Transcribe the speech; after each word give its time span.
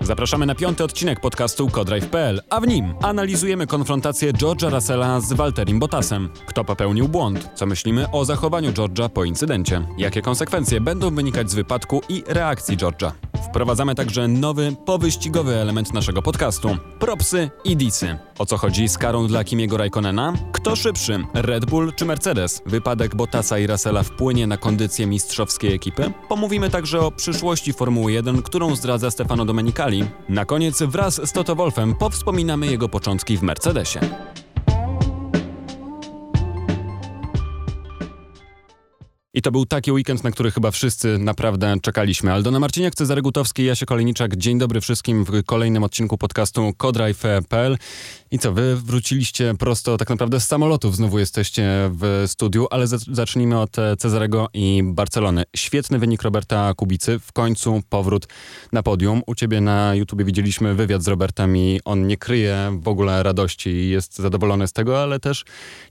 Zapraszamy 0.00 0.46
na 0.46 0.54
piąty 0.54 0.84
odcinek 0.84 1.20
podcastu 1.20 1.68
Codrive.pl, 1.68 2.40
a 2.50 2.60
w 2.60 2.66
nim 2.66 2.94
analizujemy 3.02 3.66
konfrontację 3.66 4.32
George'a 4.32 4.70
Russella 4.70 5.20
z 5.20 5.32
Walterim 5.32 5.78
Bottasem. 5.78 6.28
Kto 6.46 6.64
popełnił 6.64 7.08
błąd? 7.08 7.50
Co 7.54 7.66
myślimy 7.66 8.10
o 8.12 8.24
zachowaniu 8.24 8.72
George'a 8.72 9.08
po 9.08 9.24
incydencie? 9.24 9.86
Jakie 9.98 10.22
konsekwencje 10.22 10.80
będą 10.80 11.14
wynikać 11.14 11.50
z 11.50 11.54
wypadku 11.54 12.00
i 12.08 12.22
reakcji 12.26 12.76
George'a? 12.76 13.29
Wprowadzamy 13.48 13.94
także 13.94 14.28
nowy, 14.28 14.76
powyścigowy 14.84 15.56
element 15.56 15.94
naszego 15.94 16.22
podcastu. 16.22 16.76
Propsy 16.98 17.50
i 17.64 17.76
disy. 17.76 18.18
O 18.38 18.46
co 18.46 18.56
chodzi 18.56 18.88
z 18.88 18.98
karą 18.98 19.26
dla 19.26 19.44
Kimiego 19.44 19.76
Raikkonena? 19.76 20.32
Kto 20.52 20.76
szybszy? 20.76 21.24
Red 21.34 21.66
Bull 21.66 21.92
czy 21.96 22.04
Mercedes? 22.04 22.62
Wypadek 22.66 23.14
Bottasa 23.14 23.58
i 23.58 23.66
Russella 23.66 24.02
wpłynie 24.02 24.46
na 24.46 24.56
kondycję 24.56 25.06
mistrzowskiej 25.06 25.74
ekipy? 25.74 26.12
Pomówimy 26.28 26.70
także 26.70 27.00
o 27.00 27.10
przyszłości 27.10 27.72
Formuły 27.72 28.12
1, 28.12 28.42
którą 28.42 28.76
zdradza 28.76 29.10
Stefano 29.10 29.44
Domenicali. 29.44 30.04
Na 30.28 30.44
koniec 30.44 30.82
wraz 30.82 31.28
z 31.28 31.32
Toto 31.32 31.54
Wolfem 31.56 31.94
powspominamy 31.94 32.66
jego 32.66 32.88
początki 32.88 33.36
w 33.36 33.42
Mercedesie. 33.42 34.00
I 39.34 39.42
to 39.42 39.50
był 39.52 39.66
taki 39.66 39.92
weekend, 39.92 40.24
na 40.24 40.30
który 40.30 40.50
chyba 40.50 40.70
wszyscy 40.70 41.18
naprawdę 41.18 41.76
czekaliśmy. 41.82 42.32
Aldona 42.32 42.60
Marciniak, 42.60 42.94
Cezary 42.94 43.22
Gutowski, 43.22 43.64
Jasie 43.64 43.86
Kolejniczak. 43.86 44.36
Dzień 44.36 44.58
dobry 44.58 44.80
wszystkim 44.80 45.24
w 45.24 45.44
kolejnym 45.44 45.84
odcinku 45.84 46.18
podcastu 46.18 46.72
Codrive.pl. 46.78 47.78
I 48.32 48.38
co, 48.38 48.52
wy 48.52 48.76
wróciliście 48.76 49.54
prosto 49.58 49.96
tak 49.96 50.10
naprawdę 50.10 50.40
z 50.40 50.46
samolotów, 50.46 50.96
znowu 50.96 51.18
jesteście 51.18 51.90
w 51.92 52.24
studiu, 52.26 52.66
ale 52.70 52.86
zacznijmy 52.86 53.60
od 53.60 53.78
e, 53.78 53.96
Cezarego 53.96 54.48
i 54.54 54.82
Barcelony. 54.84 55.44
Świetny 55.56 55.98
wynik 55.98 56.22
Roberta 56.22 56.74
Kubicy, 56.74 57.18
w 57.18 57.32
końcu 57.32 57.82
powrót 57.88 58.26
na 58.72 58.82
podium. 58.82 59.22
U 59.26 59.34
ciebie 59.34 59.60
na 59.60 59.94
YouTubie 59.94 60.24
widzieliśmy 60.24 60.74
wywiad 60.74 61.02
z 61.02 61.08
Robertem 61.08 61.56
i 61.56 61.80
on 61.84 62.06
nie 62.06 62.16
kryje 62.16 62.78
w 62.82 62.88
ogóle 62.88 63.22
radości 63.22 63.70
i 63.70 63.88
jest 63.88 64.16
zadowolony 64.16 64.68
z 64.68 64.72
tego, 64.72 65.02
ale 65.02 65.20
też 65.20 65.44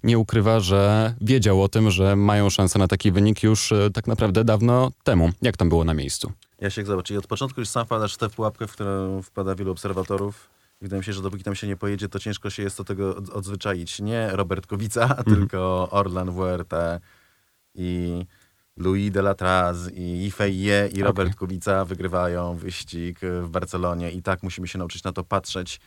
nie 0.03 0.17
ukrywa, 0.17 0.59
że 0.59 1.13
wiedział 1.21 1.63
o 1.63 1.67
tym, 1.67 1.91
że 1.91 2.15
mają 2.15 2.49
szansę 2.49 2.79
na 2.79 2.87
taki 2.87 3.11
wynik 3.11 3.43
już 3.43 3.71
e, 3.71 3.89
tak 3.93 4.07
naprawdę 4.07 4.43
dawno 4.43 4.91
temu. 5.03 5.29
Jak 5.41 5.57
tam 5.57 5.69
było 5.69 5.83
na 5.83 5.93
miejscu? 5.93 6.31
Ja 6.61 6.69
się 6.69 6.85
zobaczy. 6.85 7.13
I 7.13 7.17
od 7.17 7.27
początku 7.27 7.61
już 7.61 7.69
sam 7.69 7.85
wpadasz 7.85 8.13
w 8.13 8.17
tę 8.17 8.29
pułapkę, 8.29 8.67
w 8.67 8.71
którą 8.71 9.21
wpada 9.21 9.55
wielu 9.55 9.71
obserwatorów 9.71 10.58
Wydaje 10.81 10.99
mi 10.99 11.03
się, 11.03 11.13
że 11.13 11.21
dopóki 11.21 11.43
tam 11.43 11.55
się 11.55 11.67
nie 11.67 11.77
pojedzie, 11.77 12.09
to 12.09 12.19
ciężko 12.19 12.49
się 12.49 12.63
jest 12.63 12.77
do 12.77 12.83
tego 12.83 13.15
odzwyczaić. 13.15 13.99
Nie 13.99 14.29
Robert 14.31 14.67
Kubica, 14.67 15.03
mm. 15.15 15.23
tylko 15.23 15.89
Orlan 15.91 16.31
WRT 16.31 16.73
i 17.75 18.25
Louis 18.77 19.11
de 19.11 19.19
la 19.19 19.33
Traz 19.33 19.91
i 19.93 20.25
Ifeije 20.25 20.87
i 20.87 21.03
Robert 21.03 21.29
okay. 21.29 21.39
Kubica 21.39 21.85
wygrywają 21.85 22.55
wyścig 22.55 23.19
w 23.41 23.49
Barcelonie 23.49 24.11
i 24.11 24.21
tak 24.21 24.43
musimy 24.43 24.67
się 24.67 24.77
nauczyć 24.77 25.03
na 25.03 25.11
to 25.11 25.23
patrzeć. 25.23 25.79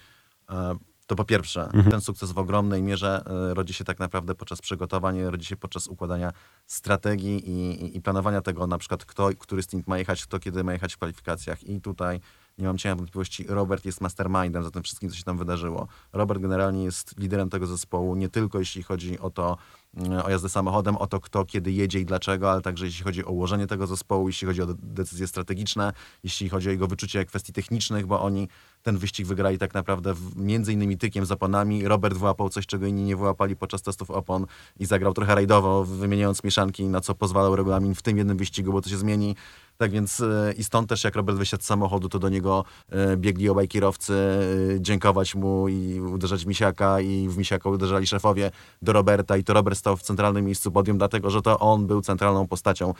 E, 0.50 0.76
to 1.06 1.16
po 1.16 1.24
pierwsze, 1.24 1.64
mhm. 1.64 1.90
ten 1.90 2.00
sukces 2.00 2.32
w 2.32 2.38
ogromnej 2.38 2.82
mierze 2.82 3.22
e, 3.26 3.54
rodzi 3.54 3.74
się 3.74 3.84
tak 3.84 3.98
naprawdę 3.98 4.34
podczas 4.34 4.60
przygotowań, 4.60 5.22
rodzi 5.22 5.46
się 5.46 5.56
podczas 5.56 5.86
układania 5.86 6.32
strategii 6.66 7.50
i, 7.50 7.84
i, 7.84 7.96
i 7.96 8.00
planowania 8.00 8.40
tego, 8.40 8.66
na 8.66 8.78
przykład 8.78 9.04
kto, 9.04 9.30
który 9.38 9.62
stint 9.62 9.86
ma 9.86 9.98
jechać, 9.98 10.26
kto 10.26 10.38
kiedy 10.38 10.64
ma 10.64 10.72
jechać 10.72 10.94
w 10.94 10.96
kwalifikacjach. 10.96 11.64
I 11.64 11.80
tutaj 11.80 12.20
nie 12.58 12.66
mam 12.66 12.78
cienia 12.78 12.96
wątpliwości, 12.96 13.44
Robert 13.48 13.84
jest 13.84 14.00
mastermindem 14.00 14.64
za 14.64 14.70
tym 14.70 14.82
wszystkim, 14.82 15.10
co 15.10 15.16
się 15.16 15.24
tam 15.24 15.38
wydarzyło. 15.38 15.88
Robert 16.12 16.40
generalnie 16.40 16.84
jest 16.84 17.18
liderem 17.18 17.50
tego 17.50 17.66
zespołu, 17.66 18.16
nie 18.16 18.28
tylko 18.28 18.58
jeśli 18.58 18.82
chodzi 18.82 19.18
o 19.18 19.30
to, 19.30 19.56
mm, 19.94 20.12
o 20.24 20.30
jazdę 20.30 20.48
samochodem, 20.48 20.96
o 20.96 21.06
to, 21.06 21.20
kto 21.20 21.44
kiedy 21.44 21.72
jedzie 21.72 22.00
i 22.00 22.04
dlaczego, 22.04 22.50
ale 22.50 22.62
także 22.62 22.86
jeśli 22.86 23.04
chodzi 23.04 23.24
o 23.24 23.30
ułożenie 23.30 23.66
tego 23.66 23.86
zespołu, 23.86 24.28
jeśli 24.28 24.46
chodzi 24.46 24.62
o 24.62 24.66
decyzje 24.78 25.26
strategiczne, 25.26 25.92
jeśli 26.24 26.48
chodzi 26.48 26.68
o 26.68 26.72
jego 26.72 26.86
wyczucie 26.86 27.24
kwestii 27.24 27.52
technicznych, 27.52 28.06
bo 28.06 28.22
oni 28.22 28.48
ten 28.82 28.98
wyścig 28.98 29.26
wygrali 29.26 29.58
tak 29.58 29.74
naprawdę 29.74 30.14
między 30.36 30.72
innymi 30.72 30.98
tykiem 30.98 31.26
z 31.26 31.32
oponami. 31.32 31.88
Robert 31.88 32.16
wyłapał 32.16 32.48
coś, 32.48 32.66
czego 32.66 32.86
inni 32.86 33.02
nie 33.02 33.16
wyłapali 33.16 33.56
podczas 33.56 33.82
testów 33.82 34.10
opon 34.10 34.46
i 34.78 34.86
zagrał 34.86 35.14
trochę 35.14 35.34
rajdowo, 35.34 35.84
wymieniając 35.84 36.44
mieszanki, 36.44 36.84
na 36.84 37.00
co 37.00 37.14
pozwalał 37.14 37.56
regulamin 37.56 37.94
w 37.94 38.02
tym 38.02 38.18
jednym 38.18 38.36
wyścigu, 38.36 38.72
bo 38.72 38.82
to 38.82 38.90
się 38.90 38.98
zmieni. 38.98 39.36
Tak 39.76 39.90
więc 39.90 40.20
e, 40.20 40.52
i 40.56 40.64
stąd 40.64 40.88
też 40.88 41.04
jak 41.04 41.16
Robert 41.16 41.38
wysiadł 41.38 41.62
z 41.62 41.66
samochodu, 41.66 42.08
to 42.08 42.18
do 42.18 42.28
niego 42.28 42.64
e, 42.88 43.16
biegli 43.16 43.48
obaj 43.48 43.68
kierowcy 43.68 44.14
e, 44.14 44.80
dziękować 44.80 45.34
mu 45.34 45.68
i 45.68 46.00
uderzać 46.00 46.46
misiaka 46.46 47.00
i 47.00 47.28
w 47.28 47.36
misiaka 47.36 47.70
uderzali 47.70 48.06
szefowie 48.06 48.50
do 48.82 48.92
Roberta 48.92 49.36
i 49.36 49.44
to 49.44 49.52
Robert 49.52 49.78
stał 49.78 49.96
w 49.96 50.02
centralnym 50.02 50.44
miejscu 50.44 50.72
podium, 50.72 50.98
dlatego 50.98 51.30
że 51.30 51.42
to 51.42 51.58
on 51.58 51.86
był 51.86 52.00
centralną 52.00 52.48
postacią 52.48 52.94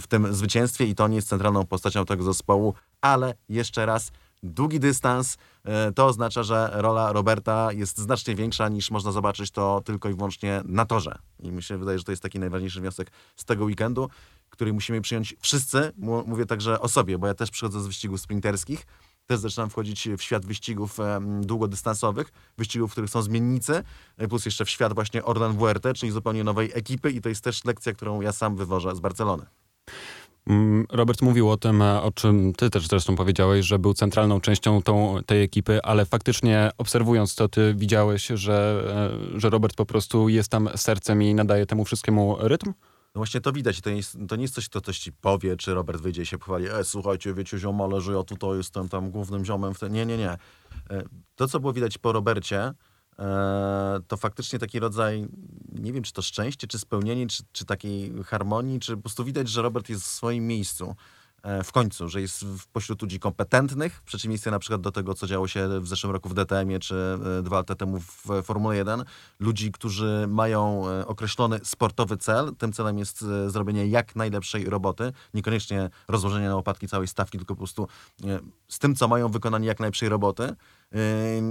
w 0.00 0.04
tym 0.08 0.34
zwycięstwie 0.34 0.84
i 0.84 0.94
to 0.94 1.08
nie 1.08 1.16
jest 1.16 1.28
centralną 1.28 1.66
postacią 1.66 2.04
tego 2.04 2.24
zespołu, 2.24 2.74
ale 3.00 3.34
jeszcze 3.48 3.86
raz 3.86 4.12
długi 4.42 4.80
dystans, 4.80 5.36
to 5.94 6.06
oznacza, 6.06 6.42
że 6.42 6.70
rola 6.72 7.12
Roberta 7.12 7.72
jest 7.72 7.98
znacznie 7.98 8.34
większa 8.34 8.68
niż 8.68 8.90
można 8.90 9.12
zobaczyć 9.12 9.50
to 9.50 9.82
tylko 9.84 10.08
i 10.08 10.14
wyłącznie 10.14 10.62
na 10.64 10.86
torze. 10.86 11.18
I 11.40 11.52
mi 11.52 11.62
się 11.62 11.78
wydaje, 11.78 11.98
że 11.98 12.04
to 12.04 12.12
jest 12.12 12.22
taki 12.22 12.38
najważniejszy 12.38 12.80
wniosek 12.80 13.10
z 13.36 13.44
tego 13.44 13.64
weekendu 13.64 14.08
który 14.56 14.72
musimy 14.72 15.00
przyjąć 15.00 15.36
wszyscy. 15.40 15.92
Mówię 16.26 16.46
także 16.46 16.80
o 16.80 16.88
sobie, 16.88 17.18
bo 17.18 17.26
ja 17.26 17.34
też 17.34 17.50
przychodzę 17.50 17.80
z 17.80 17.86
wyścigów 17.86 18.20
sprinterskich. 18.20 18.86
Też 19.26 19.40
zaczynam 19.40 19.70
wchodzić 19.70 20.08
w 20.18 20.22
świat 20.22 20.46
wyścigów 20.46 20.98
długodystansowych, 21.40 22.32
wyścigów, 22.58 22.90
w 22.90 22.92
których 22.92 23.10
są 23.10 23.22
zmiennicy, 23.22 23.82
e, 24.16 24.28
plus 24.28 24.44
jeszcze 24.44 24.64
w 24.64 24.70
świat 24.70 24.94
właśnie 24.94 25.24
Orlan 25.24 25.56
WRT, 25.56 25.94
czyli 25.94 26.12
zupełnie 26.12 26.44
nowej 26.44 26.70
ekipy 26.74 27.10
i 27.10 27.20
to 27.20 27.28
jest 27.28 27.44
też 27.44 27.64
lekcja, 27.64 27.92
którą 27.92 28.20
ja 28.20 28.32
sam 28.32 28.56
wywożę 28.56 28.96
z 28.96 29.00
Barcelony. 29.00 29.46
Mm, 30.46 30.86
Robert 30.90 31.22
mówił 31.22 31.50
o 31.50 31.56
tym, 31.56 31.82
e, 31.82 32.02
o 32.02 32.12
czym 32.12 32.52
ty 32.52 32.70
też 32.70 32.86
zresztą 32.86 33.16
powiedziałeś, 33.16 33.66
że 33.66 33.78
był 33.78 33.94
centralną 33.94 34.40
częścią 34.40 34.82
tą, 34.82 35.18
tej 35.26 35.42
ekipy, 35.42 35.82
ale 35.82 36.06
faktycznie 36.06 36.70
obserwując 36.78 37.34
to, 37.34 37.48
ty 37.48 37.74
widziałeś, 37.74 38.26
że, 38.26 38.84
e, 39.34 39.40
że 39.40 39.50
Robert 39.50 39.76
po 39.76 39.86
prostu 39.86 40.28
jest 40.28 40.48
tam 40.48 40.68
sercem 40.76 41.22
i 41.22 41.34
nadaje 41.34 41.66
temu 41.66 41.84
wszystkiemu 41.84 42.36
rytm? 42.40 42.72
No 43.16 43.18
właśnie 43.18 43.40
to 43.40 43.52
widać. 43.52 43.80
To 43.80 43.90
nie, 43.90 43.96
jest, 43.96 44.18
to 44.28 44.36
nie 44.36 44.42
jest 44.42 44.54
coś, 44.54 44.68
kto 44.68 44.80
ktoś 44.80 44.98
ci 44.98 45.12
powie, 45.12 45.56
czy 45.56 45.74
Robert 45.74 46.02
wyjdzie 46.02 46.22
i 46.22 46.26
się 46.26 46.38
pochwali, 46.38 46.66
e, 46.66 46.84
słuchajcie, 46.84 47.34
wiecie 47.34 47.58
ziomale, 47.58 48.00
że 48.00 48.12
ja 48.12 48.22
tutaj 48.22 48.56
jestem 48.56 48.88
tam 48.88 49.10
głównym 49.10 49.44
ziomem. 49.44 49.74
W 49.74 49.78
te... 49.78 49.90
Nie, 49.90 50.06
nie, 50.06 50.16
nie. 50.16 50.30
E, 50.30 50.38
to, 51.36 51.48
co 51.48 51.60
było 51.60 51.72
widać 51.72 51.98
po 51.98 52.12
Robercie, 52.12 52.72
to 54.08 54.16
faktycznie 54.16 54.58
taki 54.58 54.80
rodzaj, 54.80 55.26
nie 55.72 55.92
wiem, 55.92 56.02
czy 56.02 56.12
to 56.12 56.22
szczęście, 56.22 56.66
czy 56.66 56.78
spełnienie, 56.78 57.26
czy, 57.26 57.42
czy 57.52 57.64
takiej 57.64 58.12
harmonii, 58.24 58.80
czy 58.80 58.96
po 58.96 59.02
prostu 59.02 59.24
widać, 59.24 59.48
że 59.48 59.62
Robert 59.62 59.88
jest 59.88 60.02
w 60.02 60.06
swoim 60.06 60.46
miejscu. 60.46 60.94
E, 61.46 61.64
w 61.64 61.72
końcu, 61.72 62.08
że 62.08 62.20
jest 62.20 62.44
pośród 62.72 63.02
ludzi 63.02 63.20
kompetentnych, 63.20 63.94
w 63.94 64.02
przeciwieństwie 64.02 64.50
na 64.50 64.58
przykład 64.58 64.80
do 64.80 64.92
tego, 64.92 65.14
co 65.14 65.26
działo 65.26 65.48
się 65.48 65.80
w 65.80 65.88
zeszłym 65.88 66.12
roku 66.12 66.28
w 66.28 66.34
DTM-ie, 66.34 66.78
czy 66.78 67.18
e, 67.38 67.42
dwa 67.42 67.56
lata 67.56 67.74
temu 67.74 68.00
w 68.00 68.42
Formule 68.42 68.76
1. 68.76 69.04
Ludzi, 69.40 69.72
którzy 69.72 70.26
mają 70.28 70.88
e, 70.88 71.06
określony 71.06 71.60
sportowy 71.62 72.16
cel. 72.16 72.52
Tym 72.58 72.72
celem 72.72 72.98
jest 72.98 73.24
zrobienie 73.46 73.86
jak 73.86 74.16
najlepszej 74.16 74.64
roboty, 74.64 75.12
niekoniecznie 75.34 75.90
rozłożenie 76.08 76.48
na 76.48 76.56
łopatki 76.56 76.88
całej 76.88 77.08
stawki, 77.08 77.38
tylko 77.38 77.54
po 77.54 77.58
prostu 77.58 77.88
z 78.68 78.78
tym, 78.78 78.94
co 78.94 79.08
mają 79.08 79.28
wykonanie 79.28 79.66
jak 79.66 79.80
najlepszej 79.80 80.08
roboty. 80.08 80.56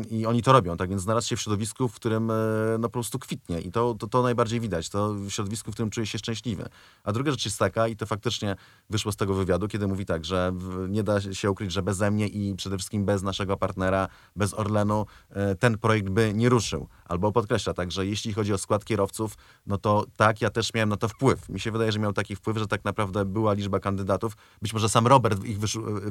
I 0.09 0.25
oni 0.25 0.43
to 0.43 0.51
robią, 0.53 0.77
tak 0.77 0.89
więc 0.89 1.01
znalazł 1.01 1.27
się 1.27 1.35
w 1.35 1.41
środowisku, 1.41 1.87
w 1.87 1.95
którym 1.95 2.31
no, 2.79 2.87
po 2.87 2.93
prostu 2.93 3.19
kwitnie 3.19 3.61
i 3.61 3.71
to, 3.71 3.95
to, 3.99 4.07
to 4.07 4.23
najbardziej 4.23 4.59
widać, 4.59 4.89
to 4.89 5.13
w 5.13 5.29
środowisku, 5.29 5.71
w 5.71 5.73
którym 5.73 5.89
czuje 5.89 6.05
się 6.05 6.17
szczęśliwy. 6.17 6.69
A 7.03 7.11
druga 7.11 7.31
rzecz 7.31 7.45
jest 7.45 7.59
taka, 7.59 7.87
i 7.87 7.95
to 7.95 8.05
faktycznie 8.05 8.55
wyszło 8.89 9.11
z 9.11 9.15
tego 9.15 9.33
wywiadu, 9.33 9.67
kiedy 9.67 9.87
mówi 9.87 10.05
tak, 10.05 10.25
że 10.25 10.53
nie 10.89 11.03
da 11.03 11.21
się 11.21 11.51
ukryć, 11.51 11.71
że 11.71 11.83
beze 11.83 12.11
mnie 12.11 12.27
i 12.27 12.55
przede 12.55 12.77
wszystkim 12.77 13.05
bez 13.05 13.23
naszego 13.23 13.57
partnera, 13.57 14.07
bez 14.35 14.53
Orlenu, 14.53 15.05
e, 15.29 15.55
ten 15.55 15.77
projekt 15.77 16.09
by 16.09 16.33
nie 16.33 16.49
ruszył. 16.49 16.87
Albo 17.05 17.31
podkreśla 17.31 17.73
tak, 17.73 17.91
że 17.91 18.05
jeśli 18.05 18.33
chodzi 18.33 18.53
o 18.53 18.57
skład 18.57 18.85
kierowców, 18.85 19.37
no 19.65 19.77
to 19.77 20.05
tak, 20.17 20.41
ja 20.41 20.49
też 20.49 20.73
miałem 20.73 20.89
na 20.89 20.97
to 20.97 21.07
wpływ. 21.07 21.49
Mi 21.49 21.59
się 21.59 21.71
wydaje, 21.71 21.91
że 21.91 21.99
miał 21.99 22.13
taki 22.13 22.35
wpływ, 22.35 22.57
że 22.57 22.67
tak 22.67 22.85
naprawdę 22.85 23.25
była 23.25 23.53
liczba 23.53 23.79
kandydatów. 23.79 24.37
Być 24.61 24.73
może 24.73 24.89
sam 24.89 25.07
Robert 25.07 25.43
ich 25.43 25.59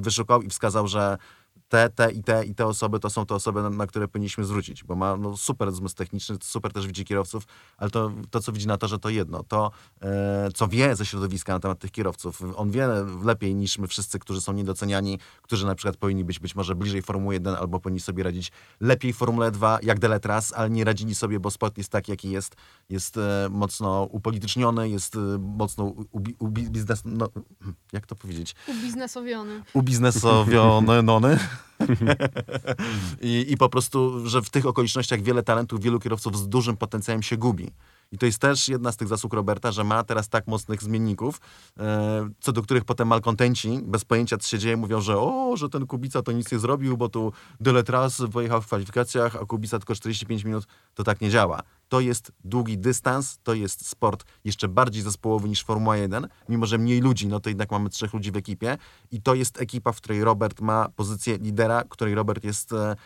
wyszukał 0.01 0.43
i 0.43 0.49
wskazał, 0.49 0.89
że 0.89 1.19
te, 1.69 1.91
te 1.91 2.13
i 2.13 2.23
te 2.23 2.45
i 2.45 2.55
te 2.55 2.67
osoby 2.67 3.01
to 3.01 3.11
są 3.11 3.27
te 3.27 3.35
osoby, 3.35 3.63
na, 3.63 3.71
na 3.71 3.87
które 3.87 4.09
powinniśmy 4.09 4.45
zwrócić, 4.45 4.85
bo 4.85 4.95
ma 4.95 5.17
no, 5.17 5.37
super 5.37 5.73
zmysł 5.73 5.95
techniczny, 5.95 6.37
super 6.43 6.73
też 6.73 6.87
widzi 6.87 7.05
kierowców, 7.05 7.45
ale 7.77 7.91
to, 7.91 8.11
to 8.31 8.41
co 8.41 8.53
widzi 8.53 8.67
na 8.67 8.77
to, 8.77 8.89
że 8.89 8.99
to 8.99 9.09
jedno, 9.09 9.43
to 9.43 9.71
e, 10.03 10.49
co 10.55 10.69
wie 10.69 10.97
ze 10.97 11.07
środowiska 11.07 11.53
na 11.53 11.61
temat 11.61 11.79
tych 11.79 11.91
kierowców, 11.91 12.43
on 12.57 12.71
wie 12.71 12.89
lepiej 13.25 13.55
niż 13.55 13.79
my 13.79 13.89
wszyscy, 13.89 14.19
którzy 14.19 14.41
są 14.41 14.53
niedoceniani, 14.53 15.19
którzy 15.43 15.67
na 15.67 15.75
przykład 15.75 15.97
powinni 15.97 16.25
być 16.25 16.39
być 16.39 16.55
może 16.55 16.75
bliżej 16.75 17.03
Formuły 17.03 17.35
1 17.35 17.55
albo 17.55 17.81
powinni 17.81 18.01
sobie 18.01 18.25
radzić 18.25 18.53
lepiej 18.81 19.13
Formule 19.13 19.51
2, 19.51 19.79
jak 19.83 19.99
Deletras, 19.99 20.53
ale 20.53 20.71
nie 20.71 20.85
radzili 20.85 21.15
sobie, 21.15 21.41
bo 21.41 21.51
sport 21.51 21.79
jest 21.79 21.91
taki, 21.91 22.11
jaki 22.11 22.31
jest, 22.31 22.57
jest 22.89 23.17
e, 23.17 23.49
mocno 23.51 24.09
upolityczniony, 24.11 24.89
jest 24.89 25.17
e, 25.17 25.19
mocno 25.39 25.85
ubi, 26.11 26.35
ubi, 26.39 26.71
biznes, 26.71 27.03
no, 27.05 27.29
jak 27.95 28.07
to 28.07 28.17
powiedzieć? 28.17 28.55
Ubiznesowiony. 28.69 29.63
Ubiznesowiony, 29.73 31.03
nony. 31.03 31.39
I, 33.21 33.47
I 33.49 33.57
po 33.57 33.69
prostu, 33.69 34.29
że 34.29 34.43
w 34.43 34.51
tych 34.51 34.67
okolicznościach 34.67 35.23
wiele 35.23 35.43
talentów, 35.43 35.81
wielu 35.81 36.01
kierowców 36.01 36.39
z 36.39 36.49
dużym 36.49 36.77
potencjałem 36.77 37.23
się 37.23 37.37
gubi. 37.37 37.71
I 38.15 38.19
to 38.19 38.27
jest 38.27 38.39
też 38.39 38.69
jedna 38.69 38.93
z 38.93 38.97
tych 38.97 39.09
zasług 39.09 39.35
Roberta, 39.35 39.73
że 39.73 39.85
ma 39.85 40.05
teraz 40.05 40.29
tak 40.29 40.47
mocnych 40.47 40.83
zmienników, 40.83 41.41
e, 41.79 42.29
co 42.41 42.53
do 42.53 42.63
których 42.63 42.85
potem 42.85 43.09
malkontenci, 43.09 43.81
bez 43.83 44.05
pojęcia 44.05 44.39
co 44.39 44.49
się 44.49 44.59
dzieje, 44.59 44.77
mówią, 44.77 45.01
że 45.01 45.19
o, 45.19 45.57
że 45.57 45.69
ten 45.69 45.87
Kubica 45.87 46.23
to 46.23 46.33
nic 46.33 46.53
nie 46.53 46.59
zrobił, 46.59 46.97
bo 46.97 47.09
tu 47.09 47.33
Dylet 47.61 47.89
raz 47.89 48.23
pojechał 48.33 48.63
w 48.63 48.67
kwalifikacjach, 48.67 49.37
a 49.37 49.47
Kubica 49.47 49.79
tylko 49.79 49.95
45 49.95 50.45
minut. 50.45 50.67
To 50.95 51.05
tak 51.05 51.21
nie 51.21 51.31
działa. 51.31 51.63
To 51.89 52.01
jest 52.01 52.33
długi 52.45 52.79
dystans, 52.79 53.39
to 53.43 53.55
jest 53.55 53.89
sport 53.89 54.25
jeszcze 54.45 54.69
bardziej 54.69 55.03
zespołowy 55.03 55.49
niż 55.49 55.65
Formuła 55.65 55.97
1. 55.97 56.29
Mimo, 56.49 56.67
że 56.67 56.79
mniej 56.79 57.01
ludzi, 57.01 57.27
no 57.27 57.41
to 57.41 57.49
jednak 57.49 57.71
mamy 57.71 57.91
trzech 57.91 58.13
ludzi 58.13 58.31
w 58.31 58.37
ekipie. 58.37 58.79
I 59.11 59.23
to 59.23 59.35
jest 59.35 59.61
ekipa, 59.61 59.93
w 59.93 59.97
której 59.97 60.25
Robert 60.25 60.61
ma 60.61 60.89
pozycję 60.89 61.39
lidera, 61.39 61.85
której 61.89 62.15
Robert 62.15 62.45
jest 62.45 62.73
e, 62.73 62.97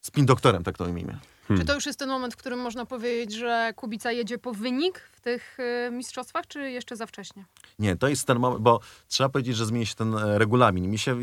spin 0.00 0.26
doktorem, 0.26 0.62
tak 0.64 0.78
to 0.78 0.84
ujmijmy. 0.84 1.18
Hmm. 1.48 1.60
Czy 1.60 1.66
to 1.66 1.74
już 1.74 1.86
jest 1.86 1.98
ten 1.98 2.08
moment, 2.08 2.34
w 2.34 2.36
którym 2.36 2.58
można 2.58 2.86
powiedzieć, 2.86 3.34
że 3.38 3.72
Kubica 3.76 4.12
jedzie 4.12 4.38
po 4.38 4.52
wynik 4.52 5.00
w 5.12 5.20
tych 5.20 5.58
y, 5.86 5.90
mistrzostwach, 5.90 6.46
czy 6.46 6.70
jeszcze 6.70 6.96
za 6.96 7.06
wcześnie? 7.06 7.44
Nie, 7.78 7.96
to 7.96 8.08
jest 8.08 8.26
ten 8.26 8.38
moment, 8.38 8.62
bo 8.62 8.80
trzeba 9.08 9.28
powiedzieć, 9.28 9.56
że 9.56 9.66
zmieni 9.66 9.86
się 9.86 9.94
ten 9.94 10.14
e, 10.14 10.38
regulamin. 10.38 10.90
Mi 10.90 10.98
się, 10.98 11.18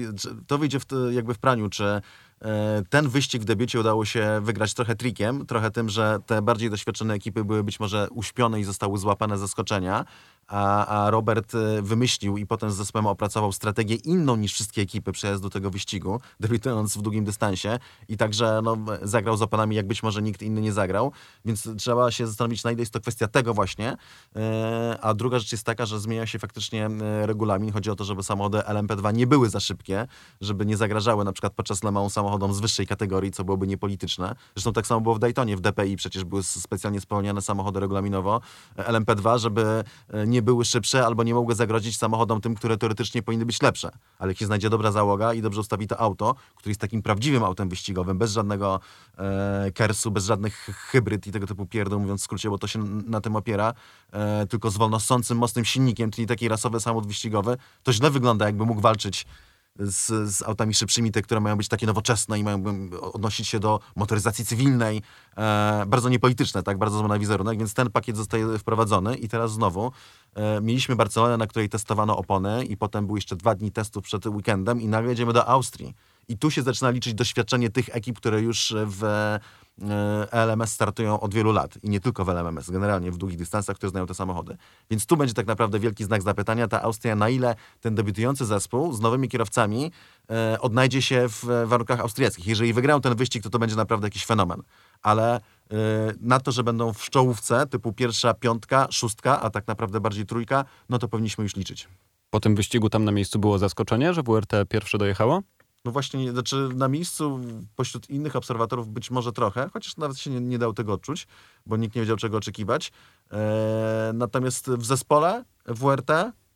to 0.48 0.58
wyjdzie 0.58 0.80
w, 0.80 0.86
jakby 1.12 1.34
w 1.34 1.40
praniu, 1.40 1.70
czy 1.70 2.02
E, 2.44 2.84
ten 2.90 3.10
wyścig 3.10 3.42
w 3.42 3.46
debiucie 3.46 3.80
udało 3.80 4.06
się 4.06 4.42
wygrać 4.42 4.74
trochę 4.74 4.96
trikiem, 4.96 5.46
trochę 5.46 5.72
tym, 5.72 5.90
że 5.90 6.18
te 6.25 6.42
bardziej 6.42 6.70
doświadczone 6.70 7.14
ekipy 7.14 7.44
były 7.44 7.64
być 7.64 7.80
może 7.80 8.08
uśpione 8.10 8.60
i 8.60 8.64
zostały 8.64 8.98
złapane 8.98 9.38
zaskoczenia, 9.38 10.06
a, 10.48 10.86
a 10.86 11.10
Robert 11.10 11.56
e, 11.56 11.81
wymyślił 11.81 12.38
i 12.38 12.45
potem 12.45 12.72
z 12.72 12.75
zespołem 12.75 13.07
opracował 13.07 13.51
strategię 13.51 13.95
inną 13.95 14.36
niż 14.36 14.54
wszystkie 14.54 14.81
ekipy 14.81 15.12
przejazdu 15.12 15.50
tego 15.50 15.69
wyścigu, 15.69 16.19
debiutując 16.40 16.98
w 16.98 17.01
długim 17.01 17.25
dystansie. 17.25 17.80
I 18.10 18.18
także 18.18 18.62
no, 18.63 18.78
zagrał 19.01 19.38
z 19.38 19.42
opanami, 19.42 19.75
jak 19.75 19.88
być 19.88 20.04
może 20.04 20.22
nikt 20.22 20.42
inny 20.42 20.62
nie 20.62 20.74
zagrał, 20.74 21.12
więc 21.45 21.69
trzeba 21.78 22.12
się 22.12 22.28
zastanowić, 22.28 22.63
na 22.63 22.72
ile 22.72 22.80
jest 22.80 22.94
to 22.94 23.00
kwestia 23.00 23.28
tego 23.28 23.54
właśnie, 23.54 23.98
e, 24.36 24.98
a 25.01 25.13
druga 25.13 25.40
rzecz 25.40 25.51
jest 25.51 25.63
taka, 25.63 25.86
że 25.86 26.00
zmienia 26.00 26.25
się 26.25 26.40
faktycznie 26.40 26.89
regulamin, 27.22 27.72
chodzi 27.72 27.89
o 27.89 27.96
to, 27.96 28.04
żeby 28.04 28.24
samochody 28.24 28.57
LMP2 28.57 29.13
nie 29.13 29.28
były 29.28 29.50
za 29.50 29.60
szybkie, 29.60 30.07
żeby 30.42 30.66
nie 30.66 30.78
zagrażały 30.78 31.25
na 31.25 31.34
przykład 31.34 31.54
podczas 31.54 31.84
Le 31.84 31.92
Mans 31.92 32.13
samochodom 32.13 32.54
z 32.54 32.60
wyższej 32.60 32.88
kategorii, 32.88 33.31
co 33.31 33.44
byłoby 33.44 33.68
niepolityczne. 33.68 34.36
Zresztą 34.56 34.74
tak 34.74 34.88
samo 34.88 35.01
było 35.01 35.16
w 35.16 35.19
Daytonie, 35.19 35.57
w 35.57 35.62
DPI 35.62 35.96
przecież 35.96 36.24
były 36.24 36.44
specjalnie 36.44 37.01
spełniane 37.01 37.42
samochody 37.42 37.80
regulaminowo 37.80 38.42
LMP2, 38.78 39.39
żeby 39.39 39.84
e, 40.10 40.28
nie 40.34 40.42
były 40.42 40.66
szybsze 40.66 41.06
albo 41.06 41.24
nie 41.24 41.34
mogły 41.34 41.56
zagrozić 41.56 41.98
samochodom 41.98 42.42
tym, 42.42 42.56
które 42.56 42.78
teoretycznie 42.78 43.24
powinny 43.24 43.46
być 43.46 43.62
lepsze. 43.62 43.92
Ale 44.20 44.36
się 44.36 44.46
znajdzie 44.46 44.70
dobra 44.70 44.92
załoga 44.92 45.34
i 45.34 45.42
dobrze 45.42 45.60
ustawi 45.60 45.88
to 45.88 46.00
auto, 46.00 46.36
które 46.56 46.72
jest 46.72 46.82
takim 46.82 47.02
prawdziwym 47.02 47.44
autem 47.44 47.70
wyścigowym, 47.70 48.18
bez 48.18 48.32
żadnego 48.32 48.80
e, 49.18 49.72
kersu, 49.74 50.12
bez 50.12 50.26
żadnych 50.26 50.70
hybryd 50.92 51.28
i 51.28 51.32
tego 51.32 51.48
typu 51.48 51.66
pierdół, 51.66 52.00
mówiąc 52.00 52.22
w 52.22 52.24
skrócie, 52.24 52.50
bo 52.50 52.58
to 52.58 52.68
się 52.68 52.80
na 53.06 53.22
tym 53.22 53.36
opiera, 53.36 53.74
e, 54.12 54.48
tylko 54.48 54.72
z 54.72 54.78
wolnosącym, 54.78 55.38
mocnym 55.38 55.66
silnikiem, 55.66 56.12
czyli 56.12 56.28
taki 56.28 56.48
rasowy 56.48 56.80
samochód 56.80 57.08
wyścigowy, 57.08 57.58
to 57.84 57.94
źle 57.94 58.12
wygląda, 58.12 58.46
jakby 58.46 58.66
mógł 58.66 58.82
walczyć 58.82 59.26
z, 59.80 60.31
z 60.36 60.42
autami 60.42 60.74
szybszymi, 60.74 61.12
te, 61.12 61.22
które 61.22 61.40
mają 61.40 61.56
być 61.56 61.68
takie 61.68 61.86
nowoczesne 61.88 62.40
i 62.40 62.44
mają 62.44 62.64
odnosić 63.02 63.48
się 63.48 63.60
do 63.60 63.80
motoryzacji 63.96 64.46
cywilnej, 64.46 65.02
e, 65.38 65.84
bardzo 65.88 66.10
niepolityczne, 66.10 66.64
tak, 66.64 66.78
bardzo 66.78 67.08
na 67.08 67.20
wizerunek, 67.20 67.58
więc 67.58 67.74
ten 67.74 67.92
pakiet 67.92 68.18
zostaje 68.18 68.60
wprowadzony 68.60 69.16
i 69.16 69.30
teraz 69.30 69.52
znowu 69.52 69.92
e, 70.36 70.62
mieliśmy 70.62 70.96
Barcelonę, 70.96 71.38
na 71.38 71.48
której 71.48 71.70
testowano 71.70 72.18
opony 72.18 72.66
i 72.66 72.78
potem 72.78 73.06
były 73.06 73.18
jeszcze 73.18 73.36
dwa 73.36 73.56
dni 73.56 73.72
testów 73.72 74.04
przed 74.04 74.25
weekendem 74.25 74.81
i 74.81 74.88
nagle 74.88 75.10
jedziemy 75.10 75.34
do 75.34 75.48
Austrii. 75.48 75.94
I 76.28 76.38
tu 76.38 76.52
się 76.52 76.62
zaczyna 76.62 76.90
liczyć 76.90 77.14
doświadczenie 77.14 77.70
tych 77.70 77.96
ekip, 77.96 78.18
które 78.18 78.42
już 78.42 78.74
w 78.86 79.04
LMS 80.31 80.70
e 80.70 80.74
startują 80.74 81.20
od 81.20 81.34
wielu 81.34 81.52
lat 81.52 81.78
i 81.84 81.90
nie 81.90 82.00
tylko 82.00 82.25
w 82.25 82.30
LMS, 82.30 82.70
generalnie 82.70 83.12
w 83.12 83.18
długich 83.18 83.38
dystansach, 83.38 83.75
które 83.75 83.90
znają 83.90 84.06
te 84.06 84.14
samochody. 84.14 84.58
Więc 84.90 85.06
tu 85.06 85.18
będzie 85.18 85.34
tak 85.34 85.48
naprawdę 85.48 85.80
wielki 85.80 86.04
znak 86.04 86.22
zapytania, 86.22 86.68
ta 86.68 86.81
Austria, 86.81 87.16
na 87.16 87.30
ile 87.30 87.56
ten 87.81 87.96
debiutujący 87.96 88.46
zespół 88.46 88.94
z 88.94 89.02
nowymi 89.02 89.30
kierowcami 89.30 89.92
e, 90.30 90.58
odnajdzie 90.62 91.02
się 91.02 91.25
w 91.30 91.46
warunkach 91.66 92.00
austriackich. 92.00 92.48
Jeżeli 92.48 92.74
wygrają 92.74 93.02
ten 93.02 93.16
wyścig, 93.16 93.44
to 93.44 93.50
to 93.50 93.60
będzie 93.60 93.75
naprawdę 93.75 94.08
jakiś 94.08 94.25
fenomen. 94.25 94.62
Ale 95.02 95.36
e, 95.36 95.42
na 96.22 96.40
to, 96.40 96.52
że 96.52 96.64
będą 96.64 96.94
w 96.94 97.10
czołówce 97.10 97.68
typu 97.68 97.94
pierwsza, 97.94 98.34
piątka, 98.34 98.88
szóstka, 98.92 99.42
a 99.42 99.50
tak 99.50 99.68
naprawdę 99.68 100.00
bardziej 100.00 100.25
trójka, 100.25 100.66
no 100.90 101.00
to 101.00 101.08
powinniśmy 101.08 101.44
już 101.44 101.56
liczyć. 101.56 101.88
Po 102.30 102.40
tym 102.40 102.56
wyścigu 102.56 102.90
tam 102.90 103.06
na 103.06 103.12
miejscu 103.12 103.40
było 103.40 103.60
zaskoczenie, 103.60 104.14
że 104.14 104.24
WRT 104.24 104.54
pierwsze 104.70 104.98
dojechało? 104.98 105.42
No 105.86 105.92
właśnie, 105.92 106.32
znaczy 106.32 106.70
na 106.76 106.88
miejscu 106.88 107.40
pośród 107.76 108.10
innych 108.10 108.36
obserwatorów 108.36 108.90
być 108.90 109.12
może 109.12 109.32
trochę, 109.32 109.70
chociaż 109.74 109.98
nawet 109.98 110.18
się 110.18 110.30
nie, 110.30 110.42
nie 110.42 110.58
dał 110.58 110.74
tego 110.74 110.94
odczuć, 110.94 111.28
bo 111.66 111.78
nikt 111.78 111.96
nie 111.96 112.02
wiedział 112.02 112.18
czego 112.18 112.38
oczekiwać. 112.38 112.92
Eee, 113.32 113.40
natomiast 114.14 114.70
w 114.70 114.86
zespole 114.86 115.44
WRT 115.66 116.12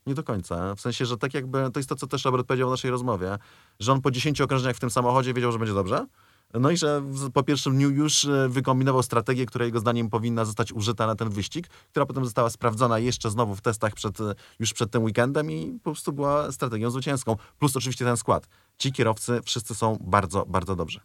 nie 0.06 0.14
do 0.14 0.24
końca. 0.24 0.76
W 0.76 0.82
sensie, 0.82 1.06
że 1.06 1.18
tak 1.18 1.34
jakby, 1.34 1.72
to 1.74 1.80
jest 1.80 1.90
to, 1.90 1.96
co 1.96 2.08
też 2.08 2.26
Robert 2.26 2.48
powiedział 2.48 2.70
w 2.70 2.72
naszej 2.72 2.92
rozmowie, 2.92 3.38
że 3.80 3.92
on 3.92 4.02
po 4.02 4.12
10 4.12 4.42
okrążeniach 4.42 4.76
w 4.76 4.80
tym 4.80 4.90
samochodzie 4.90 5.34
wiedział, 5.34 5.52
że 5.52 5.60
będzie 5.60 5.74
dobrze. 5.74 6.06
No 6.54 6.72
i 6.72 6.78
że 6.78 7.04
po 7.34 7.44
pierwszym 7.44 7.76
dniu 7.76 7.90
już 7.90 8.26
e, 8.26 8.50
wykombinował 8.50 9.04
strategię, 9.04 9.46
która 9.46 9.66
jego 9.66 9.80
zdaniem 9.80 10.10
powinna 10.10 10.46
zostać 10.46 10.74
użyta 10.74 11.08
na 11.08 11.16
ten 11.16 11.30
wyścig, 11.30 11.68
która 11.68 12.06
potem 12.06 12.26
została 12.26 12.50
sprawdzona 12.50 13.00
jeszcze 13.00 13.30
znowu 13.30 13.56
w 13.56 13.62
testach 13.62 13.94
przed, 13.94 14.22
e, 14.22 14.36
już 14.60 14.74
przed 14.74 14.92
tym 14.92 15.04
weekendem 15.04 15.52
i 15.52 15.80
po 15.84 15.92
prostu 15.92 16.14
była 16.14 16.52
strategią 16.52 16.90
zwycięską. 16.90 17.36
Plus 17.60 17.76
oczywiście 17.76 18.06
ten 18.06 18.18
skład. 18.18 18.48
Ci 18.78 18.92
kierowcy 18.92 19.40
wszyscy 19.46 19.76
są 19.76 19.98
bardzo, 20.02 20.46
bardzo 20.46 20.76
dobrzy. 20.76 21.00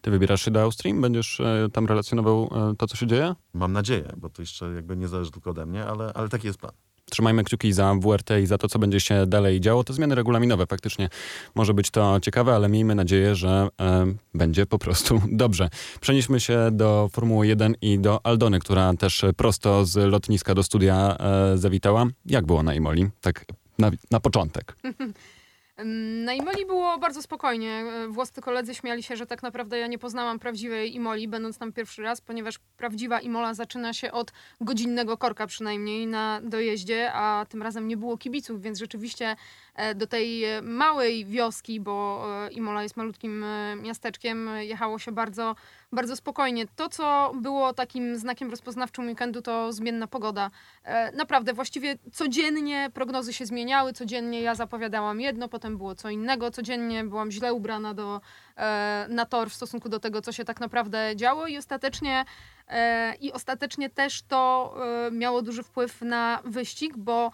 Ty 0.00 0.10
wybierasz 0.10 0.42
się 0.42 0.50
do 0.50 0.62
Austrii? 0.62 0.94
Będziesz 0.94 1.40
e, 1.40 1.68
tam 1.72 1.86
relacjonował 1.86 2.50
to, 2.78 2.86
co 2.86 2.96
się 2.96 3.06
dzieje? 3.06 3.34
Mam 3.54 3.72
nadzieję, 3.72 4.12
bo 4.16 4.28
to 4.28 4.42
jeszcze 4.42 4.74
jakby 4.74 4.96
nie 4.96 5.08
zależy 5.08 5.30
tylko 5.30 5.50
ode 5.50 5.66
mnie, 5.66 5.86
ale, 5.86 6.12
ale 6.12 6.28
taki 6.28 6.46
jest 6.46 6.58
plan. 6.58 6.72
Trzymajmy 7.10 7.44
kciuki 7.44 7.72
za 7.72 7.94
WRT 7.94 8.30
i 8.42 8.46
za 8.46 8.58
to, 8.58 8.68
co 8.68 8.78
będzie 8.78 9.00
się 9.00 9.26
dalej 9.26 9.60
działo. 9.60 9.84
To 9.84 9.92
zmiany 9.92 10.14
regulaminowe. 10.14 10.66
Faktycznie 10.66 11.08
może 11.54 11.74
być 11.74 11.90
to 11.90 12.20
ciekawe, 12.20 12.54
ale 12.54 12.68
miejmy 12.68 12.94
nadzieję, 12.94 13.34
że 13.34 13.68
e, 13.80 14.06
będzie 14.34 14.66
po 14.66 14.78
prostu 14.78 15.22
dobrze. 15.32 15.68
Przenieśmy 16.00 16.40
się 16.40 16.68
do 16.72 17.08
Formuły 17.12 17.46
1 17.46 17.74
i 17.82 17.98
do 17.98 18.26
Aldony, 18.26 18.58
która 18.58 18.94
też 18.94 19.24
prosto 19.36 19.84
z 19.84 19.96
lotniska 20.10 20.54
do 20.54 20.62
studia 20.62 21.16
e, 21.18 21.58
zawitała. 21.58 22.06
Jak 22.26 22.46
było 22.46 22.62
na 22.62 22.74
Imoli? 22.74 23.08
Tak 23.20 23.44
na, 23.78 23.90
na 24.10 24.20
początek. 24.20 24.76
Na 26.24 26.34
Imoli 26.34 26.66
było 26.66 26.98
bardzo 26.98 27.22
spokojnie. 27.22 27.70
E, 27.70 28.08
włoscy 28.08 28.40
koledzy 28.40 28.74
śmiali 28.74 29.02
się, 29.02 29.16
że 29.16 29.26
tak 29.26 29.42
naprawdę 29.42 29.78
ja 29.78 29.86
nie 29.86 29.98
poznałam 29.98 30.38
prawdziwej 30.38 30.94
Imoli, 30.94 31.28
będąc 31.28 31.58
tam 31.58 31.72
pierwszy 31.72 32.02
raz, 32.02 32.20
ponieważ 32.20 32.58
prawdziwa 32.76 33.20
Imola 33.20 33.54
zaczyna 33.54 33.92
się 33.92 34.12
od 34.12 34.32
godzinnego 34.60 35.16
korka 35.16 35.46
przynajmniej 35.46 36.06
na 36.06 36.40
dojeździe, 36.44 37.12
a 37.12 37.46
tym 37.48 37.62
razem 37.62 37.88
nie 37.88 37.96
było 37.96 38.18
kibiców, 38.18 38.62
więc 38.62 38.78
rzeczywiście 38.78 39.36
do 39.94 40.06
tej 40.06 40.44
e, 40.44 40.62
małej 40.62 41.24
wioski, 41.24 41.80
bo 41.80 42.24
e, 42.46 42.52
Imola 42.52 42.82
jest 42.82 42.96
malutkim 42.96 43.44
miasteczkiem, 43.82 44.50
jechało 44.58 44.98
się 44.98 45.12
bardzo, 45.12 45.56
bardzo 45.92 46.16
spokojnie. 46.16 46.66
To, 46.76 46.88
co 46.88 47.32
było 47.34 47.72
takim 47.72 48.16
znakiem 48.16 48.50
rozpoznawczym 48.50 49.06
weekendu, 49.06 49.42
to 49.42 49.72
zmienna 49.72 50.06
pogoda. 50.06 50.50
Naprawdę, 51.14 51.52
właściwie 51.52 51.98
codziennie 52.12 52.90
prognozy 52.94 53.32
się 53.32 53.46
zmieniały, 53.46 53.92
codziennie 53.92 54.40
ja 54.40 54.54
zapowiadałam 54.54 55.20
jedno, 55.20 55.48
potem 55.48 55.76
było 55.76 55.94
co 55.94 56.10
innego, 56.10 56.50
codziennie 56.50 57.04
byłam 57.04 57.30
źle 57.30 57.54
ubrana 57.54 57.94
do, 57.94 58.20
na 59.08 59.26
tor 59.26 59.50
w 59.50 59.54
stosunku 59.54 59.88
do 59.88 60.00
tego, 60.00 60.22
co 60.22 60.32
się 60.32 60.44
tak 60.44 60.60
naprawdę 60.60 61.12
działo 61.16 61.46
i 61.46 61.56
ostatecznie 61.58 62.24
i 63.20 63.32
ostatecznie 63.32 63.90
też 63.90 64.22
to 64.22 64.74
miało 65.12 65.42
duży 65.42 65.62
wpływ 65.62 66.02
na 66.02 66.40
wyścig, 66.44 66.96
bo 66.96 67.32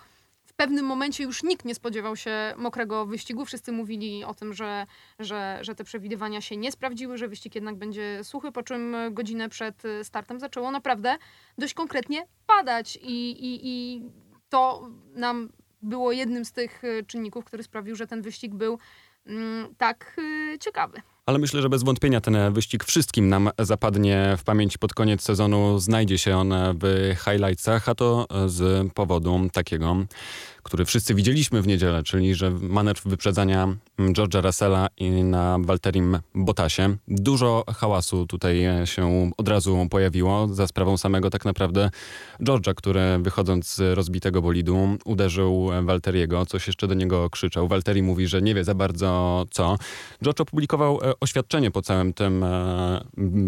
pewnym 0.58 0.84
momencie 0.84 1.24
już 1.24 1.42
nikt 1.42 1.64
nie 1.64 1.74
spodziewał 1.74 2.16
się 2.16 2.54
mokrego 2.56 3.06
wyścigu. 3.06 3.44
Wszyscy 3.44 3.72
mówili 3.72 4.24
o 4.24 4.34
tym, 4.34 4.54
że, 4.54 4.86
że, 5.18 5.58
że 5.60 5.74
te 5.74 5.84
przewidywania 5.84 6.40
się 6.40 6.56
nie 6.56 6.72
sprawdziły, 6.72 7.18
że 7.18 7.28
wyścig 7.28 7.54
jednak 7.54 7.76
będzie 7.76 8.24
suchy, 8.24 8.52
po 8.52 8.62
czym 8.62 8.96
godzinę 9.10 9.48
przed 9.48 9.82
startem 10.02 10.40
zaczęło 10.40 10.70
naprawdę 10.70 11.16
dość 11.58 11.74
konkretnie 11.74 12.26
padać 12.46 12.96
i, 13.02 13.30
i, 13.30 13.60
i 13.62 14.02
to 14.48 14.90
nam 15.14 15.48
było 15.82 16.12
jednym 16.12 16.44
z 16.44 16.52
tych 16.52 16.82
czynników, 17.06 17.44
który 17.44 17.62
sprawił, 17.62 17.96
że 17.96 18.06
ten 18.06 18.22
wyścig 18.22 18.54
był 18.54 18.78
mm, 19.26 19.74
tak 19.74 20.16
y, 20.18 20.58
ciekawy. 20.58 21.02
Ale 21.28 21.38
myślę, 21.38 21.62
że 21.62 21.68
bez 21.68 21.82
wątpienia 21.82 22.20
ten 22.20 22.52
wyścig 22.52 22.84
wszystkim 22.84 23.28
nam 23.28 23.50
zapadnie 23.58 24.34
w 24.38 24.44
pamięć 24.44 24.78
pod 24.78 24.94
koniec 24.94 25.22
sezonu. 25.22 25.78
Znajdzie 25.78 26.18
się 26.18 26.36
on 26.36 26.54
w 26.82 27.14
highlightsach, 27.24 27.88
a 27.88 27.94
to 27.94 28.26
z 28.46 28.92
powodu 28.92 29.40
takiego 29.52 29.96
który 30.68 30.84
wszyscy 30.84 31.14
widzieliśmy 31.14 31.62
w 31.62 31.66
niedzielę, 31.66 32.02
czyli 32.02 32.34
że 32.34 32.50
manewr 32.50 33.02
wyprzedzania 33.04 33.76
George'a 33.98 34.42
Russella 34.42 34.88
na 35.24 35.58
Walterim 35.60 36.18
Bottasie. 36.34 36.96
Dużo 37.08 37.64
hałasu 37.76 38.26
tutaj 38.26 38.66
się 38.84 39.30
od 39.36 39.48
razu 39.48 39.86
pojawiło 39.90 40.48
za 40.48 40.66
sprawą 40.66 40.96
samego 40.96 41.30
tak 41.30 41.44
naprawdę 41.44 41.90
George'a, 42.40 42.74
który 42.74 43.18
wychodząc 43.18 43.74
z 43.74 43.96
rozbitego 43.96 44.42
bolidu 44.42 44.98
uderzył 45.04 45.70
Walteriego, 45.82 46.46
coś 46.46 46.66
jeszcze 46.66 46.86
do 46.86 46.94
niego 46.94 47.30
krzyczał. 47.30 47.68
Walteri 47.68 48.02
mówi, 48.02 48.26
że 48.26 48.42
nie 48.42 48.54
wie 48.54 48.64
za 48.64 48.74
bardzo 48.74 49.44
co. 49.50 49.76
George 50.24 50.40
opublikował 50.40 51.00
oświadczenie 51.20 51.70
po 51.70 51.82
całym 51.82 52.12
tym 52.12 52.44
e, 52.44 53.00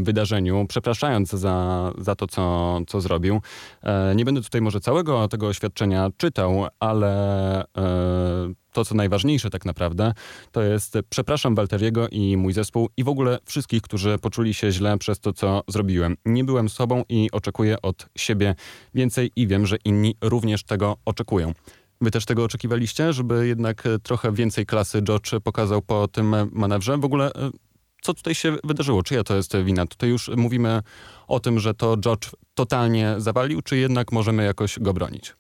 wydarzeniu, 0.02 0.66
przepraszając 0.68 1.30
za, 1.30 1.92
za 1.98 2.14
to, 2.14 2.26
co, 2.26 2.78
co 2.86 3.00
zrobił. 3.00 3.40
E, 3.82 4.14
nie 4.14 4.24
będę 4.24 4.42
tutaj 4.42 4.60
może 4.60 4.80
całego 4.80 5.28
tego 5.28 5.46
oświadczenia 5.46 6.10
czytał, 6.16 6.66
ale 6.80 7.62
e, 7.62 7.66
to, 8.72 8.84
co 8.84 8.94
najważniejsze 8.94 9.50
tak 9.50 9.64
naprawdę, 9.64 10.12
to 10.52 10.62
jest 10.62 10.98
przepraszam 11.08 11.54
Walteriego 11.54 12.08
i 12.08 12.36
mój 12.36 12.52
zespół 12.52 12.88
i 12.96 13.04
w 13.04 13.08
ogóle 13.08 13.38
wszystkich, 13.44 13.82
którzy 13.82 14.18
poczuli 14.18 14.54
się 14.54 14.72
źle 14.72 14.98
przez 14.98 15.20
to, 15.20 15.32
co 15.32 15.62
zrobiłem. 15.68 16.16
Nie 16.24 16.44
byłem 16.44 16.68
sobą 16.68 17.02
i 17.08 17.28
oczekuję 17.32 17.82
od 17.82 18.08
siebie 18.16 18.54
więcej 18.94 19.30
i 19.36 19.46
wiem, 19.46 19.66
że 19.66 19.76
inni 19.84 20.16
również 20.20 20.64
tego 20.64 20.96
oczekują. 21.04 21.52
Wy 22.00 22.10
też 22.10 22.24
tego 22.24 22.44
oczekiwaliście, 22.44 23.12
żeby 23.12 23.46
jednak 23.46 23.82
trochę 24.02 24.32
więcej 24.32 24.66
klasy 24.66 25.02
George 25.02 25.30
pokazał 25.44 25.82
po 25.82 26.08
tym 26.08 26.34
manewrze? 26.52 26.98
W 26.98 27.04
ogóle 27.04 27.32
e, 27.34 27.50
co 28.02 28.14
tutaj 28.14 28.34
się 28.34 28.56
wydarzyło? 28.64 29.02
Czyja 29.02 29.24
to 29.24 29.36
jest 29.36 29.56
wina? 29.56 29.86
Tutaj 29.86 30.10
już 30.10 30.28
mówimy 30.36 30.82
o 31.28 31.40
tym, 31.40 31.58
że 31.58 31.74
to 31.74 31.96
George 31.96 32.30
totalnie 32.54 33.14
zawalił, 33.18 33.62
czy 33.62 33.76
jednak 33.76 34.12
możemy 34.12 34.44
jakoś 34.44 34.78
go 34.78 34.92
bronić? 34.92 35.34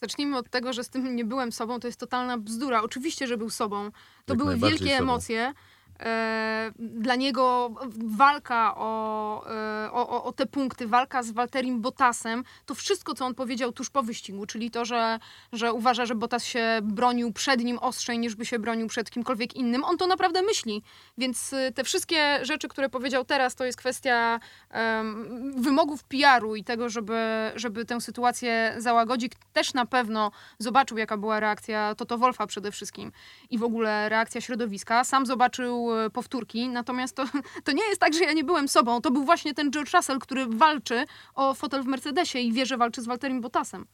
Zacznijmy 0.00 0.38
od 0.38 0.50
tego, 0.50 0.72
że 0.72 0.84
z 0.84 0.88
tym 0.88 1.16
nie 1.16 1.24
byłem 1.24 1.52
sobą, 1.52 1.80
to 1.80 1.86
jest 1.88 2.00
totalna 2.00 2.38
bzdura. 2.38 2.82
Oczywiście, 2.82 3.26
że 3.26 3.36
był 3.36 3.50
sobą. 3.50 3.90
To 4.24 4.34
Jak 4.34 4.38
były 4.38 4.56
wielkie 4.56 4.78
sobą. 4.78 5.02
emocje. 5.02 5.52
E, 6.00 6.72
dla 6.78 7.14
niego 7.16 7.70
walka 8.16 8.74
o, 8.76 9.42
e, 9.50 9.92
o, 9.92 10.08
o- 10.08 10.24
o 10.24 10.32
te 10.32 10.46
punkty, 10.46 10.86
walka 10.86 11.22
z 11.22 11.30
Walterim 11.30 11.80
Bottasem, 11.80 12.44
to 12.66 12.74
wszystko, 12.74 13.14
co 13.14 13.26
on 13.26 13.34
powiedział 13.34 13.72
tuż 13.72 13.90
po 13.90 14.02
wyścigu, 14.02 14.46
czyli 14.46 14.70
to, 14.70 14.84
że, 14.84 15.18
że 15.52 15.72
uważa, 15.72 16.06
że 16.06 16.14
Bottas 16.14 16.44
się 16.44 16.78
bronił 16.82 17.32
przed 17.32 17.60
nim 17.64 17.78
ostrzej, 17.78 18.18
niż 18.18 18.34
by 18.34 18.46
się 18.46 18.58
bronił 18.58 18.86
przed 18.86 19.10
kimkolwiek 19.10 19.56
innym, 19.56 19.84
on 19.84 19.96
to 19.98 20.06
naprawdę 20.06 20.42
myśli. 20.42 20.82
Więc 21.18 21.52
y, 21.52 21.72
te 21.74 21.84
wszystkie 21.84 22.44
rzeczy, 22.44 22.68
które 22.68 22.88
powiedział 22.88 23.24
teraz, 23.24 23.54
to 23.54 23.64
jest 23.64 23.78
kwestia 23.78 24.40
em, 24.70 25.52
wymogów 25.62 26.04
PR-u 26.04 26.56
i 26.56 26.64
tego, 26.64 26.88
żeby, 26.88 27.50
żeby 27.54 27.84
tę 27.84 28.00
sytuację 28.00 28.74
załagodzić. 28.78 29.32
Też 29.52 29.74
na 29.74 29.86
pewno 29.86 30.30
zobaczył, 30.58 30.98
jaka 30.98 31.16
była 31.16 31.40
reakcja 31.40 31.94
Toto 31.94 32.18
Wolfa 32.18 32.46
przede 32.46 32.72
wszystkim 32.72 33.12
i 33.50 33.58
w 33.58 33.62
ogóle 33.64 34.08
reakcja 34.08 34.40
środowiska. 34.40 35.04
Sam 35.04 35.26
zobaczył 35.26 35.85
e, 35.92 36.10
powtórki, 36.10 36.68
natomiast 36.68 37.16
to, 37.16 37.24
to 37.64 37.72
nie 37.72 37.84
jest 37.88 38.00
tak, 38.00 38.14
że 38.14 38.20
ja 38.20 38.32
nie 38.32 38.44
byłem 38.44 38.68
sobą. 38.68 39.00
To 39.00 39.10
był 39.10 39.24
właśnie 39.24 39.54
ten 39.54 39.70
George 39.70 39.94
Russell, 39.94 40.18
który 40.18 40.46
walczy 40.46 41.04
o 41.34 41.54
fotel 41.54 41.82
w 41.82 41.86
Mercedesie 41.86 42.38
i 42.38 42.52
wie, 42.52 42.66
że 42.66 42.76
walczy 42.76 43.02
z 43.02 43.06
Walterim 43.06 43.40
Bottasem. 43.40 43.86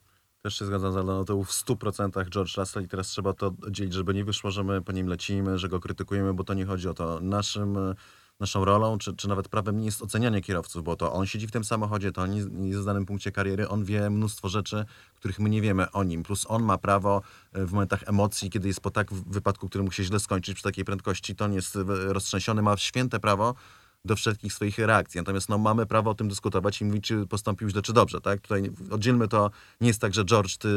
Też 0.42 0.58
się 0.58 0.64
zgadzam 0.64 0.92
z 0.92 0.96
Aldoną, 0.96 1.24
to 1.24 1.34
był 1.34 1.44
w 1.44 1.50
100% 1.50 2.28
George 2.28 2.56
Russell 2.56 2.84
i 2.84 2.88
teraz 2.88 3.08
trzeba 3.08 3.32
to 3.32 3.52
dzielić, 3.70 3.92
żeby 3.92 4.14
nie 4.14 4.24
wyszło, 4.24 4.50
że 4.50 4.64
my 4.64 4.82
po 4.82 4.92
nim 4.92 5.06
lecimy, 5.06 5.58
że 5.58 5.68
go 5.68 5.80
krytykujemy, 5.80 6.34
bo 6.34 6.44
to 6.44 6.54
nie 6.54 6.66
chodzi 6.66 6.88
o 6.88 6.94
to. 6.94 7.20
Naszym, 7.20 7.76
e, 7.76 7.94
naszą 8.40 8.64
rolą, 8.64 8.98
czy, 8.98 9.16
czy 9.16 9.28
nawet 9.28 9.48
prawem 9.48 9.78
nie 9.78 9.84
jest 9.84 10.02
ocenianie 10.02 10.40
kierowców, 10.40 10.84
bo 10.84 10.96
to 10.96 11.12
on 11.12 11.26
siedzi 11.26 11.46
w 11.46 11.50
tym 11.50 11.64
samochodzie, 11.64 12.12
to 12.12 12.22
on 12.22 12.34
jest 12.34 12.48
w 12.80 12.84
danym 12.84 13.06
punkcie 13.06 13.32
kariery, 13.32 13.68
on 13.68 13.84
wie 13.84 14.10
mnóstwo 14.10 14.48
rzeczy, 14.48 14.84
których 15.14 15.38
my 15.38 15.50
nie 15.50 15.60
wiemy 15.60 15.90
o 15.90 16.04
nim. 16.04 16.22
Plus 16.22 16.46
on 16.48 16.62
ma 16.62 16.78
prawo 16.78 17.22
e, 17.52 17.66
w 17.66 17.72
momentach 17.72 18.02
emocji, 18.06 18.50
kiedy 18.50 18.68
jest 18.68 18.80
po 18.80 18.90
tak 18.90 19.12
wypadku, 19.12 19.68
który 19.68 19.84
mógł 19.84 19.94
się 19.94 20.04
źle 20.04 20.20
skończyć 20.20 20.54
przy 20.54 20.64
takiej 20.64 20.84
prędkości, 20.84 21.36
to 21.36 21.44
on 21.44 21.52
jest 21.52 21.76
e, 21.76 21.82
roztrzęsiony, 21.86 22.62
ma 22.62 22.76
święte 22.76 23.20
prawo 23.20 23.54
do 24.04 24.16
wszystkich 24.16 24.52
swoich 24.52 24.78
reakcji. 24.78 25.18
Natomiast 25.20 25.48
no, 25.48 25.58
mamy 25.58 25.86
prawo 25.86 26.10
o 26.10 26.14
tym 26.14 26.28
dyskutować 26.28 26.80
i 26.80 26.84
mówić, 26.84 27.04
czy 27.04 27.26
postąpił 27.26 27.68
źle, 27.68 27.82
czy 27.82 27.92
dobrze. 27.92 28.20
Tak? 28.20 28.40
Tutaj 28.40 28.70
oddzielmy 28.90 29.28
to, 29.28 29.50
nie 29.80 29.88
jest 29.88 30.00
tak, 30.00 30.14
że 30.14 30.24
George, 30.24 30.56
ty 30.56 30.68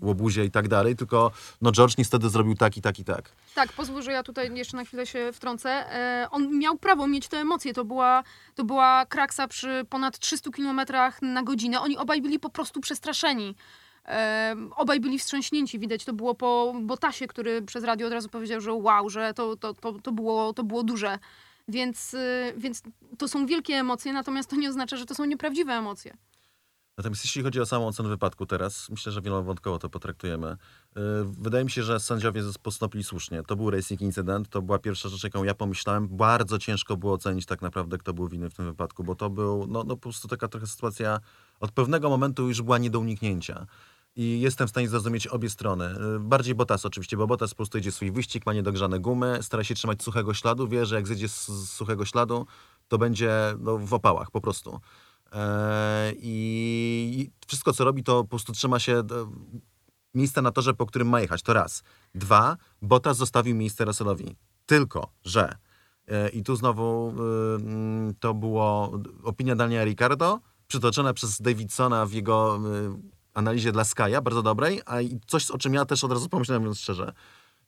łobuzie 0.00 0.44
i 0.44 0.50
tak 0.50 0.68
dalej, 0.68 0.96
tylko 0.96 1.30
no, 1.62 1.72
George 1.72 1.98
niestety 1.98 2.28
zrobił 2.28 2.54
tak 2.54 2.76
i 2.76 2.82
tak 2.82 2.98
i 2.98 3.04
tak. 3.04 3.32
Tak, 3.54 3.72
pozwól, 3.72 4.02
że 4.02 4.12
ja 4.12 4.22
tutaj 4.22 4.54
jeszcze 4.54 4.76
na 4.76 4.84
chwilę 4.84 5.06
się 5.06 5.30
wtrącę. 5.32 5.70
E, 5.70 6.28
on 6.30 6.58
miał 6.58 6.76
prawo 6.76 7.06
mieć 7.06 7.28
te 7.28 7.36
emocje. 7.38 7.74
To 7.74 7.84
była, 7.84 8.22
to 8.54 8.64
była 8.64 9.06
kraksa 9.06 9.48
przy 9.48 9.86
ponad 9.90 10.18
300 10.18 10.50
km 10.50 10.80
na 11.22 11.42
godzinę. 11.42 11.80
Oni 11.80 11.98
obaj 11.98 12.22
byli 12.22 12.38
po 12.38 12.50
prostu 12.50 12.80
przestraszeni. 12.80 13.54
E, 14.06 14.56
obaj 14.76 15.00
byli 15.00 15.18
wstrząśnięci, 15.18 15.78
widać 15.78 16.04
to 16.04 16.12
było 16.12 16.34
po 16.34 16.74
Botasie, 16.80 17.26
który 17.26 17.62
przez 17.62 17.84
radio 17.84 18.06
od 18.06 18.12
razu 18.12 18.28
powiedział, 18.28 18.60
że 18.60 18.72
wow, 18.72 19.10
że 19.10 19.34
to, 19.34 19.56
to, 19.56 19.74
to, 19.74 19.92
to, 19.92 20.12
było, 20.12 20.52
to 20.52 20.64
było 20.64 20.82
duże. 20.82 21.18
Więc, 21.68 22.14
y, 22.14 22.54
więc 22.56 22.82
to 23.18 23.28
są 23.28 23.46
wielkie 23.46 23.74
emocje, 23.74 24.12
natomiast 24.12 24.50
to 24.50 24.56
nie 24.56 24.68
oznacza, 24.68 24.96
że 24.96 25.06
to 25.06 25.14
są 25.14 25.24
nieprawdziwe 25.24 25.72
emocje. 25.72 26.16
Natomiast 26.98 27.24
jeśli 27.24 27.42
chodzi 27.42 27.60
o 27.60 27.66
samą 27.66 27.86
ocenę 27.86 28.08
wypadku 28.08 28.46
teraz, 28.46 28.90
myślę, 28.90 29.12
że 29.12 29.20
wielowątkowo 29.20 29.78
to 29.78 29.90
potraktujemy. 29.90 30.56
Yy, 30.96 31.02
Wydaje 31.24 31.64
mi 31.64 31.70
się, 31.70 31.82
że 31.82 32.00
sędziowie 32.00 32.42
postąpili 32.62 33.04
słusznie. 33.04 33.42
To 33.42 33.56
był 33.56 33.70
racing 33.70 34.00
incydent, 34.00 34.48
to 34.48 34.62
była 34.62 34.78
pierwsza 34.78 35.08
rzecz, 35.08 35.24
jaką 35.24 35.44
ja 35.44 35.54
pomyślałem. 35.54 36.08
Bardzo 36.08 36.58
ciężko 36.58 36.96
było 36.96 37.12
ocenić 37.12 37.46
tak 37.46 37.62
naprawdę, 37.62 37.98
kto 37.98 38.12
był 38.12 38.28
winny 38.28 38.50
w 38.50 38.54
tym 38.54 38.64
wypadku, 38.64 39.04
bo 39.04 39.14
to 39.14 39.30
był 39.30 39.66
no, 39.66 39.84
no 39.84 39.96
po 39.96 40.02
prostu 40.02 40.28
taka 40.28 40.48
trochę 40.48 40.66
sytuacja, 40.66 41.20
od 41.60 41.72
pewnego 41.72 42.10
momentu 42.10 42.48
już 42.48 42.62
była 42.62 42.78
nie 42.78 42.90
do 42.90 43.00
uniknięcia. 43.00 43.66
I 44.16 44.40
jestem 44.40 44.66
w 44.66 44.70
stanie 44.70 44.88
zrozumieć 44.88 45.26
obie 45.26 45.50
strony. 45.50 45.94
Yy, 46.00 46.20
Bardziej 46.20 46.54
Bottas 46.54 46.86
oczywiście, 46.86 47.16
bo 47.16 47.26
Bottas 47.26 47.50
po 47.50 47.56
prostu 47.56 47.78
idzie 47.78 47.92
swój 47.92 48.12
wyścig, 48.12 48.46
ma 48.46 48.52
niedogrzane 48.52 49.00
gumy, 49.00 49.38
stara 49.42 49.64
się 49.64 49.74
trzymać 49.74 50.02
suchego 50.02 50.34
śladu, 50.34 50.68
wie, 50.68 50.86
że 50.86 50.94
jak 50.94 51.06
zejdzie 51.06 51.28
z, 51.28 51.70
suchego 51.70 52.04
śladu, 52.04 52.46
to 52.88 52.98
będzie 52.98 53.54
no, 53.58 53.78
w 53.78 53.94
opałach 53.94 54.30
po 54.30 54.40
prostu. 54.40 54.80
E, 55.32 56.12
I 56.16 57.30
wszystko, 57.46 57.72
co 57.72 57.84
robi, 57.84 58.04
to 58.04 58.22
po 58.22 58.28
prostu 58.28 58.52
trzyma 58.52 58.78
się 58.78 59.02
miejsca 60.14 60.42
na 60.42 60.50
torze, 60.50 60.74
po 60.74 60.86
którym 60.86 61.08
ma 61.08 61.20
jechać. 61.20 61.42
To 61.42 61.52
raz. 61.52 61.82
Dwa, 62.14 62.56
Bottas 62.82 63.16
zostawił 63.16 63.56
miejsce 63.56 63.84
Russellowi. 63.84 64.36
Tylko, 64.66 65.10
że 65.24 65.56
e, 66.08 66.28
i 66.28 66.42
tu 66.42 66.56
znowu 66.56 67.08
y, 67.08 67.62
mm, 67.62 68.14
to 68.20 68.34
było 68.34 69.00
opinia 69.22 69.56
Daniela 69.56 69.84
Ricardo, 69.84 70.40
przytoczona 70.66 71.14
przez 71.14 71.40
Davidsona 71.40 72.06
w 72.06 72.12
jego 72.12 72.56
y, 72.56 73.13
analizie 73.34 73.72
dla 73.72 73.82
Sky'a, 73.82 74.22
bardzo 74.22 74.42
dobrej, 74.42 74.80
a 74.86 74.96
coś, 75.26 75.50
o 75.50 75.58
czym 75.58 75.74
ja 75.74 75.84
też 75.84 76.04
od 76.04 76.12
razu 76.12 76.28
pomyślałem, 76.28 76.62
mówiąc 76.62 76.80
szczerze, 76.80 77.12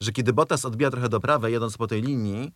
że 0.01 0.13
kiedy 0.13 0.33
Bottas 0.33 0.65
odbija 0.65 0.91
trochę 0.91 1.09
do 1.09 1.21
prawej, 1.21 1.53
jedąc 1.53 1.77
po 1.77 1.87
tej 1.87 2.03
linii, 2.03 2.53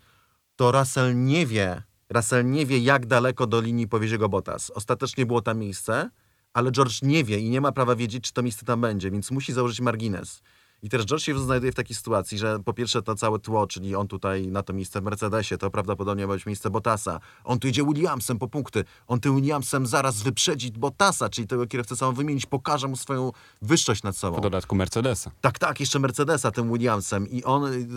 to 0.56 0.72
Russell 0.72 1.24
nie 1.24 1.46
wie, 1.46 1.82
Russell 2.10 2.50
nie 2.50 2.66
wie, 2.66 2.78
jak 2.78 3.06
daleko 3.06 3.46
do 3.46 3.60
linii 3.60 3.88
powiezie 3.88 4.18
go 4.18 4.28
Bottas. 4.28 4.70
Ostatecznie 4.70 5.26
było 5.26 5.42
tam 5.42 5.58
miejsce, 5.58 6.10
ale 6.52 6.70
George 6.70 7.02
nie 7.02 7.24
wie 7.24 7.38
i 7.38 7.50
nie 7.50 7.60
ma 7.60 7.72
prawa 7.72 7.96
wiedzieć, 7.96 8.24
czy 8.24 8.32
to 8.32 8.42
miejsce 8.42 8.66
tam 8.66 8.80
będzie, 8.80 9.10
więc 9.10 9.30
musi 9.30 9.52
założyć 9.52 9.80
margines. 9.80 10.42
I 10.82 10.88
teraz 10.88 11.06
George 11.06 11.24
się 11.24 11.38
znajduje 11.38 11.72
w 11.72 11.74
takiej 11.74 11.96
sytuacji, 11.96 12.38
że 12.38 12.58
po 12.64 12.72
pierwsze 12.72 13.02
to 13.02 13.14
całe 13.14 13.38
tło, 13.38 13.66
czyli 13.66 13.94
on 13.94 14.08
tutaj 14.08 14.46
na 14.46 14.62
to 14.62 14.72
miejsce 14.72 15.00
w 15.00 15.04
Mercedesie, 15.04 15.58
to 15.58 15.70
prawdopodobnie 15.70 16.26
ma 16.26 16.34
być 16.34 16.46
miejsce 16.46 16.70
Bottasa. 16.70 17.20
On 17.44 17.58
tu 17.58 17.68
idzie 17.68 17.84
Williamsem 17.84 18.38
po 18.38 18.48
punkty. 18.48 18.84
On 19.06 19.20
tym 19.20 19.36
Williamsem 19.36 19.86
zaraz 19.86 20.22
wyprzedzi 20.22 20.72
Bottasa, 20.72 21.28
czyli 21.28 21.46
tego 21.46 21.66
kierowcę 21.66 21.96
samą 21.96 22.12
wymienić, 22.12 22.46
pokaże 22.46 22.88
mu 22.88 22.96
swoją 22.96 23.32
wyższość 23.62 24.02
nad 24.02 24.16
sobą. 24.16 24.38
W 24.38 24.40
dodatku 24.40 24.76
Mercedesa. 24.76 25.30
Tak, 25.40 25.58
tak, 25.58 25.80
jeszcze 25.80 25.98
Mercedesa 25.98 26.50
tym 26.50 26.72
Williamsem 26.72 27.28
i 27.28 27.44
on 27.44 27.72
y, 27.72 27.88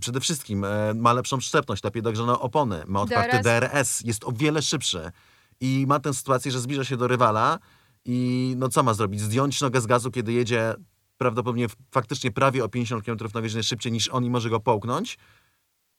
przede 0.00 0.20
wszystkim 0.20 0.64
e, 0.64 0.94
ma 0.94 1.12
lepszą 1.12 1.38
przyczepność, 1.38 1.84
lepiej 1.84 2.02
dogrzane 2.02 2.38
opony, 2.38 2.82
ma 2.86 3.00
otwarty 3.00 3.38
DRS. 3.42 3.42
DRS, 3.42 4.00
jest 4.04 4.24
o 4.24 4.32
wiele 4.32 4.62
szybszy 4.62 5.12
i 5.60 5.84
ma 5.88 6.00
tę 6.00 6.14
sytuację, 6.14 6.52
że 6.52 6.60
zbliża 6.60 6.84
się 6.84 6.96
do 6.96 7.08
rywala 7.08 7.58
i 8.04 8.54
no 8.58 8.68
co 8.68 8.82
ma 8.82 8.94
zrobić? 8.94 9.20
Zdjąć 9.20 9.60
nogę 9.60 9.80
z 9.80 9.86
gazu, 9.86 10.10
kiedy 10.10 10.32
jedzie 10.32 10.74
prawdopodobnie 11.20 11.66
faktycznie 11.90 12.30
prawie 12.30 12.64
o 12.64 12.68
50 12.68 13.04
km 13.04 13.18
na 13.34 13.40
godzinę 13.40 13.62
szybciej 13.62 13.92
niż 13.92 14.08
on 14.08 14.24
i 14.24 14.30
może 14.30 14.50
go 14.50 14.60
połknąć, 14.60 15.18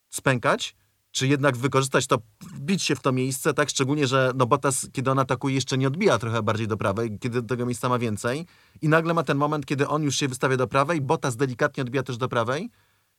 spękać, 0.09 0.75
czy 1.11 1.27
jednak 1.27 1.57
wykorzystać 1.57 2.07
to, 2.07 2.17
wbić 2.53 2.83
się 2.83 2.95
w 2.95 3.01
to 3.01 3.11
miejsce, 3.11 3.53
tak? 3.53 3.69
Szczególnie, 3.69 4.07
że 4.07 4.31
no 4.35 4.45
Bottas, 4.45 4.89
kiedy 4.93 5.11
on 5.11 5.19
atakuje, 5.19 5.55
jeszcze 5.55 5.77
nie 5.77 5.87
odbija 5.87 6.17
trochę 6.17 6.43
bardziej 6.43 6.67
do 6.67 6.77
prawej, 6.77 7.19
kiedy 7.19 7.43
tego 7.43 7.65
miejsca 7.65 7.89
ma 7.89 7.99
więcej. 7.99 8.45
I 8.81 8.89
nagle 8.89 9.13
ma 9.13 9.23
ten 9.23 9.37
moment, 9.37 9.65
kiedy 9.65 9.87
on 9.87 10.03
już 10.03 10.15
się 10.15 10.27
wystawia 10.27 10.57
do 10.57 10.67
prawej, 10.67 11.01
Bottas 11.01 11.35
delikatnie 11.35 11.83
odbija 11.83 12.03
też 12.03 12.17
do 12.17 12.27
prawej. 12.27 12.69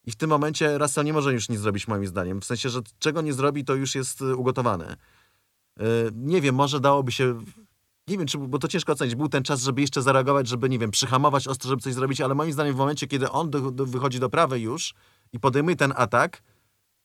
I 0.04 0.10
w 0.10 0.16
tym 0.16 0.30
momencie 0.30 0.78
Russell 0.78 1.04
nie 1.04 1.12
może 1.12 1.32
już 1.32 1.48
nic 1.48 1.60
zrobić, 1.60 1.88
moim 1.88 2.06
zdaniem. 2.06 2.40
W 2.40 2.44
sensie, 2.44 2.68
że 2.68 2.80
czego 2.98 3.22
nie 3.22 3.32
zrobi, 3.32 3.64
to 3.64 3.74
już 3.74 3.94
jest 3.94 4.22
y, 4.22 4.36
ugotowane. 4.36 4.96
Y, 5.80 5.84
Nie 6.14 6.40
wiem, 6.40 6.54
może 6.54 6.80
dałoby 6.80 7.12
się. 7.12 7.40
Nie 8.08 8.18
wiem, 8.18 8.26
czy, 8.26 8.38
bo 8.38 8.58
to 8.58 8.68
ciężko 8.68 8.92
ocenić. 8.92 9.14
Był 9.14 9.28
ten 9.28 9.42
czas, 9.42 9.62
żeby 9.62 9.80
jeszcze 9.80 10.02
zareagować, 10.02 10.48
żeby, 10.48 10.68
nie 10.68 10.78
wiem, 10.78 10.90
przyhamować 10.90 11.48
ostro, 11.48 11.68
żeby 11.70 11.82
coś 11.82 11.94
zrobić, 11.94 12.20
ale 12.20 12.34
moim 12.34 12.52
zdaniem 12.52 12.74
w 12.74 12.78
momencie, 12.78 13.06
kiedy 13.06 13.30
on 13.30 13.50
do, 13.50 13.70
do, 13.70 13.86
wychodzi 13.86 14.20
do 14.20 14.30
prawej 14.30 14.62
już 14.62 14.94
i 15.32 15.40
podejmuje 15.40 15.76
ten 15.76 15.92
atak, 15.96 16.42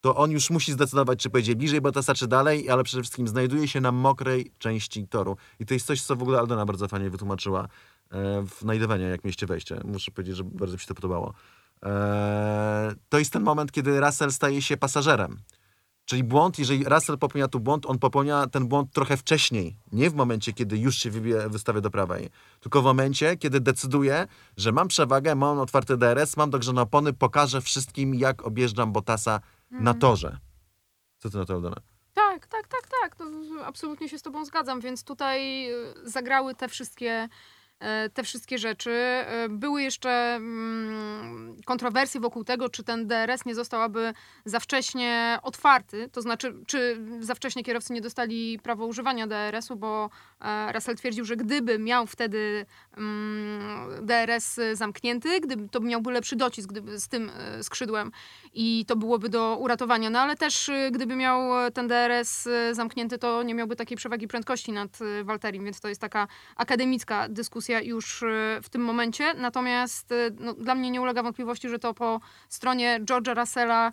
to 0.02 0.16
on 0.16 0.32
już 0.32 0.50
musi 0.50 0.72
zdecydować, 0.72 1.20
czy 1.20 1.30
pojedzie 1.30 1.56
bliżej 1.56 1.82
Bottasa, 1.82 2.14
czy 2.14 2.28
dalej, 2.28 2.70
ale 2.70 2.84
przede 2.84 3.04
wszystkim 3.04 3.28
znajduje 3.28 3.68
się 3.68 3.82
na 3.82 3.92
mokrej 3.92 4.52
części 4.58 5.08
toru. 5.08 5.38
I 5.60 5.66
to 5.66 5.74
jest 5.74 5.86
coś, 5.86 6.02
co 6.02 6.16
w 6.16 6.22
ogóle 6.22 6.40
Aldona 6.40 6.66
bardzo 6.66 6.88
fajnie 6.88 7.10
wytłumaczyła 7.10 7.64
e, 7.64 7.68
w 8.48 8.64
Najdowania, 8.64 9.08
jak 9.08 9.24
mieliście 9.24 9.46
wejście. 9.46 9.80
Muszę 9.86 10.12
powiedzieć, 10.12 10.36
że 10.36 10.44
bardzo 10.44 10.74
mi 10.74 10.80
się 10.80 10.88
to 10.88 10.96
podobało. 10.96 11.34
E, 11.86 12.96
to 13.10 13.20
jest 13.20 13.34
ten 13.34 13.44
moment, 13.44 13.72
kiedy 13.72 14.00
Russell 14.00 14.32
staje 14.32 14.62
się 14.62 14.78
pasażerem. 14.78 15.38
Czyli 16.08 16.24
błąd, 16.24 16.60
jeżeli 16.60 16.84
Russell 16.84 17.18
popełnia 17.18 17.48
tu 17.48 17.60
błąd, 17.60 17.86
on 17.86 18.00
popełnia 18.00 18.48
ten 18.48 18.68
błąd 18.68 18.94
trochę 18.94 19.18
wcześniej. 19.18 19.78
Nie 19.92 20.10
w 20.10 20.14
momencie, 20.14 20.54
kiedy 20.54 20.78
już 20.78 20.96
się 20.96 21.12
wybie, 21.12 21.50
wystawia 21.50 21.82
do 21.82 21.92
prawej, 21.92 22.30
tylko 22.60 22.82
w 22.82 22.84
momencie, 22.84 23.38
kiedy 23.38 23.60
decyduje, 23.60 24.28
że 24.58 24.72
mam 24.72 24.88
przewagę, 24.88 25.36
mam 25.36 25.60
otwarty 25.60 25.98
DRS, 25.98 26.38
mam 26.38 26.50
dogrzane 26.50 26.82
opony, 26.82 27.14
pokażę 27.14 27.62
wszystkim, 27.62 28.16
jak 28.16 28.46
objeżdżam 28.46 28.92
Bottasa 28.92 29.40
na 29.72 29.94
torze. 29.94 30.38
Co 31.18 31.30
ty 31.30 31.38
na 31.38 31.46
to, 31.46 31.54
Aldona? 31.54 31.78
Tak, 32.14 32.48
tak, 32.48 32.68
tak, 32.68 32.88
tak. 33.02 33.16
To 33.16 33.26
absolutnie 33.66 34.10
się 34.10 34.20
z 34.20 34.22
tobą 34.22 34.46
zgadzam, 34.46 34.82
więc 34.82 35.04
tutaj 35.04 35.70
y, 35.72 35.94
zagrały 36.04 36.56
te 36.56 36.68
wszystkie 36.68 37.30
te 38.14 38.24
wszystkie 38.24 38.58
rzeczy. 38.58 38.92
E, 38.92 39.50
Były 39.50 39.84
jeszcze 39.84 40.10
mm, 40.36 41.56
kontrowersje 41.66 42.22
wokół 42.22 42.44
tego, 42.44 42.70
czy 42.70 42.84
ten 42.84 43.08
DRS 43.08 43.46
nie 43.46 43.56
został 43.56 43.82
aby 43.82 44.14
za 44.46 44.60
wcześnie 44.60 45.40
otwarty, 45.44 46.10
to 46.10 46.22
znaczy, 46.22 46.54
czy 46.68 47.00
za 47.20 47.36
wcześnie 47.36 47.64
kierowcy 47.64 47.94
nie 47.94 48.02
dostali 48.02 48.60
prawa 48.60 48.86
używania 48.86 49.28
DRS-u, 49.28 49.76
bo 49.76 50.10
e, 50.37 50.37
Russell 50.74 50.96
twierdził, 50.96 51.26
że 51.26 51.36
gdyby 51.36 51.80
miał 51.80 52.08
wtedy 52.08 52.66
mm, 52.98 54.06
DRS 54.06 54.60
zamknięty, 54.74 55.42
gdyby 55.42 55.70
to 55.70 55.80
miałby 55.80 56.12
lepszy 56.12 56.36
docisk 56.36 56.70
gdyby, 56.70 57.00
z 57.00 57.08
tym 57.08 57.30
e, 57.30 57.64
skrzydłem 57.64 58.12
i 58.54 58.86
to 58.88 58.96
byłoby 58.96 59.30
do 59.30 59.58
uratowania. 59.58 60.10
No 60.10 60.20
ale 60.20 60.36
też 60.36 60.70
e, 60.70 60.92
gdyby 60.92 61.16
miał 61.16 61.66
e, 61.66 61.72
ten 61.72 61.88
DRS 61.88 62.50
zamknięty, 62.72 63.18
to 63.18 63.44
nie 63.44 63.54
miałby 63.54 63.76
takiej 63.76 63.98
przewagi 63.98 64.28
prędkości 64.28 64.72
nad 64.72 65.00
Walterim, 65.24 65.64
więc 65.66 65.80
to 65.80 65.88
jest 65.88 66.02
taka 66.02 66.28
akademicka 66.56 67.30
dyskusja 67.30 67.82
już 67.82 68.24
w 68.64 68.70
tym 68.70 68.82
momencie. 68.82 69.34
Natomiast 69.34 70.14
no, 70.40 70.54
dla 70.54 70.76
mnie 70.76 70.92
nie 70.92 71.02
ulega 71.02 71.24
wątpliwości, 71.24 71.70
że 71.70 71.80
to 71.80 71.94
po 71.94 72.22
stronie 72.50 73.00
George'a 73.02 73.40
Russella 73.40 73.92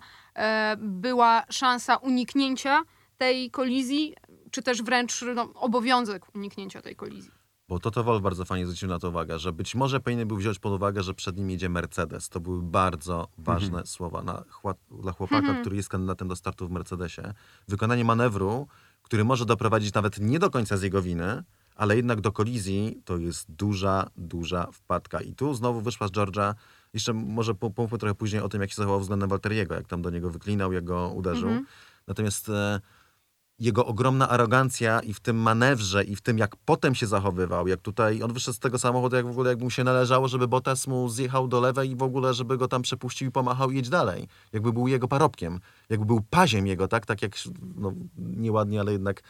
była 0.77 1.43
szansa 1.49 1.95
uniknięcia 1.97 2.83
tej 3.17 3.51
kolizji, 3.51 4.15
czy 4.55 4.61
też 4.63 4.83
wręcz 4.83 5.23
no, 5.35 5.49
obowiązek 5.53 6.35
uniknięcia 6.35 6.81
tej 6.81 6.95
kolizji. 6.95 7.31
Bo 7.69 7.79
Toto 7.79 8.03
Wolff 8.03 8.23
bardzo 8.23 8.45
fajnie 8.45 8.65
zwrócił 8.65 8.89
na 8.89 8.99
to 8.99 9.09
uwagę, 9.09 9.39
że 9.39 9.53
być 9.53 9.75
może 9.75 9.99
powinien 9.99 10.27
był 10.27 10.37
wziąć 10.37 10.59
pod 10.59 10.73
uwagę, 10.73 11.03
że 11.03 11.13
przed 11.13 11.37
nim 11.37 11.49
jedzie 11.49 11.69
Mercedes. 11.69 12.29
To 12.29 12.39
były 12.39 12.61
bardzo 12.61 13.27
ważne 13.37 13.85
słowa 13.85 14.21
na, 14.23 14.33
chła- 14.33 14.75
dla 15.01 15.11
chłopaka, 15.11 15.37
Mhm. 15.39 15.61
który 15.61 15.75
jest 15.75 15.89
kandydatem 15.89 16.27
do 16.27 16.35
startu 16.35 16.67
w 16.67 16.71
Mercedesie. 16.71 17.21
Wykonanie 17.67 18.05
manewru, 18.05 18.67
który 19.03 19.23
może 19.23 19.45
doprowadzić 19.45 19.93
nawet 19.93 20.19
nie 20.19 20.39
do 20.39 20.49
końca 20.49 20.77
z 20.77 20.81
jego 20.81 21.01
winy, 21.01 21.43
ale 21.75 21.95
jednak 21.95 22.21
do 22.21 22.31
kolizji, 22.31 23.01
to 23.05 23.17
jest 23.17 23.51
duża, 23.51 24.09
duża 24.17 24.67
wpadka. 24.71 25.21
I 25.21 25.33
tu 25.33 25.53
znowu 25.53 25.81
wyszła 25.81 26.07
z 26.07 26.11
George'a, 26.11 26.53
jeszcze 26.93 27.13
może 27.13 27.55
po- 27.55 27.69
pomówmy 27.71 27.97
trochę 27.97 28.15
później 28.15 28.41
o 28.41 28.49
tym, 28.49 28.61
jak 28.61 28.69
się 28.69 28.75
zachował 28.75 28.99
względem 28.99 29.29
Walteriego, 29.29 29.75
jak 29.75 29.87
tam 29.87 30.01
do 30.01 30.09
niego 30.09 30.29
wyklinał, 30.29 30.73
jak 30.73 30.83
go 30.83 31.09
uderzył. 31.15 31.47
Mhm. 31.49 31.65
Natomiast 32.07 32.49
e, 32.49 32.81
jego 33.59 33.85
ogromna 33.85 34.29
arogancja 34.29 34.99
i 34.99 35.13
w 35.13 35.19
tym 35.19 35.37
manewrze, 35.37 36.03
i 36.03 36.15
w 36.15 36.21
tym, 36.21 36.37
jak 36.37 36.55
potem 36.55 36.95
się 36.95 37.07
zachowywał, 37.07 37.67
jak 37.67 37.81
tutaj 37.81 38.23
on 38.23 38.33
wyszedł 38.33 38.57
z 38.57 38.59
tego 38.59 38.79
samochodu, 38.79 39.15
jak 39.15 39.25
w 39.25 39.29
ogóle 39.29 39.49
jakby 39.49 39.63
mu 39.63 39.69
się 39.69 39.83
należało, 39.83 40.27
żeby 40.27 40.47
Bottas 40.47 40.87
mu 40.87 41.09
zjechał 41.09 41.47
do 41.47 41.59
lewej 41.59 41.91
i 41.91 41.95
w 41.95 42.03
ogóle, 42.03 42.33
żeby 42.33 42.57
go 42.57 42.67
tam 42.67 42.81
przepuścił 42.81 43.27
i 43.27 43.31
pomachał 43.31 43.71
i 43.71 43.75
jedź 43.75 43.89
dalej. 43.89 44.27
Jakby 44.53 44.73
był 44.73 44.87
jego 44.87 45.07
parobkiem, 45.07 45.59
jakby 45.89 46.05
był 46.05 46.21
paziem 46.29 46.67
jego, 46.67 46.87
tak? 46.87 47.05
Tak 47.05 47.21
jak, 47.21 47.35
no 47.75 47.93
nieładnie, 48.17 48.79
ale 48.79 48.91
jednak 48.91 49.21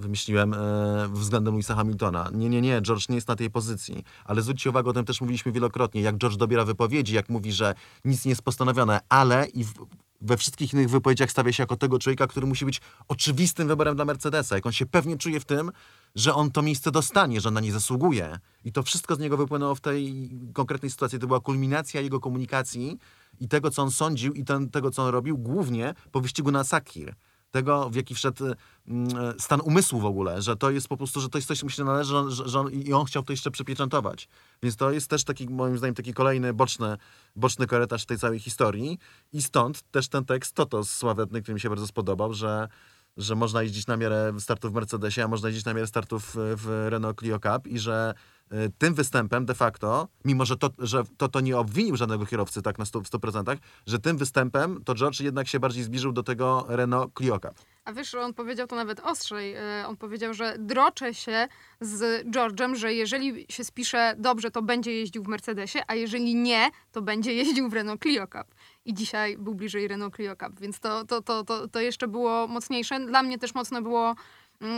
wymyśliłem 0.00 0.54
e, 0.54 1.08
względem 1.08 1.54
Louisa 1.54 1.74
Hamiltona. 1.74 2.30
Nie, 2.32 2.48
nie, 2.48 2.60
nie, 2.60 2.82
George 2.82 3.08
nie 3.08 3.14
jest 3.14 3.28
na 3.28 3.36
tej 3.36 3.50
pozycji. 3.50 4.04
Ale 4.24 4.42
zwróćcie 4.42 4.70
uwagę, 4.70 4.90
o 4.90 4.92
tym 4.92 5.04
też 5.04 5.20
mówiliśmy 5.20 5.52
wielokrotnie, 5.52 6.00
jak 6.00 6.16
George 6.16 6.36
dobiera 6.36 6.64
wypowiedzi, 6.64 7.14
jak 7.14 7.28
mówi, 7.28 7.52
że 7.52 7.74
nic 8.04 8.24
nie 8.24 8.28
jest 8.28 8.42
postanowione, 8.42 9.00
ale 9.08 9.46
i 9.46 9.64
w, 9.64 9.72
we 10.20 10.36
wszystkich 10.36 10.72
innych 10.72 10.90
wypowiedziach 10.90 11.30
stawia 11.30 11.52
się 11.52 11.62
jako 11.62 11.76
tego 11.76 11.98
człowieka, 11.98 12.26
który 12.26 12.46
musi 12.46 12.64
być 12.64 12.80
oczywistym 13.08 13.68
wyborem 13.68 13.96
dla 13.96 14.04
Mercedesa. 14.04 14.54
Jak 14.54 14.66
on 14.66 14.72
się 14.72 14.86
pewnie 14.86 15.16
czuje 15.16 15.40
w 15.40 15.44
tym, 15.44 15.72
że 16.14 16.34
on 16.34 16.50
to 16.50 16.62
miejsce 16.62 16.90
dostanie, 16.90 17.40
że 17.40 17.50
na 17.50 17.60
nie 17.60 17.72
zasługuje. 17.72 18.38
I 18.64 18.72
to 18.72 18.82
wszystko 18.82 19.16
z 19.16 19.18
niego 19.18 19.36
wypłynęło 19.36 19.74
w 19.74 19.80
tej 19.80 20.30
konkretnej 20.52 20.90
sytuacji. 20.90 21.18
To 21.18 21.26
była 21.26 21.40
kulminacja 21.40 22.00
jego 22.00 22.20
komunikacji 22.20 22.98
i 23.40 23.48
tego, 23.48 23.70
co 23.70 23.82
on 23.82 23.90
sądził 23.90 24.32
i 24.32 24.44
ten, 24.44 24.70
tego, 24.70 24.90
co 24.90 25.02
on 25.02 25.08
robił, 25.08 25.38
głównie 25.38 25.94
po 26.12 26.20
wyścigu 26.20 26.50
na 26.50 26.64
Sakir 26.64 27.14
tego, 27.50 27.90
w 27.90 27.94
jaki 27.94 28.14
wszedł 28.14 28.44
mm, 28.88 29.08
stan 29.38 29.60
umysłu 29.60 30.00
w 30.00 30.04
ogóle, 30.04 30.42
że 30.42 30.56
to 30.56 30.70
jest 30.70 30.88
po 30.88 30.96
prostu, 30.96 31.20
że 31.20 31.28
to 31.28 31.38
jest 31.38 31.48
coś, 31.48 31.58
co 31.58 31.66
mu 31.66 31.70
się 31.70 31.84
należy 31.84 32.30
że, 32.30 32.48
że, 32.48 32.60
on, 32.60 32.72
i 32.72 32.92
on 32.92 33.04
chciał 33.04 33.22
to 33.22 33.32
jeszcze 33.32 33.50
przypieczętować. 33.50 34.28
Więc 34.62 34.76
to 34.76 34.90
jest 34.90 35.10
też 35.10 35.24
taki, 35.24 35.48
moim 35.48 35.78
zdaniem, 35.78 35.94
taki 35.94 36.14
kolejny 36.14 36.54
boczny, 36.54 36.96
boczny 37.36 37.66
korytarz 37.66 38.06
tej 38.06 38.18
całej 38.18 38.38
historii 38.38 38.98
i 39.32 39.42
stąd 39.42 39.82
też 39.90 40.08
ten 40.08 40.24
tekst 40.24 40.54
Toto 40.54 40.84
sławetny, 40.84 41.42
który 41.42 41.54
mi 41.54 41.60
się 41.60 41.68
bardzo 41.68 41.86
spodobał, 41.86 42.34
że 42.34 42.68
że 43.16 43.34
można 43.34 43.62
jeździć 43.62 43.86
na 43.86 43.96
miarę 43.96 44.32
startów 44.38 44.72
w 44.72 44.74
Mercedesie, 44.74 45.22
a 45.22 45.28
można 45.28 45.48
jeździć 45.48 45.64
na 45.64 45.74
miarę 45.74 45.86
startów 45.86 46.36
w, 46.36 46.86
Renault 46.90 47.18
Clio 47.18 47.40
Cup 47.40 47.66
i 47.66 47.78
że 47.78 48.14
y, 48.14 48.39
tym 48.78 48.94
występem 48.94 49.46
de 49.46 49.54
facto, 49.54 50.08
mimo 50.24 50.44
że 50.44 50.56
to, 50.56 50.70
że 50.78 51.02
to, 51.16 51.28
to 51.28 51.40
nie 51.40 51.58
obwinił 51.58 51.96
żadnego 51.96 52.26
kierowcy 52.26 52.62
tak 52.62 52.78
na 52.78 52.84
100%, 52.84 53.04
w 53.04 53.10
100%, 53.10 53.56
że 53.86 53.98
tym 53.98 54.16
występem 54.16 54.84
to 54.84 54.94
George 54.94 55.20
jednak 55.20 55.48
się 55.48 55.60
bardziej 55.60 55.82
zbliżył 55.82 56.12
do 56.12 56.22
tego 56.22 56.66
Renault 56.68 57.14
Clio 57.14 57.40
Cup. 57.40 57.54
A 57.84 57.92
wiesz, 57.92 58.14
on 58.14 58.34
powiedział 58.34 58.66
to 58.66 58.76
nawet 58.76 59.00
ostrzej. 59.00 59.54
E, 59.54 59.84
On 59.88 59.96
powiedział, 59.96 60.34
że 60.34 60.56
drocze 60.58 61.14
się 61.14 61.48
z 61.80 62.26
George'em, 62.26 62.74
że 62.74 62.94
jeżeli 62.94 63.46
się 63.48 63.64
spisze 63.64 64.14
dobrze, 64.18 64.50
to 64.50 64.62
będzie 64.62 64.92
jeździł 64.92 65.22
w 65.22 65.28
Mercedesie, 65.28 65.78
a 65.86 65.94
jeżeli 65.94 66.34
nie, 66.34 66.70
to 66.92 67.02
będzie 67.02 67.34
jeździł 67.34 67.68
w 67.68 67.72
Renault 67.72 68.02
Clio 68.02 68.26
Cup. 68.26 68.54
I 68.84 68.94
dzisiaj 68.94 69.38
był 69.38 69.54
bliżej 69.54 69.88
Renault 69.88 70.16
Clio 70.16 70.36
Cup, 70.36 70.60
więc 70.60 70.80
to, 70.80 71.04
to, 71.04 71.22
to, 71.22 71.44
to, 71.44 71.68
to 71.68 71.80
jeszcze 71.80 72.08
było 72.08 72.48
mocniejsze. 72.48 73.00
Dla 73.00 73.22
mnie 73.22 73.38
też 73.38 73.54
mocne 73.54 73.82
było 73.82 74.14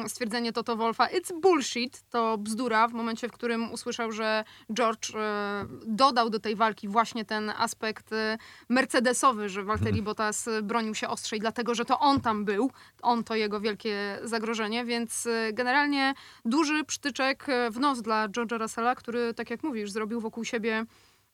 stwierdzenie 0.09 0.53
Toto 0.53 0.77
Wolfa, 0.77 1.07
it's 1.07 1.41
bullshit, 1.41 2.03
to 2.11 2.39
bzdura, 2.39 2.89
w 2.89 2.93
momencie, 2.93 3.29
w 3.29 3.33
którym 3.33 3.73
usłyszał, 3.73 4.13
że 4.13 4.45
George 4.73 5.15
e, 5.15 5.67
dodał 5.87 6.31
do 6.31 6.41
tej 6.41 6.57
walki 6.57 6.89
właśnie 6.89 7.25
ten 7.25 7.51
aspekt 7.51 8.13
e, 8.13 8.39
mercedesowy, 8.69 9.49
że 9.49 9.65
Valtteri 9.65 10.03
Bottas 10.03 10.49
e, 10.49 10.63
bronił 10.63 10.95
się 10.95 11.09
ostrzej, 11.09 11.41
dlatego, 11.41 11.75
że 11.75 11.85
to 11.85 11.99
on 11.99 12.21
tam 12.21 12.45
był, 12.45 12.71
on 13.03 13.25
to 13.25 13.35
jego 13.35 13.61
wielkie 13.61 14.19
zagrożenie, 14.25 14.85
więc 14.85 15.27
e, 15.27 15.53
generalnie 15.53 16.15
duży 16.45 16.85
przytyczek 16.85 17.47
w 17.71 17.79
nos 17.81 18.03
dla 18.03 18.29
George'a 18.29 18.59
Russella, 18.59 18.95
który, 18.95 19.35
tak 19.35 19.51
jak 19.51 19.63
mówisz, 19.63 19.91
zrobił 19.91 20.21
wokół 20.21 20.45
siebie 20.45 20.87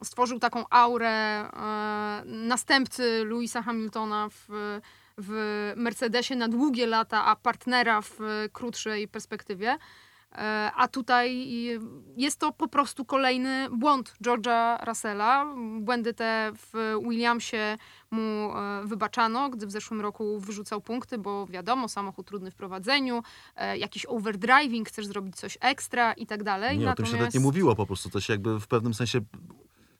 stworzył 0.04 0.38
taką 0.38 0.64
aurę 0.70 1.10
e, 1.10 2.22
następcy 2.24 3.24
Louisa 3.24 3.62
Hamiltona 3.62 4.28
w, 4.30 4.48
w 5.18 5.72
Mercedesie 5.76 6.36
na 6.36 6.48
długie 6.48 6.86
lata, 6.86 7.24
a 7.24 7.36
partnera 7.36 8.02
w 8.02 8.20
e, 8.20 8.48
krótszej 8.48 9.08
perspektywie. 9.08 9.78
E, 10.32 10.72
A 10.76 10.88
tutaj 10.88 11.46
jest 12.16 12.40
to 12.40 12.52
po 12.52 12.68
prostu 12.68 13.04
kolejny 13.04 13.68
błąd 13.70 14.14
George'a 14.24 14.86
Russella. 14.86 15.46
Błędy 15.80 16.14
te 16.14 16.52
w 16.54 16.94
Williamsie 17.08 17.76
mu 18.10 18.20
e, 18.20 18.82
wybaczano, 18.84 19.50
gdy 19.50 19.66
w 19.66 19.70
zeszłym 19.70 20.00
roku 20.00 20.40
wyrzucał 20.40 20.80
punkty, 20.80 21.18
bo 21.18 21.46
wiadomo, 21.46 21.88
samochód 21.88 22.26
trudny 22.26 22.50
w 22.50 22.54
prowadzeniu, 22.54 23.22
e, 23.56 23.78
jakiś 23.78 24.06
overdriving, 24.06 24.88
chcesz 24.88 25.06
zrobić 25.06 25.36
coś 25.36 25.58
ekstra 25.60 26.12
i 26.12 26.26
tak 26.26 26.42
dalej. 26.42 26.78
Nie, 26.78 26.90
o 26.90 26.94
tym 26.94 27.06
się 27.06 27.16
nawet 27.16 27.34
nie 27.34 27.40
mówiło 27.40 27.74
po 27.76 27.86
prostu. 27.86 28.10
To 28.10 28.20
się 28.20 28.32
jakby 28.32 28.60
w 28.60 28.66
pewnym 28.66 28.94
sensie 28.94 29.20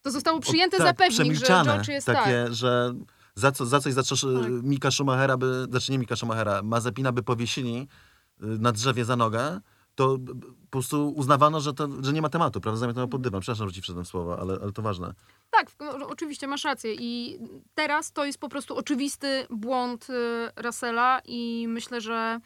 To 0.02 0.11
zostało 0.11 0.40
przyjęte 0.40 0.76
o, 0.76 0.81
za 0.81 0.85
tak, 0.85 0.96
pewnik, 0.96 1.35
że 1.35 1.46
George 1.46 1.88
jest 1.88 2.07
takie, 2.07 2.44
tak. 2.44 2.54
że 2.54 2.94
za, 3.38 3.53
co, 3.53 3.66
za 3.66 3.81
coś 3.81 3.92
zaczesz 3.92 4.20
Tak. 4.20 4.51
Mika 4.62 4.90
Schumachera 4.90 5.37
by, 5.37 5.66
znaczy 5.70 5.92
nie 5.92 5.98
Mika 5.98 6.16
Schumachera, 6.16 6.62
Mazepina 6.62 7.12
by 7.12 7.22
powiesili 7.22 7.88
y, 8.42 8.46
na 8.59 8.72
drzewie 8.72 9.05
za 9.05 9.16
nogę, 9.16 9.61
to 9.94 10.18
po 10.64 10.70
prostu 10.70 11.09
uznawano, 11.16 11.61
że, 11.61 11.74
to, 11.74 11.88
że 12.03 12.12
nie 12.12 12.22
ma 12.22 12.29
tematu, 12.29 12.61
prawda? 12.61 12.79
Zamiatało 12.79 13.09
pod 13.09 13.22
dywan. 13.22 13.40
Przepraszam, 13.40 13.68
że 13.68 13.74
ci 13.74 13.83
wszedłem 13.83 14.05
słowa, 14.05 14.38
ale, 14.38 14.59
ale 14.62 14.72
to 14.72 14.83
ważne. 14.83 15.14
Tak, 15.51 15.70
oczywiście 16.09 16.46
masz 16.46 16.64
rację. 16.64 16.94
I 16.94 17.38
teraz 17.74 18.12
to 18.12 18.24
jest 18.24 18.38
po 18.38 18.48
prostu 18.48 18.77
oczywisty 18.77 19.46
błąd 19.51 20.11
y, 20.11 20.14
Russella 20.62 21.20
i 21.24 21.66
myślę, 21.68 22.01
że 22.01 22.40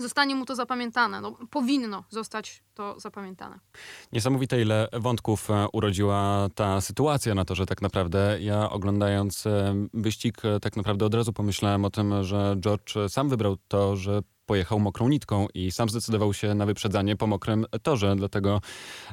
zostanie 0.00 0.34
mu 0.34 0.44
to 0.44 0.54
zapamiętane. 0.54 1.20
No, 1.20 1.38
powinno 1.50 2.04
zostać 2.10 2.62
to 2.74 3.00
zapamiętane. 3.00 3.58
Niesamowite 4.12 4.62
ile 4.62 4.88
wątków 4.92 5.50
e, 5.50 5.66
urodziła 5.72 6.48
ta 6.54 6.80
sytuacja 6.80 7.34
na 7.34 7.44
to, 7.44 7.54
że 7.54 7.66
tak 7.66 7.82
naprawdę 7.82 8.38
ja 8.40 8.70
oglądając 8.70 9.46
e, 9.46 9.74
wyścig 9.94 10.44
e, 10.44 10.60
tak 10.60 10.76
naprawdę 10.76 11.06
od 11.06 11.14
razu 11.14 11.32
pomyślałem 11.32 11.84
o 11.84 11.90
tym, 11.90 12.24
że 12.24 12.56
George 12.60 12.94
sam 13.08 13.28
wybrał 13.28 13.56
to, 13.68 13.96
że 13.96 14.22
pojechał 14.46 14.80
mokrą 14.80 15.08
nitką 15.08 15.46
i 15.54 15.70
sam 15.70 15.88
zdecydował 15.88 16.34
się 16.34 16.54
na 16.54 16.66
wyprzedzanie 16.66 17.16
po 17.16 17.26
mokrym 17.26 17.66
torze. 17.82 18.16
Dlatego 18.16 18.60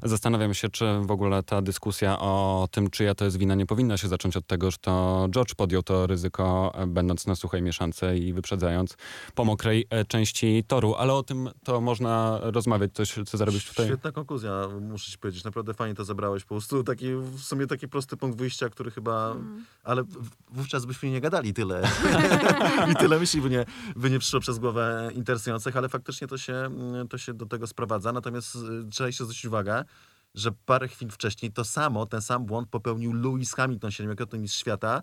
zastanawiam 0.04 0.54
się, 0.54 0.70
czy 0.70 0.86
w 1.02 1.12
ogóle 1.12 1.44
ta 1.44 1.62
dyskusja 1.62 2.20
o 2.20 2.68
tym, 2.72 2.90
czyja 2.90 3.16
to 3.16 3.26
jest 3.26 3.38
wina, 3.38 3.56
nie 3.56 3.66
powinna 3.66 3.98
się 3.98 4.08
zacząć 4.08 4.38
od 4.38 4.48
tego, 4.48 4.72
że 4.72 4.78
to 4.78 5.28
George 5.30 5.56
podjął 5.56 5.84
to 5.84 6.08
ryzyko, 6.08 6.74
będąc 6.88 7.28
na 7.28 7.36
suchej 7.36 7.62
mieszance 7.62 8.18
i 8.18 8.34
wyprzedzając 8.34 8.98
po 9.36 9.46
mokrej 9.46 9.86
e, 9.90 10.06
części 10.06 10.64
toru. 10.68 10.96
Ale 10.96 11.14
o 11.14 11.24
tym 11.24 11.50
to 11.64 11.82
można 11.82 12.40
rozmawiać. 12.42 12.92
Coś, 12.94 13.16
co 13.26 13.38
zarobić 13.38 13.70
tutaj. 13.70 13.86
Świetna 13.86 14.12
konkluzja, 14.12 14.68
muszę 14.82 15.12
ci 15.12 15.18
powiedzieć. 15.18 15.44
Naprawdę 15.44 15.74
fajnie 15.74 15.96
to 15.96 16.06
zebrałeś. 16.06 16.44
Po 16.44 16.50
prostu 16.50 16.84
taki, 16.84 17.16
w 17.16 17.40
sumie 17.40 17.68
taki 17.68 17.88
prosty 17.88 18.18
punkt 18.18 18.38
wyjścia, 18.38 18.70
który 18.70 18.92
chyba... 18.92 19.32
Mm. 19.32 19.66
Ale 19.84 20.04
wówczas 20.52 20.86
byśmy 20.86 21.10
nie 21.12 21.22
gadali 21.22 21.54
tyle. 21.54 21.88
I 22.92 22.96
tyle 22.96 23.20
myśli 23.20 23.42
by 23.42 23.50
nie, 23.50 23.66
by 23.96 24.10
nie 24.10 24.20
przyszło 24.20 24.40
przez 24.40 24.60
głowę 24.60 25.12
interesujących, 25.24 25.78
ale 25.78 25.90
faktycznie 25.90 26.28
to 26.28 26.38
się, 26.38 26.54
mm, 26.54 27.08
to 27.08 27.18
się 27.18 27.34
do 27.34 27.46
tego 27.46 27.68
sprowadza. 27.68 28.12
Natomiast 28.12 28.56
y, 28.56 28.90
trzeba 28.92 29.08
jeszcze 29.08 29.24
zwrócić 29.24 29.46
uwagę, 29.46 29.84
że 30.36 30.52
parę 30.66 30.88
chwil 30.88 31.10
wcześniej 31.10 31.52
to 31.52 31.66
samo, 31.66 32.06
ten 32.06 32.22
sam 32.22 32.46
błąd 32.46 32.70
popełnił 32.70 33.14
Lewis 33.14 33.54
Hamilton, 33.54 33.92
siedmiokrotny 33.92 34.40
mistrz 34.40 34.60
świata, 34.60 35.02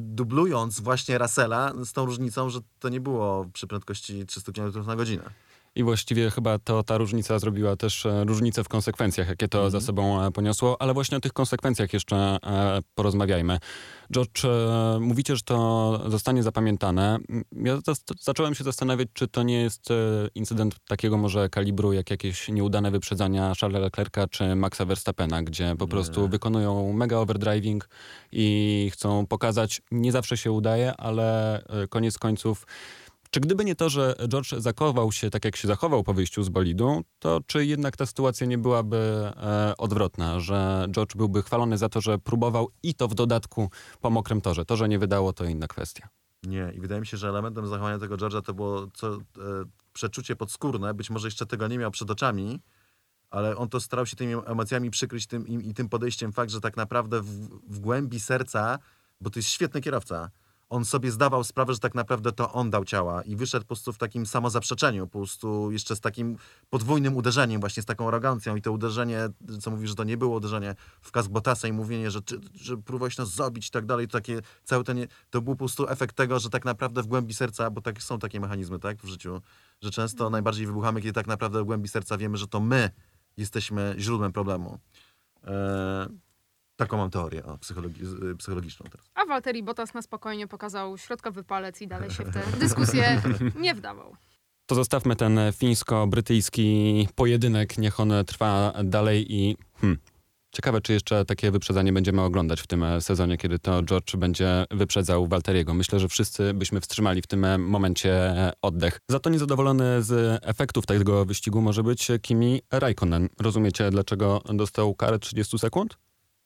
dublując 0.00 0.80
właśnie 0.80 1.18
Russella 1.18 1.72
z 1.84 1.92
tą 1.92 2.06
różnicą, 2.06 2.50
że 2.50 2.60
to 2.78 2.88
nie 2.88 3.00
było 3.00 3.46
przy 3.52 3.66
prędkości 3.66 4.26
300 4.26 4.52
km 4.52 4.86
na 4.86 4.96
godzinę. 4.96 5.30
I 5.76 5.82
właściwie 5.82 6.30
chyba 6.30 6.58
to 6.58 6.82
ta 6.82 6.98
różnica 6.98 7.38
zrobiła 7.38 7.76
też 7.76 8.06
e, 8.06 8.24
różnicę 8.24 8.64
w 8.64 8.68
konsekwencjach, 8.68 9.28
jakie 9.28 9.48
to 9.48 9.70
za 9.70 9.80
sobą 9.80 10.22
e, 10.22 10.30
poniosło, 10.30 10.82
ale 10.82 10.94
właśnie 10.94 11.16
o 11.16 11.20
tych 11.20 11.32
konsekwencjach 11.32 11.92
jeszcze 11.92 12.16
e, 12.16 12.80
porozmawiajmy. 12.94 13.58
George, 14.12 14.42
mówicie, 15.00 15.36
że 15.36 15.42
to 15.42 16.00
zostanie 16.06 16.42
zapamiętane. 16.42 17.18
Ja 17.52 17.78
zacząłem 18.20 18.54
się 18.54 18.64
zastanawiać, 18.64 19.08
czy 19.12 19.28
to 19.28 19.42
nie 19.42 19.62
jest 19.62 19.88
incydent 20.34 20.76
takiego 20.88 21.18
może 21.18 21.48
kalibru, 21.48 21.92
jak 21.92 22.10
jakieś 22.10 22.48
nieudane 22.48 22.90
wyprzedzania 22.90 23.52
Charlesa 23.60 23.82
Leclerca 23.84 24.28
czy 24.28 24.54
Maxa 24.54 24.84
Verstappena, 24.84 25.42
gdzie 25.42 25.74
po 25.78 25.88
prostu 25.88 26.28
wykonują 26.28 26.92
mega 26.92 27.16
overdriving 27.16 27.88
i 28.32 28.90
chcą 28.92 29.26
pokazać, 29.26 29.82
nie 29.90 30.12
zawsze 30.12 30.36
się 30.36 30.52
udaje, 30.52 30.96
ale 30.96 31.62
koniec 31.90 32.18
końców 32.18 32.66
czy 33.32 33.40
gdyby 33.40 33.64
nie 33.64 33.74
to, 33.74 33.88
że 33.88 34.14
George 34.28 34.54
zachował 34.58 35.12
się 35.12 35.30
tak, 35.30 35.44
jak 35.44 35.56
się 35.56 35.68
zachował 35.68 36.02
po 36.02 36.14
wyjściu 36.14 36.42
z 36.42 36.48
bolidu, 36.48 37.02
to 37.18 37.40
czy 37.46 37.66
jednak 37.66 37.96
ta 37.96 38.06
sytuacja 38.06 38.46
nie 38.46 38.58
byłaby 38.58 39.32
e, 39.36 39.74
odwrotna, 39.78 40.40
że 40.40 40.86
George 40.90 41.16
byłby 41.16 41.42
chwalony 41.42 41.78
za 41.78 41.88
to, 41.88 42.00
że 42.00 42.18
próbował 42.18 42.68
i 42.82 42.94
to 42.94 43.08
w 43.08 43.14
dodatku 43.14 43.70
po 44.00 44.10
mokrym 44.10 44.40
torze. 44.40 44.64
To, 44.64 44.76
że 44.76 44.88
nie 44.88 44.98
wydało, 44.98 45.32
to 45.32 45.44
inna 45.44 45.66
kwestia. 45.66 46.08
Nie, 46.42 46.72
i 46.76 46.80
wydaje 46.80 47.00
mi 47.00 47.06
się, 47.06 47.16
że 47.16 47.28
elementem 47.28 47.66
zachowania 47.66 47.98
tego 47.98 48.16
George'a 48.16 48.42
to 48.42 48.54
było 48.54 48.86
co, 48.94 49.14
e, 49.14 49.18
przeczucie 49.92 50.36
podskórne. 50.36 50.94
Być 50.94 51.10
może 51.10 51.26
jeszcze 51.26 51.46
tego 51.46 51.68
nie 51.68 51.78
miał 51.78 51.90
przed 51.90 52.10
oczami, 52.10 52.60
ale 53.30 53.56
on 53.56 53.68
to 53.68 53.80
starał 53.80 54.06
się 54.06 54.16
tymi 54.16 54.34
emocjami 54.46 54.90
przykryć 54.90 55.26
tym, 55.26 55.48
i, 55.48 55.68
i 55.68 55.74
tym 55.74 55.88
podejściem 55.88 56.32
fakt, 56.32 56.50
że 56.50 56.60
tak 56.60 56.76
naprawdę 56.76 57.20
w, 57.20 57.48
w 57.68 57.78
głębi 57.78 58.20
serca, 58.20 58.78
bo 59.20 59.30
to 59.30 59.38
jest 59.38 59.48
świetny 59.48 59.80
kierowca, 59.80 60.30
on 60.72 60.84
sobie 60.84 61.10
zdawał 61.10 61.44
sprawę, 61.44 61.72
że 61.72 61.78
tak 61.78 61.94
naprawdę 61.94 62.32
to 62.32 62.52
on 62.52 62.70
dał 62.70 62.84
ciała 62.84 63.22
i 63.22 63.36
wyszedł 63.36 63.64
po 63.64 63.68
prostu 63.68 63.92
w 63.92 63.98
takim 63.98 64.26
samozaprzeczeniu, 64.26 65.06
po 65.06 65.18
prostu 65.18 65.70
jeszcze 65.70 65.96
z 65.96 66.00
takim 66.00 66.36
podwójnym 66.70 67.16
uderzeniem, 67.16 67.60
właśnie 67.60 67.82
z 67.82 67.86
taką 67.86 68.08
arogancją 68.08 68.56
i 68.56 68.62
to 68.62 68.72
uderzenie, 68.72 69.28
co 69.60 69.70
mówi, 69.70 69.88
że 69.88 69.94
to 69.94 70.04
nie 70.04 70.16
było 70.16 70.36
uderzenie 70.36 70.74
w 71.00 71.10
kask 71.10 71.30
Botasa 71.30 71.68
i 71.68 71.72
mówienie, 71.72 72.10
że, 72.10 72.20
że 72.54 72.76
próbowałeś 72.76 73.18
nas 73.18 73.34
zabić 73.34 73.68
i 73.68 73.70
tak 73.70 73.86
dalej, 73.86 74.08
to 74.08 74.12
takie, 74.12 74.40
cały 74.64 74.84
ten, 74.84 75.06
to 75.30 75.42
był 75.42 75.54
po 75.54 75.58
prostu 75.58 75.88
efekt 75.88 76.16
tego, 76.16 76.38
że 76.38 76.50
tak 76.50 76.64
naprawdę 76.64 77.02
w 77.02 77.06
głębi 77.06 77.34
serca, 77.34 77.70
bo 77.70 77.80
tak 77.80 78.02
są 78.02 78.18
takie 78.18 78.40
mechanizmy, 78.40 78.78
tak, 78.78 78.98
w 79.02 79.08
życiu, 79.08 79.40
że 79.82 79.90
często 79.90 80.24
mhm. 80.24 80.32
najbardziej 80.32 80.66
wybuchamy, 80.66 81.00
kiedy 81.00 81.12
tak 81.12 81.26
naprawdę 81.26 81.62
w 81.62 81.64
głębi 81.64 81.88
serca 81.88 82.18
wiemy, 82.18 82.36
że 82.36 82.48
to 82.48 82.60
my 82.60 82.90
jesteśmy 83.36 83.94
źródłem 83.98 84.32
problemu. 84.32 84.78
Eee, 85.44 85.52
Taką 86.82 86.96
mam 86.96 87.10
teorię 87.10 87.44
o 87.44 87.58
psychologi 87.58 88.02
y, 88.32 88.36
psychologiczną 88.36 88.86
teraz. 88.90 89.10
A 89.14 89.24
Walteri 89.24 89.62
Bottas 89.62 89.94
na 89.94 90.02
spokojnie 90.02 90.46
pokazał 90.48 90.98
środkowy 90.98 91.44
palec 91.44 91.82
i 91.82 91.88
dalej 91.88 92.10
się 92.10 92.24
w 92.24 92.32
tę 92.34 92.42
dyskusję 92.60 93.22
nie 93.56 93.74
wdawał. 93.74 94.16
To 94.66 94.74
zostawmy 94.74 95.16
ten 95.16 95.38
fińsko-brytyjski 95.52 97.08
pojedynek, 97.14 97.78
niech 97.78 98.00
on 98.00 98.12
trwa 98.26 98.72
dalej 98.84 99.32
i 99.34 99.56
hmm, 99.80 99.98
ciekawe, 100.52 100.80
czy 100.80 100.92
jeszcze 100.92 101.24
takie 101.24 101.50
wyprzedzanie 101.50 101.92
będziemy 101.92 102.22
oglądać 102.22 102.60
w 102.60 102.66
tym 102.66 102.84
sezonie, 103.00 103.36
kiedy 103.36 103.58
to 103.58 103.82
George 103.82 104.16
będzie 104.16 104.64
wyprzedzał 104.70 105.26
Walteriego. 105.26 105.74
Myślę, 105.74 106.00
że 106.00 106.08
wszyscy 106.08 106.54
byśmy 106.54 106.80
wstrzymali 106.80 107.22
w 107.22 107.26
tym 107.26 107.62
momencie 107.62 108.34
oddech. 108.62 108.98
Za 109.08 109.18
to 109.18 109.30
niezadowolony 109.30 110.02
z 110.02 110.40
efektów 110.44 110.86
tego 110.86 111.24
wyścigu 111.24 111.60
może 111.60 111.82
być 111.82 112.08
Kimi 112.22 112.60
Raikkonen. 112.70 113.28
Rozumiecie, 113.40 113.90
dlaczego 113.90 114.42
dostał 114.54 114.94
karę 114.94 115.18
30 115.18 115.58
sekund? 115.58 115.96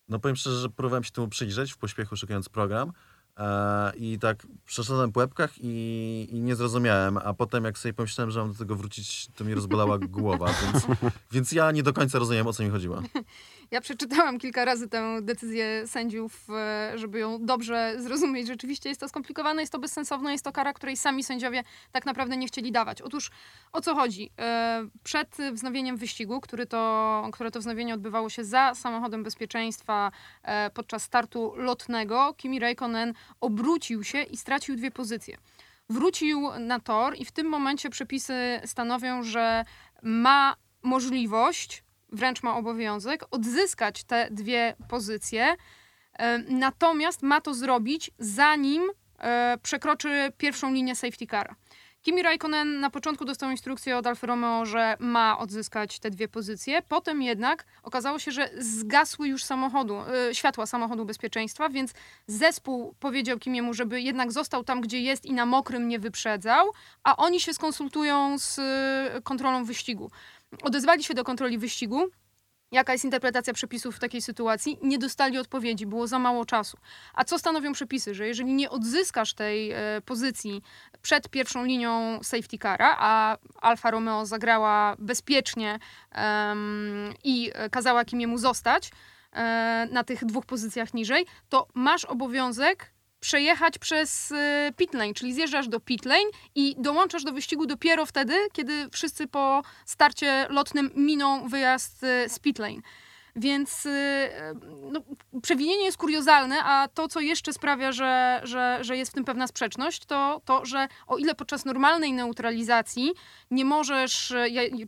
No 0.08 0.18
powiem 0.18 0.36
szczerze, 0.36 0.56
że 0.56 0.70
próbowałem 0.70 1.04
się 1.04 1.10
temu 1.10 1.28
przyjrzeć 1.28 1.72
w 1.72 1.78
pośpiechu 1.78 2.16
szukając 2.16 2.48
program 2.48 2.92
e, 3.36 3.92
i 3.96 4.18
tak 4.18 4.46
przeszedłem 4.64 5.12
po 5.12 5.20
łebkach 5.20 5.50
i, 5.58 6.28
i, 6.30 6.40
nie 6.40 6.56
zrozumiałem, 6.56 7.16
a 7.16 7.34
potem 7.34 7.64
jak 7.64 7.78
sobie 7.78 7.94
pomyślałem, 7.94 8.30
że 8.30 8.40
mam 8.40 8.52
do 8.52 8.58
tego 8.58 8.76
wrócić, 8.76 9.28
to 9.36 9.44
mi 9.44 9.54
rozbolała 9.54 9.98
głowa, 9.98 10.54
więc, 10.62 10.86
więc 11.32 11.52
ja 11.52 11.70
nie 11.70 11.82
do 11.82 11.92
końca 11.92 12.18
rozumiem, 12.18 12.46
o 12.46 12.52
co 12.52 12.62
mi 12.62 12.70
chodziło. 12.70 13.02
Ja 13.70 13.80
przeczytałam 13.80 14.38
kilka 14.38 14.64
razy 14.64 14.88
tę 14.88 15.18
decyzję 15.22 15.86
sędziów, 15.86 16.46
e, 16.50 16.92
żeby 16.98 17.18
ją 17.18 17.44
dobrze 17.44 17.94
zrozumieć. 17.98 18.46
Rzeczywiście 18.46 18.88
jest 18.88 19.00
to 19.00 19.08
skomplikowane, 19.08 19.62
jest 19.62 19.72
to 19.72 19.78
bezsensowne, 19.78 20.32
jest 20.32 20.44
to 20.44 20.52
kara, 20.52 20.72
której 20.72 20.96
sami 20.96 21.24
sędziowie 21.24 21.62
tak 21.92 22.06
naprawdę 22.06 22.36
nie 22.36 22.46
chcieli 22.46 22.72
dawać. 22.72 23.02
Otóż 23.02 23.30
o 23.72 23.80
co 23.80 23.94
chodzi? 23.94 24.30
E, 24.38 24.86
przed 25.02 25.36
wznowieniem 25.52 25.96
wyścigu, 25.96 26.40
który 26.40 26.66
to, 26.66 27.28
które 27.32 27.50
to 27.50 27.60
wznowienie 27.60 27.94
odbywało 27.94 28.30
się 28.30 28.44
za 28.44 28.74
samochodem 28.74 29.22
bezpieczeństwa 29.22 30.12
e, 30.42 30.70
podczas 30.70 31.02
startu 31.02 31.52
lotnego, 31.56 32.34
Kimi 32.36 32.58
Raikkonen 32.58 33.14
obrócił 33.40 34.04
się 34.04 34.22
i 34.22 34.36
stracił 34.36 34.76
dwie 34.76 34.90
pozycje. 34.90 35.36
Wrócił 35.90 36.50
na 36.58 36.80
tor 36.80 37.14
i 37.18 37.24
w 37.24 37.32
tym 37.32 37.46
momencie 37.46 37.90
przepisy 37.90 38.60
stanowią, 38.64 39.22
że 39.22 39.64
ma 40.02 40.56
możliwość 40.82 41.85
wręcz 42.12 42.42
ma 42.42 42.56
obowiązek 42.56 43.24
odzyskać 43.30 44.04
te 44.04 44.28
dwie 44.30 44.74
pozycje, 44.88 45.56
e, 46.18 46.38
natomiast 46.38 47.22
ma 47.22 47.40
to 47.40 47.54
zrobić 47.54 48.10
zanim 48.18 48.82
e, 49.18 49.58
przekroczy 49.62 50.32
pierwszą 50.38 50.72
linię 50.72 50.96
safety 50.96 51.26
car. 51.26 51.54
Kimi 52.06 52.22
Raikkonen 52.22 52.80
na 52.80 52.90
początku 52.90 53.24
dostał 53.24 53.50
instrukcję 53.50 53.96
od 53.96 54.06
Alfa 54.06 54.26
Romeo, 54.26 54.66
że 54.66 54.96
ma 54.98 55.38
odzyskać 55.38 55.98
te 55.98 56.10
dwie 56.10 56.28
pozycje. 56.28 56.82
Potem 56.82 57.22
jednak 57.22 57.64
okazało 57.82 58.18
się, 58.18 58.30
że 58.30 58.50
zgasły 58.58 59.28
już 59.28 59.44
samochodu, 59.44 59.96
y, 60.30 60.34
światła 60.34 60.66
samochodu 60.66 61.04
bezpieczeństwa, 61.04 61.68
więc 61.68 61.92
zespół 62.26 62.94
powiedział 63.00 63.38
Kimiemu, 63.38 63.74
żeby 63.74 64.00
jednak 64.00 64.32
został 64.32 64.64
tam, 64.64 64.80
gdzie 64.80 65.00
jest 65.00 65.26
i 65.26 65.32
na 65.32 65.46
mokrym 65.46 65.88
nie 65.88 65.98
wyprzedzał, 65.98 66.72
a 67.04 67.16
oni 67.16 67.40
się 67.40 67.54
skonsultują 67.54 68.38
z 68.38 68.60
kontrolą 69.24 69.64
wyścigu 69.64 70.10
odezwali 70.62 71.04
się 71.04 71.14
do 71.14 71.24
kontroli 71.24 71.58
wyścigu, 71.58 72.08
jaka 72.72 72.92
jest 72.92 73.04
interpretacja 73.04 73.52
przepisów 73.52 73.96
w 73.96 73.98
takiej 73.98 74.22
sytuacji, 74.22 74.78
nie 74.82 74.98
dostali 74.98 75.38
odpowiedzi, 75.38 75.86
było 75.86 76.06
za 76.06 76.18
mało 76.18 76.44
czasu. 76.44 76.76
A 77.14 77.24
co 77.24 77.38
stanowią 77.38 77.72
przepisy? 77.72 78.14
Że 78.14 78.26
jeżeli 78.26 78.52
nie 78.54 78.70
odzyskasz 78.70 79.34
tej 79.34 79.72
e, 79.72 79.78
pozycji 80.04 80.62
przed 81.02 81.28
pierwszą 81.28 81.64
linią 81.64 82.18
safety 82.22 82.58
cara, 82.58 82.96
a 82.98 83.36
Alfa 83.60 83.90
Romeo 83.90 84.26
zagrała 84.26 84.96
bezpiecznie 84.98 85.78
i 87.24 87.52
kazała 87.70 88.04
Kimiemu 88.04 88.38
zostać 88.38 88.90
e, 89.32 89.88
na 89.90 90.04
tych 90.04 90.24
dwóch 90.24 90.46
pozycjach 90.46 90.94
niżej, 90.94 91.26
to 91.48 91.66
masz 91.74 92.04
obowiązek 92.04 92.95
przejechać 93.20 93.78
przez 93.78 94.30
y, 94.30 94.36
pit 94.76 94.94
lane, 94.94 95.14
czyli 95.14 95.34
zjeżdżasz 95.34 95.68
do 95.68 95.80
pit 95.80 96.04
lane 96.04 96.30
i 96.54 96.74
dołączasz 96.78 97.24
do 97.24 97.32
wyścigu 97.32 97.66
dopiero 97.66 98.06
wtedy, 98.06 98.34
kiedy 98.52 98.88
wszyscy 98.92 99.26
po 99.26 99.62
starcie 99.86 100.46
lotnym 100.50 100.90
miną 100.96 101.48
wyjazd 101.48 102.02
y, 102.04 102.28
z 102.28 102.38
pit 102.38 102.58
lane. 102.58 102.80
Więc 103.36 103.86
y, 103.86 104.30
no, 104.92 105.00
przewinienie 105.42 105.84
jest 105.84 105.96
kuriozalne, 105.96 106.56
a 106.64 106.88
to, 106.94 107.08
co 107.08 107.20
jeszcze 107.20 107.52
sprawia, 107.52 107.92
że, 107.92 108.40
że, 108.44 108.78
że 108.80 108.96
jest 108.96 109.10
w 109.10 109.14
tym 109.14 109.24
pewna 109.24 109.46
sprzeczność, 109.46 110.06
to 110.06 110.40
to, 110.44 110.64
że 110.64 110.88
o 111.06 111.16
ile 111.16 111.34
podczas 111.34 111.64
normalnej 111.64 112.12
neutralizacji 112.12 113.12
nie 113.50 113.64
możesz, 113.64 114.34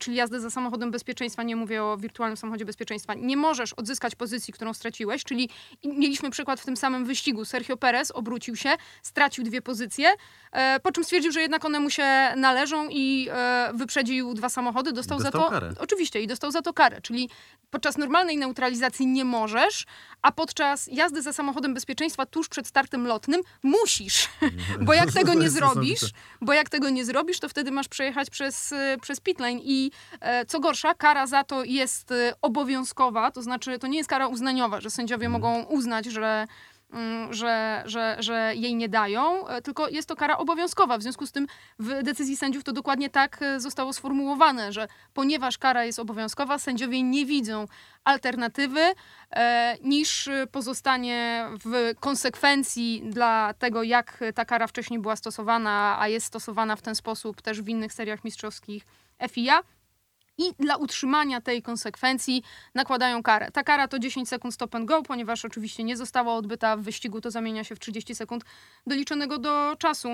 czyli 0.01 0.17
jazdy 0.17 0.41
za 0.41 0.51
samochodem 0.51 0.91
bezpieczeństwa, 0.91 1.43
nie 1.43 1.57
mówię 1.57 1.85
o 1.85 1.97
wirtualnym 1.97 2.37
samochodzie 2.37 2.65
bezpieczeństwa, 2.65 3.15
nie 3.15 3.37
możesz 3.37 3.73
odzyskać 3.73 4.15
pozycji, 4.15 4.53
którą 4.53 4.75
straciłeś, 4.75 5.25
czyli 5.25 5.51
mieliśmy 5.85 6.31
przykład 6.31 6.61
w 6.61 6.65
tym 6.65 6.77
samym 6.77 7.05
wyścigu. 7.05 7.45
Sergio 7.45 7.77
Perez 7.77 8.11
obrócił 8.11 8.57
się, 8.57 8.71
stracił 9.03 9.45
dwie 9.45 9.63
pozycje, 9.63 10.09
e, 10.53 10.81
po 10.81 10.93
czym 10.93 11.05
stwierdził, 11.05 11.33
że 11.33 11.41
jednak 11.41 11.65
one 11.65 11.81
mu 11.81 11.91
się 11.91 12.07
należą 12.37 12.89
i 12.91 13.29
e, 13.31 13.71
wyprzedził 13.75 14.35
dwa 14.35 14.49
samochody, 14.49 14.93
dostał, 14.93 15.19
dostał 15.19 15.43
za 15.43 15.47
to... 15.47 15.51
Karę. 15.51 15.73
Oczywiście, 15.79 16.23
i 16.23 16.27
dostał 16.27 16.51
za 16.51 16.63
to 16.63 16.73
karę, 16.73 17.01
czyli 17.01 17.31
podczas 17.71 17.99
normalnej 17.99 18.38
neutralizacji 18.39 19.07
nie 19.07 19.25
możesz, 19.25 19.87
a 20.23 20.33
podczas 20.33 20.87
jazdy 20.87 21.23
za 21.23 21.33
samochodem 21.33 21.75
bezpieczeństwa 21.75 22.27
tuż 22.27 22.49
przed 22.49 22.67
startem 22.67 23.07
lotnym 23.07 23.41
musisz. 23.63 24.29
Bo 24.87 24.95
jak 24.95 25.13
tego 25.13 25.35
nie 25.35 25.51
zrobisz, 25.51 26.01
bo 26.41 26.53
jak 26.53 26.69
tego 26.69 26.91
nie 26.91 27.05
zrobisz, 27.05 27.41
to 27.41 27.49
wtedy 27.49 27.71
masz 27.71 27.89
przejechać 27.89 28.31
przez, 28.31 28.73
e, 28.73 28.97
przez 29.03 29.21
pitlane 29.21 29.53
i 29.53 29.91
e, 30.21 30.47
co 30.47 30.61
gorsza, 30.61 30.95
kara 30.95 31.27
za 31.27 31.45
to 31.45 31.65
jest 31.65 32.13
e, 32.13 32.33
obowiązkowa, 32.43 33.31
to 33.31 33.43
znaczy 33.43 33.79
to 33.79 33.87
nie 33.87 33.99
jest 33.99 34.11
kara 34.11 34.27
uznaniowa, 34.27 34.81
że 34.81 34.91
sędziowie 34.91 35.27
mm. 35.27 35.41
mogą 35.41 35.63
uznać, 35.63 36.07
że 36.07 36.47
że, 37.31 37.83
że, 37.87 38.17
że 38.19 38.53
jej 38.57 38.75
nie 38.75 38.89
dają, 38.89 39.49
e, 39.49 39.63
tylko 39.63 39.89
jest 39.89 40.09
to 40.09 40.17
kara 40.17 40.37
obowiązkowa. 40.39 40.99
W 40.99 41.03
związku 41.03 41.27
z 41.27 41.33
tym 41.33 41.47
w 41.79 42.03
decyzji 42.03 42.37
sędziów 42.37 42.65
to 42.65 42.73
dokładnie 42.73 43.11
tak 43.11 43.43
e, 43.43 43.61
zostało 43.61 43.93
sformułowane, 43.93 44.73
że 44.73 44.89
ponieważ 45.15 45.59
kara 45.59 45.85
jest 45.85 45.99
obowiązkowa, 45.99 46.59
sędziowie 46.59 47.03
nie 47.03 47.27
widzą 47.27 47.67
alternatywy 48.05 48.81
e, 49.31 49.77
niż 49.83 50.29
pozostanie 50.53 51.47
w 51.65 51.93
konsekwencji 52.01 53.03
dla 53.05 53.55
tego, 53.59 53.83
jak 53.83 54.21
ta 54.35 54.45
kara 54.45 54.67
wcześniej 54.67 55.01
była 55.01 55.17
stosowana, 55.17 55.97
a 56.01 56.09
jest 56.09 56.27
stosowana 56.27 56.77
w 56.77 56.83
ten 56.83 56.95
sposób 56.95 57.43
też 57.43 57.63
w 57.63 57.69
innych 57.69 57.93
seriach 57.93 58.25
mistrzowskich 58.25 58.85
FIA 59.31 59.63
i 60.39 60.53
dla 60.59 60.77
utrzymania 60.77 61.41
tej 61.41 61.63
konsekwencji 61.63 62.43
nakładają 62.75 63.23
karę. 63.23 63.51
Ta 63.51 63.63
kara 63.63 63.89
to 63.89 63.99
10 63.99 64.29
sekund 64.29 64.55
stop 64.55 64.75
and 64.75 64.85
go, 64.85 65.03
ponieważ 65.03 65.45
oczywiście 65.45 65.85
nie 65.85 65.97
została 65.97 66.35
odbyta 66.35 66.77
w 66.77 66.81
wyścigu, 66.81 67.21
to 67.21 67.31
zamienia 67.31 67.65
się 67.65 67.75
w 67.75 67.79
30 67.79 68.15
sekund 68.15 68.45
doliczonego 68.87 69.39
do 69.39 69.77
czasu. 69.79 70.09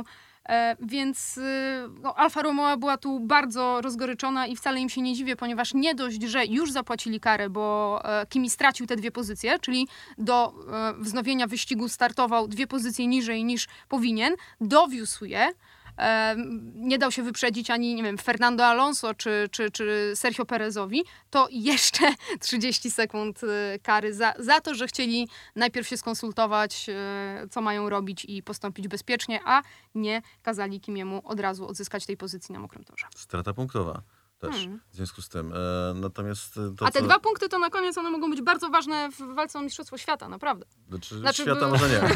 E, 0.48 0.76
więc 0.80 1.38
y, 1.38 1.42
no, 2.02 2.14
Alfa 2.14 2.42
Romeo 2.42 2.76
była 2.76 2.96
tu 2.96 3.20
bardzo 3.20 3.80
rozgoryczona 3.80 4.46
i 4.46 4.56
wcale 4.56 4.80
im 4.80 4.88
się 4.88 5.02
nie 5.02 5.14
dziwię, 5.14 5.36
ponieważ 5.36 5.74
nie 5.74 5.94
dość, 5.94 6.22
że 6.22 6.46
już 6.46 6.72
zapłacili 6.72 7.20
karę, 7.20 7.50
bo 7.50 8.00
e, 8.04 8.26
Kimi 8.26 8.50
stracił 8.50 8.86
te 8.86 8.96
dwie 8.96 9.10
pozycje, 9.10 9.58
czyli 9.58 9.88
do 10.18 10.54
e, 10.72 10.94
wznowienia 11.02 11.46
wyścigu 11.46 11.88
startował 11.88 12.48
dwie 12.48 12.66
pozycje 12.66 13.06
niżej 13.06 13.44
niż 13.44 13.66
powinien, 13.88 14.34
dowiózł 14.60 15.24
je 15.24 15.48
nie 16.74 16.98
dał 16.98 17.10
się 17.10 17.22
wyprzedzić 17.22 17.70
ani, 17.70 17.94
nie 17.94 18.02
wiem, 18.02 18.18
Fernando 18.18 18.66
Alonso 18.66 19.14
czy, 19.14 19.48
czy, 19.50 19.70
czy 19.70 20.12
Sergio 20.14 20.44
Perezowi, 20.46 21.04
to 21.30 21.48
jeszcze 21.50 22.14
30 22.40 22.90
sekund 22.90 23.42
y, 23.42 23.46
kary 23.82 24.14
za, 24.14 24.34
za 24.38 24.60
to, 24.60 24.74
że 24.74 24.86
chcieli 24.86 25.28
najpierw 25.56 25.88
się 25.88 25.96
skonsultować, 25.96 26.86
y, 27.44 27.48
co 27.48 27.60
mają 27.60 27.88
robić 27.88 28.24
i 28.24 28.42
postąpić 28.42 28.88
bezpiecznie, 28.88 29.40
a 29.44 29.62
nie 29.94 30.22
kazali 30.42 30.80
Kimiemu 30.80 31.22
od 31.24 31.40
razu 31.40 31.66
odzyskać 31.66 32.06
tej 32.06 32.16
pozycji 32.16 32.52
na 32.52 32.58
mokrym 32.58 32.84
torze. 32.84 33.06
Strata 33.16 33.52
punktowa 33.52 34.02
też 34.38 34.54
hmm. 34.54 34.80
w 34.90 34.96
związku 34.96 35.22
z 35.22 35.28
tym. 35.28 35.52
E, 35.52 35.94
natomiast 35.94 36.54
to, 36.54 36.86
A 36.86 36.90
te 36.90 36.98
co... 37.00 37.04
dwa 37.04 37.18
punkty 37.18 37.48
to 37.48 37.58
na 37.58 37.70
koniec 37.70 37.98
one 37.98 38.10
mogą 38.10 38.30
być 38.30 38.42
bardzo 38.42 38.68
ważne 38.68 39.10
w 39.10 39.34
walce 39.34 39.58
o 39.58 39.62
Mistrzostwo 39.62 39.98
Świata, 39.98 40.28
naprawdę. 40.28 40.66
Znaczy, 40.88 41.18
znaczy 41.18 41.42
świata 41.42 41.60
by... 41.60 41.66
może 41.66 41.88
nie. 41.88 42.00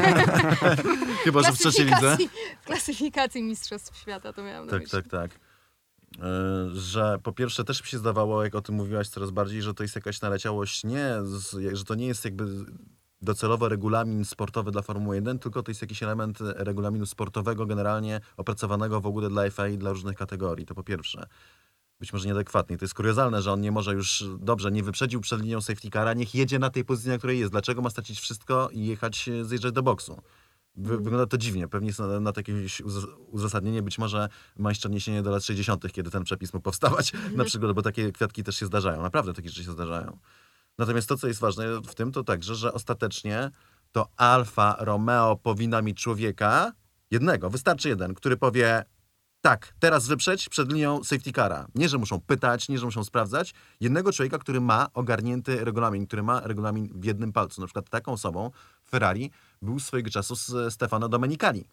Chyba, 1.24 1.42
że 1.42 1.52
w 1.52 1.58
trzeciej 1.58 1.86
lidze. 1.86 2.16
W 2.62 2.66
klasyfikacji 2.66 3.42
Mistrzostw 3.42 3.96
Świata 3.96 4.32
to 4.32 4.42
miałem 4.42 4.68
Tak, 4.68 4.88
tak, 4.88 5.08
tak. 5.08 5.30
E, 6.18 6.68
że 6.72 7.18
po 7.22 7.32
pierwsze 7.32 7.64
też 7.64 7.82
mi 7.82 7.88
się 7.88 7.98
zdawało, 7.98 8.44
jak 8.44 8.54
o 8.54 8.62
tym 8.62 8.74
mówiłaś 8.74 9.08
coraz 9.08 9.30
bardziej, 9.30 9.62
że 9.62 9.74
to 9.74 9.82
jest 9.82 9.94
jakaś 9.94 10.20
naleciałość 10.20 10.84
nie, 10.84 11.14
z, 11.22 11.76
że 11.76 11.84
to 11.84 11.94
nie 11.94 12.06
jest 12.06 12.24
jakby 12.24 12.44
docelowo 13.22 13.68
regulamin 13.68 14.24
sportowy 14.24 14.70
dla 14.70 14.82
Formuły 14.82 15.16
1, 15.16 15.38
tylko 15.38 15.62
to 15.62 15.70
jest 15.70 15.82
jakiś 15.82 16.02
element 16.02 16.38
regulaminu 16.40 17.06
sportowego 17.06 17.66
generalnie 17.66 18.20
opracowanego 18.36 19.00
w 19.00 19.06
ogóle 19.06 19.28
dla 19.28 19.50
FA 19.50 19.68
i 19.68 19.78
dla 19.78 19.90
różnych 19.90 20.16
kategorii. 20.16 20.66
To 20.66 20.74
po 20.74 20.82
pierwsze 20.82 21.26
być 22.00 22.12
może 22.12 22.26
nieadekwatnie. 22.26 22.78
To 22.78 22.84
jest 22.84 22.94
kuriozalne, 22.94 23.42
że 23.42 23.52
on 23.52 23.60
nie 23.60 23.72
może 23.72 23.94
już, 23.94 24.24
dobrze, 24.38 24.70
nie 24.70 24.82
wyprzedził 24.82 25.20
przed 25.20 25.42
linią 25.42 25.60
safety 25.60 25.90
cara, 25.90 26.14
niech 26.14 26.34
jedzie 26.34 26.58
na 26.58 26.70
tej 26.70 26.84
pozycji, 26.84 27.10
na 27.10 27.18
której 27.18 27.38
jest. 27.38 27.52
Dlaczego 27.52 27.82
ma 27.82 27.90
stracić 27.90 28.20
wszystko 28.20 28.68
i 28.72 28.86
jechać, 28.86 29.28
e, 29.28 29.44
zjeżdżać 29.44 29.72
do 29.72 29.82
boksu? 29.82 30.22
Mm. 30.76 31.02
Wygląda 31.02 31.26
to 31.26 31.38
dziwnie. 31.38 31.68
Pewnie 31.68 31.86
jest 31.86 31.98
na, 31.98 32.20
na 32.20 32.32
to 32.32 32.40
jakieś 32.40 32.82
uzasadnienie. 33.26 33.82
Być 33.82 33.98
może 33.98 34.28
ma 34.56 34.68
jeszcze 34.68 34.88
odniesienie 34.88 35.22
do 35.22 35.30
lat 35.30 35.44
60., 35.44 35.92
kiedy 35.92 36.10
ten 36.10 36.24
przepis 36.24 36.52
mógł 36.52 36.64
powstawać, 36.64 37.12
na 37.36 37.44
przykład, 37.44 37.72
bo 37.72 37.82
takie 37.82 38.12
kwiatki 38.12 38.44
też 38.44 38.56
się 38.56 38.66
zdarzają. 38.66 39.02
Naprawdę 39.02 39.34
takie 39.34 39.48
rzeczy 39.48 39.64
się 39.64 39.72
zdarzają. 39.72 40.18
Natomiast 40.78 41.08
to, 41.08 41.16
co 41.16 41.28
jest 41.28 41.40
ważne 41.40 41.80
w 41.80 41.94
tym, 41.94 42.12
to 42.12 42.24
także, 42.24 42.54
że 42.54 42.72
ostatecznie 42.72 43.50
to 43.92 44.08
Alfa 44.16 44.76
Romeo 44.78 45.36
powinna 45.36 45.82
mieć 45.82 46.02
człowieka, 46.02 46.72
jednego, 47.10 47.50
wystarczy 47.50 47.88
jeden, 47.88 48.14
który 48.14 48.36
powie 48.36 48.84
tak, 49.40 49.74
teraz 49.78 50.06
wyprzeć 50.06 50.48
przed 50.48 50.72
linią 50.72 51.04
safety 51.04 51.32
cara. 51.32 51.66
Nie, 51.74 51.88
że 51.88 51.98
muszą 51.98 52.20
pytać, 52.20 52.68
nie, 52.68 52.78
że 52.78 52.86
muszą 52.86 53.04
sprawdzać. 53.04 53.54
Jednego 53.80 54.12
człowieka, 54.12 54.38
który 54.38 54.60
ma 54.60 54.86
ogarnięty 54.94 55.64
regulamin, 55.64 56.06
który 56.06 56.22
ma 56.22 56.40
regulamin 56.40 56.88
w 56.94 57.04
jednym 57.04 57.32
palcu. 57.32 57.60
Na 57.60 57.66
przykład 57.66 57.90
taką 57.90 58.12
osobą 58.12 58.50
Ferrari 58.90 59.30
był 59.62 59.80
swojego 59.80 60.10
czasu 60.10 60.36
Stefano 60.70 61.08
Domenicali 61.08 61.64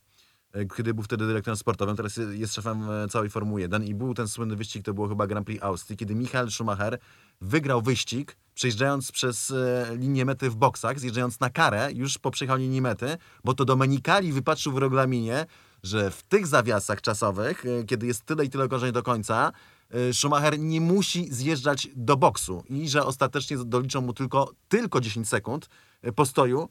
e, 0.54 0.66
kiedy 0.66 0.94
był 0.94 1.04
wtedy 1.04 1.28
dyrektorem 1.28 1.58
sportowym, 1.58 1.96
teraz 1.96 2.20
jest 2.32 2.54
szefem 2.54 2.92
e, 2.92 3.08
całej 3.08 3.30
Formuły 3.30 3.62
1 3.62 3.84
i 3.84 3.96
był 3.96 4.14
ten 4.14 4.28
słynny 4.28 4.56
wyścig, 4.56 4.86
to 4.86 4.94
było 4.94 5.08
chyba 5.08 5.28
Grand 5.28 5.46
Prix 5.46 5.64
Austrii, 5.64 5.98
kiedy 5.98 6.16
Michael 6.16 6.52
Schumacher 6.52 7.00
wygrał 7.42 7.82
wyścig, 7.82 8.38
przejeżdżając 8.54 9.12
przez 9.12 9.52
e, 9.52 9.88
linię 9.96 10.26
mety 10.26 10.50
w 10.50 10.56
boksach, 10.56 11.00
zjeżdżając 11.00 11.40
na 11.40 11.50
karę 11.50 11.90
już 11.94 12.18
po 12.18 12.32
przejechaniu 12.32 12.64
linii 12.64 12.82
mety, 12.82 13.18
bo 13.44 13.54
to 13.54 13.66
Domenicali 13.66 14.34
wypatrzył 14.34 14.74
w 14.74 14.78
regulaminie, 14.78 15.46
że 15.86 16.12
w 16.12 16.24
tych 16.24 16.48
zawiasach 16.48 17.02
czasowych, 17.02 17.66
e, 17.66 17.84
kiedy 17.84 18.08
jest 18.08 18.26
tyle 18.26 18.46
i 18.46 18.50
tyle 18.50 18.64
okrążeń 18.64 18.92
do 18.92 19.04
końca, 19.04 19.52
e, 19.90 20.14
Schumacher 20.14 20.60
nie 20.60 20.82
musi 20.82 21.34
zjeżdżać 21.34 21.88
do 21.96 22.18
boksu 22.18 22.64
i 22.70 22.90
że 22.90 23.06
ostatecznie 23.06 23.58
doliczą 23.58 24.02
mu 24.02 24.14
tylko, 24.14 24.52
tylko 24.68 25.02
10 25.02 25.28
sekund 25.28 25.70
e, 26.02 26.12
postoju 26.12 26.70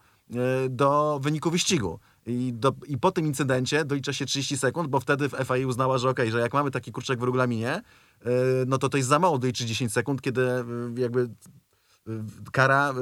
do 0.71 1.21
wyniku 1.23 1.51
wyścigu. 1.51 1.99
I, 2.27 2.53
do, 2.53 2.75
I 2.87 2.99
po 2.99 3.13
tym 3.13 3.27
incydencie 3.27 3.85
dolicza 3.85 4.13
się 4.13 4.27
30 4.27 4.59
sekund, 4.59 4.89
bo 4.89 5.01
wtedy 5.01 5.29
FIA 5.29 5.67
uznała, 5.67 5.99
że 5.99 6.11
ok, 6.11 6.21
że 6.31 6.41
jak 6.41 6.53
mamy 6.53 6.71
taki 6.71 6.93
kurczek 6.93 7.21
w 7.21 7.23
regulaminie, 7.23 7.83
no 8.67 8.79
to 8.79 8.89
to 8.89 8.97
jest 8.97 9.09
za 9.09 9.19
mało 9.19 9.39
doliczyć 9.39 9.69
10 9.69 9.93
sekund, 9.93 10.23
kiedy 10.23 10.47
jakby 10.97 11.29
kara 12.53 12.91
y, 12.91 12.95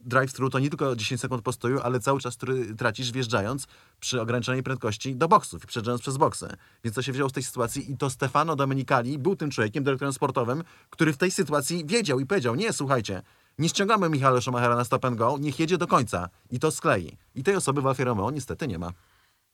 drive-thru 0.00 0.50
to 0.50 0.58
nie 0.58 0.68
tylko 0.68 0.96
10 0.96 1.20
sekund 1.20 1.42
postoju, 1.42 1.80
ale 1.82 2.00
cały 2.00 2.20
czas, 2.20 2.36
który 2.36 2.74
tracisz 2.74 3.12
wjeżdżając 3.12 3.66
przy 4.00 4.20
ograniczonej 4.20 4.62
prędkości 4.62 5.16
do 5.16 5.28
boksów 5.28 5.64
i 5.64 5.66
przejeżdżając 5.66 6.02
przez 6.02 6.16
boksy. 6.16 6.48
Więc 6.84 6.94
to 6.94 7.02
się 7.02 7.12
wzięło 7.12 7.28
z 7.28 7.32
tej 7.32 7.42
sytuacji 7.42 7.92
i 7.92 7.96
to 7.96 8.10
Stefano 8.10 8.56
Domenicali 8.56 9.18
był 9.18 9.36
tym 9.36 9.50
człowiekiem, 9.50 9.84
dyrektorem 9.84 10.12
sportowym, 10.12 10.64
który 10.90 11.12
w 11.12 11.16
tej 11.16 11.30
sytuacji 11.30 11.86
wiedział 11.86 12.20
i 12.20 12.26
powiedział, 12.26 12.54
nie, 12.54 12.72
słuchajcie, 12.72 13.22
nie 13.58 13.68
ściągamy 13.68 14.08
Michała 14.08 14.40
Schumachera 14.40 14.76
na 14.76 14.84
stop 14.84 15.04
and 15.04 15.16
go, 15.16 15.36
niech 15.40 15.60
jedzie 15.60 15.78
do 15.78 15.86
końca 15.86 16.28
i 16.50 16.58
to 16.58 16.70
sklei. 16.70 17.16
I 17.34 17.42
tej 17.42 17.56
osoby 17.56 17.82
w 17.82 17.86
Alfie 17.86 18.04
Romeo 18.04 18.30
niestety 18.30 18.68
nie 18.68 18.78
ma. 18.78 18.92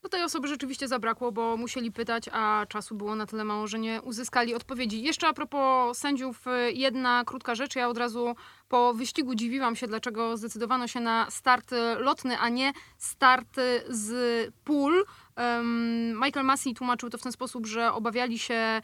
No 0.07 0.11
tej 0.11 0.23
osoby 0.23 0.49
rzeczywiście 0.49 0.89
zabrakło, 0.89 1.33
bo 1.33 1.57
musieli 1.57 1.93
pytać, 1.93 2.25
a 2.33 2.67
czasu 2.69 2.95
było 2.95 3.15
na 3.17 3.27
tyle 3.27 3.45
mało, 3.45 3.67
że 3.67 3.79
nie 3.79 4.03
uzyskali 4.03 4.55
odpowiedzi. 4.55 5.03
Jeszcze 5.03 5.29
a 5.29 5.33
propos 5.33 5.99
sędziów, 5.99 6.45
jedna 6.73 7.25
krótka 7.25 7.55
rzecz. 7.55 7.77
Ja 7.77 7.89
od 7.89 7.99
razu 7.99 8.37
po 8.69 8.95
wyścigu 8.95 9.35
dziwiłam 9.35 9.77
się, 9.77 9.87
dlaczego 9.87 10.37
zdecydowano 10.37 10.89
się 10.89 11.01
na 11.01 11.27
start 11.31 11.71
lotny, 11.99 12.39
a 12.39 12.49
nie 12.49 12.73
start 12.99 13.57
z 13.89 14.55
pól. 14.65 15.05
Michael 16.25 16.47
Massey 16.47 16.75
tłumaczył 16.75 17.11
to 17.11 17.19
w 17.19 17.23
ten 17.23 17.33
sposób, 17.33 17.67
że 17.67 17.93
obawiali 17.93 18.39
się 18.39 18.55
e, 18.55 18.83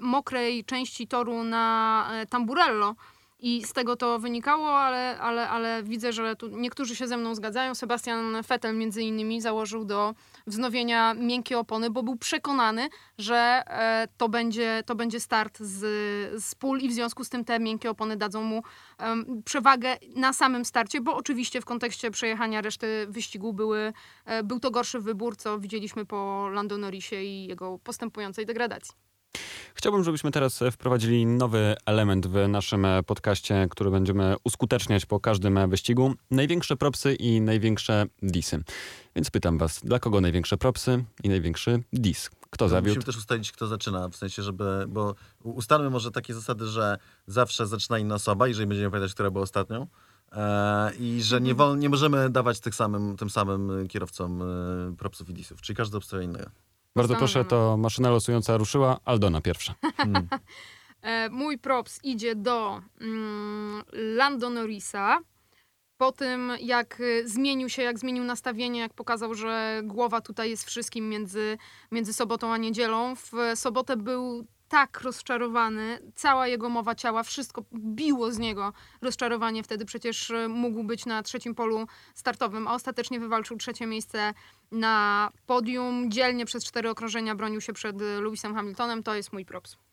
mokrej 0.00 0.64
części 0.64 1.06
toru 1.06 1.44
na 1.44 2.08
e, 2.12 2.26
Tamburello 2.26 2.94
i 3.40 3.64
z 3.64 3.72
tego 3.72 3.96
to 3.96 4.18
wynikało, 4.18 4.78
ale, 4.78 5.18
ale, 5.18 5.48
ale 5.48 5.82
widzę, 5.82 6.12
że 6.12 6.36
tu 6.36 6.48
niektórzy 6.48 6.96
się 6.96 7.08
ze 7.08 7.16
mną 7.16 7.34
zgadzają. 7.34 7.74
Sebastian 7.74 8.42
Vettel 8.48 8.76
między 8.76 9.02
innymi 9.02 9.40
założył 9.40 9.84
do 9.84 10.14
wznowienia 10.46 11.14
miękkie 11.14 11.58
opony, 11.58 11.90
bo 11.90 12.02
był 12.02 12.16
przekonany, 12.16 12.88
że 13.18 13.62
e, 13.66 14.08
to, 14.16 14.28
będzie, 14.28 14.82
to 14.86 14.94
będzie 14.94 15.20
start 15.20 15.58
z, 15.58 15.80
z 16.44 16.54
pól 16.54 16.80
i 16.80 16.88
w 16.88 16.92
związku 16.92 17.24
z 17.24 17.28
tym 17.28 17.44
te 17.44 17.60
miękkie 17.60 17.90
opony 17.90 18.16
dadzą 18.16 18.42
mu 18.42 18.62
przewagę 19.44 19.96
na 20.16 20.32
samym 20.32 20.64
starcie, 20.64 21.00
bo 21.00 21.16
oczywiście 21.16 21.60
w 21.60 21.64
kontekście 21.64 22.10
przejechania 22.10 22.60
reszty 22.60 23.06
wyścigu 23.08 23.52
były, 23.52 23.92
e, 24.24 24.42
był 24.42 24.60
to 24.60 24.70
gorszy 24.70 25.00
wybór, 25.00 25.36
co 25.36 25.58
widzieliśmy 25.58 26.06
po 26.06 26.48
Lando 26.52 26.78
Norrisie 26.78 27.22
i 27.22 27.46
jego 27.46 27.78
postępującej 27.78 28.46
degradacji. 28.46 29.07
Chciałbym, 29.78 30.04
żebyśmy 30.04 30.30
teraz 30.30 30.60
wprowadzili 30.72 31.26
nowy 31.26 31.76
element 31.86 32.26
w 32.26 32.48
naszym 32.48 32.86
podcaście, 33.06 33.66
który 33.70 33.90
będziemy 33.90 34.36
uskuteczniać 34.44 35.06
po 35.06 35.20
każdym 35.20 35.70
wyścigu. 35.70 36.14
Największe 36.30 36.76
propsy 36.76 37.14
i 37.14 37.40
największe 37.40 38.06
disy. 38.22 38.62
Więc 39.16 39.30
pytam 39.30 39.58
was, 39.58 39.80
dla 39.84 39.98
kogo 39.98 40.20
największe 40.20 40.56
propsy 40.56 41.04
i 41.22 41.28
największy 41.28 41.82
dis? 41.92 42.30
Kto 42.50 42.64
no, 42.64 42.68
zawiódł? 42.68 42.88
Musimy 42.88 43.04
też 43.04 43.16
ustalić, 43.16 43.52
kto 43.52 43.66
zaczyna, 43.66 44.08
w 44.08 44.16
sensie, 44.16 44.42
żeby, 44.42 44.84
bo 44.88 45.14
ustalmy 45.42 45.90
może 45.90 46.10
takie 46.10 46.34
zasady, 46.34 46.66
że 46.66 46.98
zawsze 47.26 47.66
zaczyna 47.66 47.98
inna 47.98 48.14
osoba, 48.14 48.48
jeżeli 48.48 48.66
będziemy 48.66 48.90
pamiętać, 48.90 49.14
która 49.14 49.30
była 49.30 49.42
ostatnią. 49.42 49.86
E, 50.32 50.92
I 51.00 51.22
że 51.22 51.40
nie, 51.40 51.54
wol, 51.54 51.78
nie 51.78 51.88
możemy 51.88 52.30
dawać 52.30 52.60
tych 52.60 52.74
samym, 52.74 53.16
tym 53.16 53.30
samym 53.30 53.88
kierowcom 53.88 54.42
e, 54.42 54.46
propsów 54.96 55.30
i 55.30 55.34
disów, 55.34 55.60
czyli 55.60 55.76
każdy 55.76 55.96
obstawia 55.96 56.22
innego. 56.22 56.50
Bardzo 56.96 57.16
proszę, 57.16 57.44
to 57.44 57.76
maszyna 57.76 58.10
losująca 58.10 58.56
ruszyła. 58.56 59.00
Aldona 59.04 59.40
pierwsza. 59.40 59.74
Hmm. 59.96 60.28
Mój 61.30 61.58
props 61.58 62.00
idzie 62.04 62.34
do 62.34 62.82
mm, 63.00 63.82
Lando 63.92 64.50
Norrisa. 64.50 65.20
Po 65.96 66.12
tym, 66.12 66.52
jak 66.60 67.00
y, 67.00 67.28
zmienił 67.28 67.68
się, 67.68 67.82
jak 67.82 67.98
zmienił 67.98 68.24
nastawienie, 68.24 68.80
jak 68.80 68.94
pokazał, 68.94 69.34
że 69.34 69.80
głowa 69.84 70.20
tutaj 70.20 70.50
jest 70.50 70.64
wszystkim 70.64 71.08
między, 71.08 71.58
między 71.92 72.12
sobotą 72.12 72.52
a 72.52 72.56
niedzielą. 72.56 73.16
W 73.16 73.32
sobotę 73.54 73.96
był 73.96 74.46
tak 74.68 75.00
rozczarowany, 75.00 75.98
cała 76.14 76.48
jego 76.48 76.68
mowa 76.68 76.94
ciała, 76.94 77.22
wszystko 77.22 77.64
biło 77.74 78.32
z 78.32 78.38
niego 78.38 78.72
rozczarowanie. 79.02 79.62
Wtedy 79.62 79.84
przecież 79.84 80.30
y, 80.30 80.48
mógł 80.48 80.84
być 80.84 81.06
na 81.06 81.22
trzecim 81.22 81.54
polu 81.54 81.86
startowym, 82.14 82.68
a 82.68 82.74
ostatecznie 82.74 83.20
wywalczył 83.20 83.56
trzecie 83.56 83.86
miejsce 83.86 84.34
na 84.72 85.30
podium. 85.46 86.10
Dzielnie 86.10 86.46
przez 86.46 86.64
cztery 86.64 86.90
okrążenia 86.90 87.34
bronił 87.34 87.60
się 87.60 87.72
przed 87.72 88.02
y, 88.02 88.20
Lewisem 88.20 88.54
Hamiltonem. 88.54 89.02
To 89.02 89.14
jest 89.14 89.32
mój 89.32 89.44
props. 89.44 89.87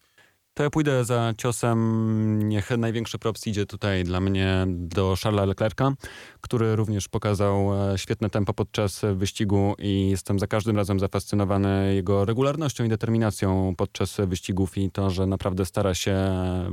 To 0.55 0.63
ja 0.63 0.69
pójdę 0.69 1.05
za 1.05 1.33
ciosem. 1.37 2.49
Niech 2.49 2.69
największy 2.77 3.19
props 3.19 3.47
idzie 3.47 3.65
tutaj 3.65 4.03
dla 4.03 4.19
mnie 4.19 4.65
do 4.67 5.15
Charlesa 5.23 5.45
Leclerca, 5.45 5.93
który 6.41 6.75
również 6.75 7.07
pokazał 7.07 7.71
e, 7.93 7.97
świetne 7.97 8.29
tempo 8.29 8.53
podczas 8.53 9.01
wyścigu 9.15 9.75
i 9.79 10.09
jestem 10.09 10.39
za 10.39 10.47
każdym 10.47 10.77
razem 10.77 10.99
zafascynowany 10.99 11.95
jego 11.95 12.25
regularnością 12.25 12.83
i 12.83 12.89
determinacją 12.89 13.73
podczas 13.77 14.17
wyścigów 14.27 14.77
i 14.77 14.91
to, 14.91 15.09
że 15.09 15.27
naprawdę 15.27 15.65
stara 15.65 15.93
się 15.93 16.17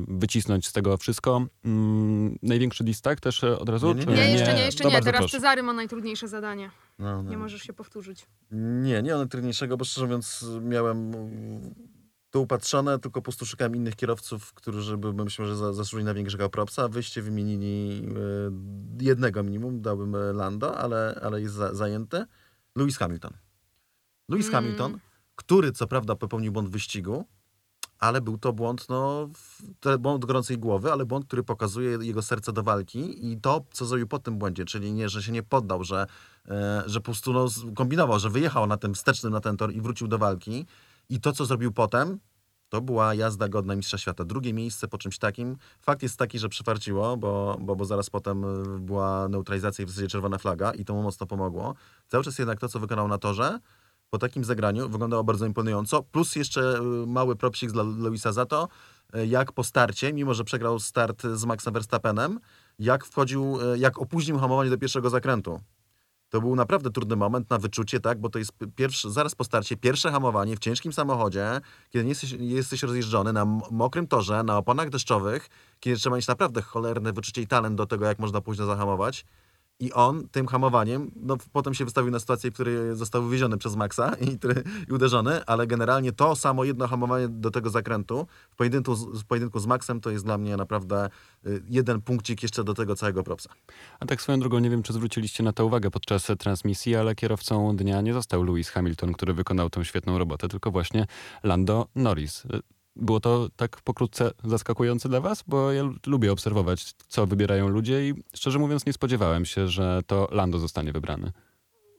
wycisnąć 0.09 0.67
z 0.67 0.73
tego 0.73 0.97
wszystko. 0.97 1.47
Mm, 1.65 2.39
największy 2.43 2.85
diss, 2.85 3.01
tak? 3.01 3.21
Też 3.21 3.45
od 3.45 3.69
razu? 3.69 3.95
Nie, 3.95 4.05
Nie, 4.05 4.15
nie, 4.15 4.31
jeszcze 4.31 4.55
nie, 4.55 4.63
jeszcze 4.63 4.85
To 4.85 4.91
nie. 4.91 5.01
Teraz 5.01 5.21
proszę. 5.21 5.37
Cezary 5.37 5.63
ma 5.63 5.73
najtrudniejsze 5.73 6.29
zadanie. 6.29 6.71
No, 6.99 7.23
no. 7.23 7.31
Nie 7.31 7.39
możesz 7.39 7.63
się 7.63 7.73
powtórzyć. 7.73 8.27
Nie, 8.83 9.03
nie 9.03 9.17
one 9.17 9.29
trudniejszego, 9.29 9.77
bo 9.77 9.85
szczerze 9.85 10.07
mówiąc 10.07 10.45
miałem 10.61 11.13
to 12.33 12.41
upatrzone, 12.41 12.99
tylko 12.99 13.21
po 13.21 13.25
prostu 13.25 13.47
szukałem 13.47 13.77
innych 13.77 13.97
kierowców, 13.97 14.55
którzy 14.55 14.97
by 14.97 15.13
myślę, 15.13 15.47
że 15.47 15.57
za- 15.57 15.73
zasłużyli 15.73 16.05
na 16.05 16.15
większego 16.15 16.51
propsa. 16.51 16.89
Wyście 16.89 17.23
wymienili 17.23 18.07
e, 19.01 19.05
jednego 19.05 19.43
minimum, 19.43 19.83
dałbym 19.83 20.15
e, 20.15 20.33
Lando, 20.33 20.79
ale, 20.79 21.21
ale 21.23 21.41
jest 21.41 21.55
za, 21.55 21.75
zajęty. 21.75 22.25
Lewis 22.77 22.97
Hamilton. 22.97 23.33
Lewis 24.29 24.49
Mm. 24.49 24.65
Hamilton, 24.65 24.99
który 25.35 25.73
co 25.73 25.87
prawda 25.87 26.17
popełnił 26.17 26.53
błąd 26.53 26.69
w 26.69 26.73
wyścigu, 26.73 27.25
ale 27.99 28.21
był 28.21 28.39
to 28.39 28.53
błąd, 28.53 28.87
no, 28.89 29.29
błąd 29.99 30.25
gorącej 30.25 30.59
głowy, 30.59 30.93
ale 30.93 31.05
błąd, 31.07 31.27
który 31.27 31.43
pokazuje 31.43 31.99
jego 32.01 32.23
serce 32.23 32.53
do 32.53 32.63
walki 32.63 33.33
i 33.33 33.41
to, 33.41 33.65
co 33.73 33.87
zrobił 33.87 34.07
po 34.07 34.19
tym 34.19 34.39
błędzie, 34.39 34.65
czyli 34.65 34.93
nie, 34.93 35.09
że 35.09 35.23
się 35.23 35.33
nie 35.33 35.43
poddał, 35.43 35.85
że, 35.85 36.07
e, 36.49 36.83
że 36.87 37.01
po 37.01 37.05
prostu 37.05 37.33
no, 37.33 37.47
kombinował, 37.75 38.19
że 38.19 38.31
wyjechał 38.31 38.67
na 38.67 38.77
tym 38.77 38.95
wstecznym 38.95 39.33
na 39.33 39.41
ten 39.41 39.57
tor 39.57 39.73
i 39.73 39.81
wrócił 39.81 40.09
do 40.09 40.19
walki 40.19 40.67
i 41.13 41.21
to, 41.21 41.33
co 41.33 41.47
zrobił 41.47 41.73
potem, 41.73 42.19
to 42.69 42.81
była 42.81 43.15
jazda 43.15 43.49
godna 43.49 43.77
mistrza 43.77 43.99
świata. 43.99 44.25
Drugie 44.25 44.53
miejsce 44.53 44.89
po 44.89 44.99
czymś 44.99 45.19
takim. 45.19 45.57
Fakt 45.81 46.03
jest 46.03 46.19
taki, 46.19 46.39
że 46.39 46.49
przyfarciło, 46.49 47.17
bo, 47.17 47.57
bo, 47.61 47.77
bo 47.77 47.85
zaraz 47.85 48.11
potem 48.11 48.45
y, 48.45 48.79
była 48.81 49.29
neutralizacja 49.29 49.83
i 49.83 49.87
w 49.87 49.91
zasadzie 49.91 50.09
czerwona 50.09 50.39
flaga 50.39 50.73
i 50.73 50.85
to 50.85 50.95
mu 50.95 51.03
mocno 51.03 51.27
pomogło. 51.27 51.75
Cały 52.09 52.25
czas 52.25 52.39
jednak 52.39 52.61
to, 52.61 52.69
co 52.69 52.81
wykonał 52.81 53.09
na 53.09 53.19
torze, 53.19 53.59
po 54.11 54.19
takim 54.19 54.45
zagraniu 54.45 54.89
wyglądało 54.89 55.25
bardzo 55.25 55.47
imponująco. 55.47 56.03
Plus 56.03 56.37
jeszcze 56.37 56.79
y, 56.79 57.07
mały 57.07 57.37
propsik 57.37 57.73
dla 57.73 57.83
Lewisa 57.83 58.33
za 58.33 58.47
to, 58.47 58.69
y, 59.17 59.27
jak 59.27 59.53
po 59.53 59.65
starcie, 59.65 60.13
mimo 60.13 60.35
że 60.35 60.45
przegrał 60.45 60.79
start 60.79 61.23
z 61.23 61.45
Maxem 61.45 61.75
Verstappenem, 61.75 62.41
jak 62.79 63.05
wchodził, 63.05 63.59
jak 63.77 63.99
opóźnił 63.99 64.39
hamowanie 64.39 64.71
do 64.71 64.79
pierwszego 64.79 65.11
zakrętu. 65.11 65.61
To 66.33 66.41
był 66.41 66.57
naprawdę 66.57 66.91
trudny 66.91 67.17
moment 67.17 67.51
na 67.51 67.59
wyczucie, 67.59 68.01
tak? 68.01 68.21
Bo 68.21 68.29
to 68.29 68.39
jest 68.39 68.53
pierwszy, 68.77 69.11
zaraz 69.11 69.35
po 69.35 69.45
starcie 69.45 69.77
pierwsze 69.77 70.11
hamowanie 70.11 70.57
w 70.57 70.59
ciężkim 70.59 70.93
samochodzie, 70.93 71.61
kiedy 71.91 72.05
nie 72.05 72.09
jesteś, 72.09 72.33
nie 72.33 72.47
jesteś 72.47 72.83
rozjeżdżony 72.83 73.33
na 73.33 73.45
mokrym 73.71 74.07
torze, 74.07 74.43
na 74.43 74.59
oponach 74.59 74.91
deszczowych, 74.91 75.49
kiedy 75.81 75.97
trzeba 75.97 76.17
mieć 76.17 76.27
naprawdę 76.27 76.63
cholerne 76.63 77.13
wyczucie 77.13 77.43
i 77.43 77.47
talent 77.47 77.77
do 77.77 77.87
tego, 77.87 78.07
jak 78.07 78.19
można 78.19 78.41
późno 78.41 78.67
zahamować. 78.67 79.25
I 79.83 79.93
on 79.93 80.29
tym 80.29 80.47
hamowaniem, 80.47 81.11
no 81.17 81.37
potem 81.53 81.75
się 81.75 81.85
wystawił 81.85 82.11
na 82.11 82.19
sytuację, 82.21 82.51
w 82.51 82.55
której 82.55 82.75
został 82.93 83.23
wywieziony 83.23 83.59
przez 83.59 83.77
Maxa 83.77 84.13
i, 84.21 84.39
i 84.89 84.93
uderzony, 84.93 85.45
ale 85.47 85.67
generalnie 85.67 86.13
to 86.13 86.37
samo 86.37 86.65
jedno 86.65 86.89
hamowanie 86.89 87.29
do 87.29 87.51
tego 87.51 87.71
zakrętu 87.71 88.27
w 88.51 88.57
pojedynku, 88.57 88.95
z- 88.95 89.23
w 89.23 89.25
pojedynku 89.25 89.61
z 89.61 89.67
Maxem 89.67 90.01
to 90.01 90.11
jest 90.11 90.25
dla 90.25 90.39
mnie 90.39 90.57
naprawdę 90.57 91.09
y, 91.47 91.63
jeden 91.69 92.01
punkcik 92.01 92.43
jeszcze 92.43 92.65
do 92.65 92.75
tego 92.75 92.97
całego 92.97 93.23
propsa. 93.23 93.51
A 94.01 94.07
tak 94.07 94.23
swoją 94.23 94.41
drogą, 94.41 94.59
nie 94.59 94.71
wiem, 94.71 94.83
czy 94.83 94.93
zwróciliście 94.93 95.43
na 95.43 95.53
to 95.53 95.67
uwagę 95.67 95.91
podczas 95.91 96.27
transmisji, 96.39 96.97
ale 96.97 97.15
kierowcą 97.15 97.77
dnia 97.77 98.01
nie 98.01 98.13
został 98.13 98.43
Lewis 98.45 98.69
Hamilton, 98.69 99.13
który 99.13 99.35
wykonał 99.35 99.71
tą 99.71 99.85
świetną 99.85 100.19
robotę, 100.19 100.49
tylko 100.49 100.71
właśnie 100.71 101.07
Lando 101.43 101.87
Norris. 101.95 102.43
Było 102.97 103.21
to 103.21 103.49
tak 103.57 103.81
pokrótce 103.81 104.31
zaskakujące 104.45 105.09
dla 105.09 105.21
was? 105.21 105.45
Bo 105.47 105.73
ja 105.73 105.83
lubię 106.07 106.33
obserwować, 106.33 106.93
co 107.09 107.27
wybierają 107.27 107.69
ludzie 107.69 108.09
i 108.09 108.15
szczerze 108.35 108.59
mówiąc 108.59 108.87
nie 108.87 108.93
spodziewałem 108.93 109.45
się, 109.45 109.69
że 109.69 110.01
to 110.07 110.29
Lando 110.31 110.59
zostanie 110.59 110.93
wybrany. 110.93 111.33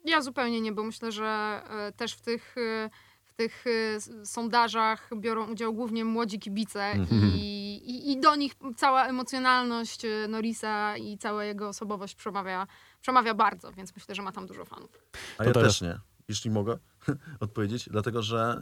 Ja 0.06 0.22
zupełnie 0.22 0.62
nie, 0.62 0.72
bo 0.72 0.84
myślę, 0.84 1.12
że 1.12 1.62
e, 1.70 1.92
też 1.92 2.14
w 2.14 2.22
tych, 2.22 2.56
e, 2.58 2.90
w 3.24 3.34
tych 3.34 3.66
e, 3.68 4.26
sondażach 4.26 5.10
biorą 5.20 5.52
udział 5.52 5.74
głównie 5.74 6.06
młodzi 6.06 6.40
kibice 6.40 6.84
Mhm. 6.84 7.32
i, 7.36 7.82
i, 7.86 8.12
i 8.12 8.20
do 8.22 8.36
nich 8.36 8.54
cała 8.78 9.06
emocjonalność 9.08 10.02
Norisa 10.30 10.98
i 10.98 11.18
cała 11.18 11.44
jego 11.46 11.68
osobowość 11.70 12.16
przemawia, 12.16 12.68
przemawia 13.02 13.34
bardzo, 13.34 13.72
więc 13.72 13.96
myślę, 13.96 14.16
że 14.16 14.22
ma 14.22 14.32
tam 14.32 14.46
dużo 14.48 14.66
fanów. 14.66 14.90
A 15.38 15.44
ja 15.46 15.52
teraz- 15.54 15.68
też 15.70 15.82
nie, 15.82 16.00
jeśli 16.28 16.52
mogę 16.52 16.78
odpowiedzieć, 17.40 17.90
dlatego 17.92 18.22
że, 18.22 18.60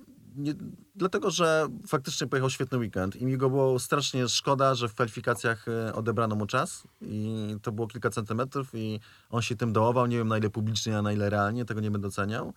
e, 0.00 0.13
nie, 0.34 0.54
dlatego, 0.94 1.30
że 1.30 1.66
faktycznie 1.86 2.26
pojechał 2.26 2.50
świetny 2.50 2.78
weekend 2.78 3.16
i 3.16 3.26
mi 3.26 3.36
go 3.36 3.50
było 3.50 3.78
strasznie 3.78 4.28
szkoda, 4.28 4.74
że 4.74 4.88
w 4.88 4.94
kwalifikacjach 4.94 5.68
e, 5.68 5.94
odebrano 5.94 6.36
mu 6.36 6.46
czas 6.46 6.84
i 7.00 7.56
to 7.62 7.72
było 7.72 7.86
kilka 7.86 8.10
centymetrów 8.10 8.74
i 8.74 9.00
on 9.30 9.42
się 9.42 9.56
tym 9.56 9.72
dołował, 9.72 10.06
nie 10.06 10.16
wiem 10.16 10.28
na 10.28 10.38
ile 10.38 10.50
publicznie, 10.50 10.98
a 10.98 11.02
na 11.02 11.12
ile 11.12 11.30
realnie, 11.30 11.64
tego 11.64 11.80
nie 11.80 11.90
będę 11.90 12.08
oceniał. 12.08 12.52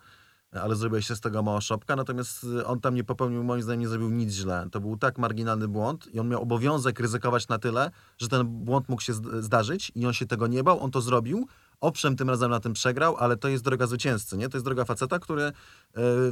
Ale 0.52 0.76
zrobiła 0.76 1.02
się 1.02 1.16
z 1.16 1.20
tego 1.20 1.42
mała 1.42 1.60
szopka, 1.60 1.96
natomiast 1.96 2.46
e, 2.60 2.66
on 2.66 2.80
tam 2.80 2.94
nie 2.94 3.04
popełnił, 3.04 3.44
moim 3.44 3.62
zdaniem, 3.62 3.80
nie 3.80 3.88
zrobił 3.88 4.10
nic 4.10 4.32
źle. 4.32 4.68
To 4.72 4.80
był 4.80 4.96
tak 4.96 5.18
marginalny 5.18 5.68
błąd 5.68 6.14
i 6.14 6.20
on 6.20 6.28
miał 6.28 6.42
obowiązek 6.42 7.00
ryzykować 7.00 7.48
na 7.48 7.58
tyle, 7.58 7.90
że 8.18 8.28
ten 8.28 8.46
błąd 8.46 8.88
mógł 8.88 9.02
się 9.02 9.12
zd- 9.12 9.42
zdarzyć 9.42 9.92
i 9.94 10.06
on 10.06 10.12
się 10.12 10.26
tego 10.26 10.46
nie 10.46 10.64
bał, 10.64 10.80
on 10.80 10.90
to 10.90 11.00
zrobił, 11.00 11.46
Owszem, 11.80 12.16
tym 12.16 12.30
razem 12.30 12.50
na 12.50 12.60
tym 12.60 12.72
przegrał, 12.72 13.16
ale 13.16 13.36
to 13.36 13.48
jest 13.48 13.64
droga 13.64 13.86
zwycięzcy, 13.86 14.36
nie? 14.36 14.48
To 14.48 14.56
jest 14.56 14.64
droga 14.64 14.84
faceta, 14.84 15.18
który 15.18 15.42
e, 15.42 15.52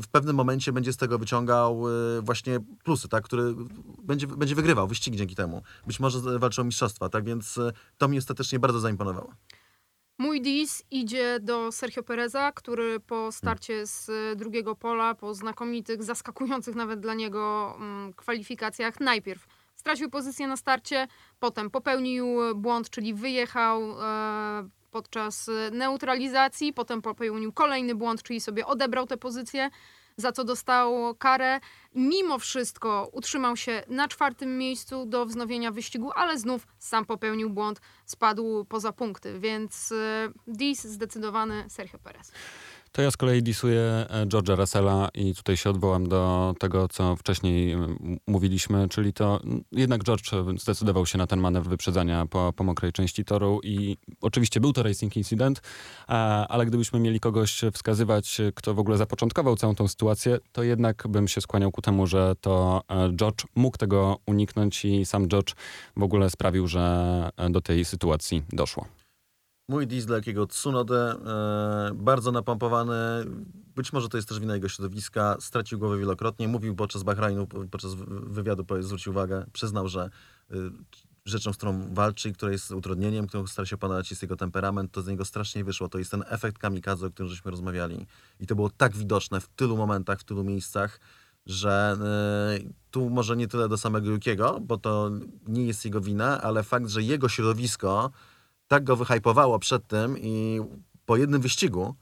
w 0.01 0.09
pewnym 0.13 0.37
momencie 0.37 0.73
będzie 0.73 0.93
z 0.93 0.97
tego 0.97 1.19
wyciągał 1.19 1.85
e, 1.89 2.23
właśnie 2.23 2.61
plusy, 2.85 3.09
tak? 3.09 3.25
Który 3.25 3.55
będzie, 4.03 4.27
będzie 4.27 4.55
wygrywał 4.55 4.89
wyścigi 4.89 5.19
dzięki 5.19 5.35
temu. 5.35 5.63
Być 5.87 6.01
może 6.01 6.39
walczył 6.39 6.63
o 6.63 6.65
mistrzostwa, 6.65 7.09
tak? 7.09 7.25
Więc 7.25 7.59
e, 7.59 7.73
to 7.99 8.09
mi 8.09 8.19
ostatecznie 8.19 8.59
bardzo 8.59 8.81
zaimponowało. 8.81 9.33
Mój 10.19 10.43
dis 10.43 10.83
idzie 10.91 11.39
do 11.41 11.73
Sergio 11.73 12.03
Pereza, 12.03 12.53
który 12.53 13.01
po 13.01 13.33
starcie 13.33 13.87
z 13.87 14.11
drugiego 14.39 14.75
pola, 14.75 15.15
po 15.15 15.35
znakomitych, 15.35 16.03
zaskakujących 16.03 16.75
nawet 16.75 17.01
dla 17.01 17.15
niego 17.15 17.75
mm, 17.77 18.13
kwalifikacjach, 18.13 19.01
najpierw 19.01 19.47
stracił 19.75 20.11
pozycję 20.11 20.49
na 20.49 20.57
starcie, 20.57 21.07
potem 21.41 21.71
popełnił 21.71 22.27
błąd, 22.55 22.91
czyli 22.91 23.15
wyjechał 23.15 23.81
podczas 24.97 25.49
e, 25.49 25.71
neutralizacji, 25.71 26.73
potem 26.73 27.03
popełnił 27.03 27.53
kolejny 27.53 27.95
błąd, 27.95 28.23
czyli 28.23 28.41
sobie 28.41 28.67
odebrał 28.67 29.07
tę 29.07 29.17
pozycję, 29.17 29.71
za 30.17 30.33
co 30.33 30.45
dostał 30.45 31.15
karę. 31.15 31.61
Mimo 31.95 32.39
wszystko 32.39 33.09
utrzymał 33.13 33.57
się 33.57 33.83
na 33.89 34.09
czwartym 34.09 34.59
miejscu 34.59 35.07
do 35.07 35.27
wznowienia 35.27 35.71
wyścigu, 35.71 36.11
ale 36.15 36.39
znów 36.39 36.67
sam 36.79 37.05
popełnił 37.05 37.51
błąd, 37.51 37.81
spadł 38.07 38.65
poza 38.65 38.93
punkty, 38.93 39.39
więc 39.39 39.93
e, 39.93 40.33
dis 40.47 40.85
zdecydowany 40.85 41.65
Sergio 41.69 41.99
Perez. 41.99 42.33
To 42.97 43.03
ja 43.03 43.11
z 43.11 43.17
kolei 43.17 43.43
disuję 43.43 43.81
e, 43.81 44.27
George'a 44.27 44.57
Russella 44.57 45.09
i 45.15 45.35
tutaj 45.35 45.57
się 45.57 45.71
odwołam 45.71 46.09
do 46.09 46.55
tego, 46.59 46.89
co 46.89 47.17
wcześniej 47.17 47.77
mówiliśmy, 48.27 48.89
czyli 48.89 49.13
to 49.13 49.41
jednak 49.73 50.05
George 50.05 50.31
zdecydował 50.59 51.07
się 51.07 51.19
na 51.19 51.27
ten 51.27 51.41
manewr 51.41 51.69
wyprzedzania 51.69 52.27
po, 52.27 52.53
po 52.57 52.65
mokrej 52.65 52.93
części 52.93 53.25
toru 53.25 53.61
i 53.65 53.97
oczywiście 54.21 54.61
był 54.61 54.73
to 54.73 54.83
racing 54.83 55.17
incident, 55.17 55.63
e, 56.09 56.13
ale 56.49 56.67
gdybyśmy 56.67 57.01
mieli 57.01 57.21
kogoś 57.21 57.61
wskazywać, 57.73 58.41
kto 58.55 58.75
w 58.75 58.79
ogóle 58.79 58.97
zapoczątkował 58.97 59.57
całą 59.57 59.75
tą 59.75 59.89
sytuację, 59.89 60.39
to 60.53 60.63
jednak 60.63 61.09
bym 61.09 61.29
się 61.29 61.41
skłaniał 61.41 61.71
ku 61.71 61.83
temu, 61.83 62.07
że 62.07 62.35
to 62.41 62.83
e, 62.89 63.13
George 63.17 63.45
mógł 63.55 63.79
tego 63.79 64.19
uniknąć 64.27 64.85
i 64.85 65.07
sam 65.07 65.29
George 65.29 65.55
w 65.97 66.03
ogóle 66.03 66.31
sprawił, 66.31 66.67
że 66.67 67.31
e, 67.37 67.51
do 67.51 67.61
tej 67.61 67.85
sytuacji 67.85 68.43
doszło. 68.53 69.06
Mój 69.69 69.87
dis 69.87 70.07
dla 70.07 70.17
jakiego 70.17 70.47
Tsunodę, 70.47 71.15
e, 71.91 71.95
bardzo 71.95 72.33
napompowany, 72.33 72.95
być 73.77 73.93
może 73.93 74.09
to 74.09 74.19
jest 74.19 74.29
też 74.29 74.41
wina 74.41 74.55
jego 74.55 74.69
środowiska, 74.69 75.37
stracił 75.41 75.79
głowę 75.79 75.99
wielokrotnie, 75.99 76.49
mówił 76.49 76.75
podczas 76.77 77.03
Bahrajnu, 77.03 77.47
podczas 77.47 77.95
wy- 77.95 78.05
wywiadu, 78.21 78.65
zwrócił 78.81 79.13
uwagę, 79.13 79.47
przyznał, 79.53 79.89
że 79.89 80.11
y, 80.51 80.57
rzeczą, 81.25 81.53
z 81.53 81.57
którą 81.57 81.95
walczy, 81.95 82.29
i 82.29 82.33
która 82.33 82.53
jest 82.53 82.71
utrudnieniem, 82.71 83.27
którą 83.27 83.47
stara 83.47 83.67
się 83.67 83.77
opanować 83.77 84.11
jest 84.11 84.23
jego 84.23 84.37
temperament, 84.37 84.93
to 84.93 85.03
z 85.03 85.07
niego 85.07 85.25
strasznie 85.25 85.65
wyszło. 85.65 85.89
To 85.89 85.99
jest 85.99 86.11
ten 86.11 86.25
efekt 86.27 86.59
kamikadze, 86.59 87.07
o 87.07 87.11
którym 87.11 87.31
żeśmy 87.31 87.51
rozmawiali. 87.51 88.07
I 88.41 88.47
to 88.47 88.55
było 88.55 88.71
tak 88.71 88.97
widoczne 88.97 89.41
w 89.41 89.49
tylu 89.49 89.77
momentach, 89.77 90.21
w 90.21 90.25
tylu 90.25 90.45
miejscach, 90.45 91.01
że 91.47 91.97
y, 92.61 92.73
tu 92.91 93.11
może 93.11 93.37
nie 93.37 93.49
tyle 93.49 93.69
do 93.69 93.79
samego 93.79 94.11
Jukiego, 94.11 94.59
bo 94.61 94.79
to 94.79 95.11
nie 95.49 95.67
jest 95.67 95.85
jego 95.85 96.01
wina, 96.01 96.43
ale 96.43 96.63
fakt, 96.63 96.89
że 96.89 97.03
jego 97.03 97.29
środowisko 97.29 98.11
tak 98.69 98.85
go 98.85 98.97
wyhypowało 98.97 99.59
przed 99.59 99.87
tym 99.87 100.19
i 100.19 100.61
po 101.07 101.17
jednym 101.17 101.41
wyścigu 101.41 101.95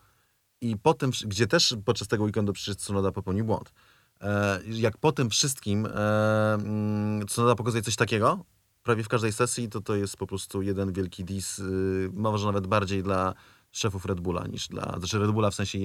i 0.60 0.76
po 0.76 0.94
tym, 0.94 1.10
gdzie 1.26 1.46
też 1.46 1.76
podczas 1.84 2.08
tego 2.08 2.24
weekendu 2.24 2.52
przecież 2.52 2.76
Tsunoda 2.76 3.12
popełnił 3.12 3.44
błąd. 3.44 3.72
E, 4.20 4.60
jak 4.66 4.98
po 4.98 5.12
tym 5.12 5.30
wszystkim 5.30 5.86
e, 5.86 6.54
mm, 6.54 7.26
Tsunoda 7.26 7.54
pokazuje 7.54 7.82
coś 7.82 7.96
takiego, 7.96 8.44
prawie 8.84 9.02
w 9.02 9.08
każdej 9.08 9.32
sesji, 9.32 9.68
to 9.68 9.80
to 9.80 9.96
jest 9.96 10.16
po 10.16 10.26
prostu 10.26 10.62
jeden 10.62 10.92
wielki 10.92 11.24
dis, 11.24 11.58
y, 11.58 12.10
może 12.12 12.46
nawet 12.46 12.66
bardziej 12.66 13.02
dla 13.02 13.34
szefów 13.72 14.04
Red 14.04 14.20
Bulla 14.20 14.46
niż 14.46 14.68
dla, 14.68 14.94
znaczy 14.98 15.18
Red 15.18 15.30
Bulla 15.30 15.50
w 15.50 15.54
sensie 15.54 15.78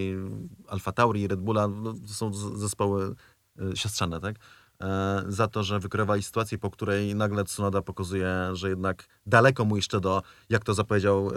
Alfa 0.68 0.92
Tauri 0.92 1.22
i 1.22 1.28
Red 1.28 1.40
Bulla, 1.40 1.68
no, 1.68 1.94
to 1.94 2.14
są 2.14 2.34
zespoły 2.58 3.16
y, 3.62 3.78
siostrzane, 3.78 4.20
tak? 4.20 4.36
E, 4.82 5.24
za 5.28 5.48
to, 5.48 5.64
że 5.64 5.80
wykreowali 5.80 6.24
sytuację, 6.24 6.58
po 6.58 6.72
której 6.72 7.16
nagle 7.16 7.44
Tsunoda 7.44 7.82
pokazuje, 7.82 8.50
że 8.54 8.70
jednak 8.70 9.06
daleko 9.26 9.66
mu 9.66 9.76
jeszcze 9.76 10.00
do, 10.00 10.24
jak 10.50 10.64
to 10.64 10.74
zapowiedział 10.74 11.30
e, 11.30 11.32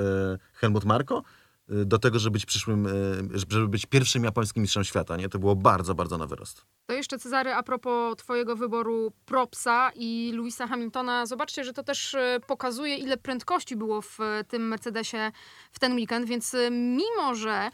Helmut 0.55 0.85
Marko, 0.85 1.23
e, 1.69 1.85
do 1.85 1.99
tego, 1.99 2.19
żeby 2.19 2.33
być 2.33 2.47
przyszłym, 2.47 2.89
żeby 3.35 3.69
być 3.69 3.87
pierwszym 3.87 4.25
japońskim 4.25 4.63
mistrzem 4.63 4.85
świata. 4.85 5.17
Nie? 5.17 5.29
To 5.29 5.39
było 5.39 5.57
bardzo, 5.57 5.95
bardzo 5.95 6.19
na 6.19 6.27
wyrost. 6.27 6.65
To 6.87 6.95
jeszcze 6.95 7.19
Cezary, 7.19 7.53
a 7.53 7.63
propos 7.63 8.17
twojego 8.17 8.57
wyboru 8.57 9.13
Propsa 9.25 9.91
i 9.95 10.33
Louisa 10.35 10.67
Hamiltona, 10.67 11.27
zobaczcie, 11.27 11.65
że 11.65 11.73
to 11.73 11.83
też 11.83 12.17
pokazuje, 12.47 12.97
ile 12.97 13.17
prędkości 13.17 13.77
było 13.77 14.03
w 14.03 14.19
tym 14.49 14.69
Mercedesie 14.69 15.33
w 15.73 15.79
ten 15.79 15.95
weekend, 15.95 16.27
więc 16.27 16.57
mimo, 16.71 17.35
że 17.35 17.71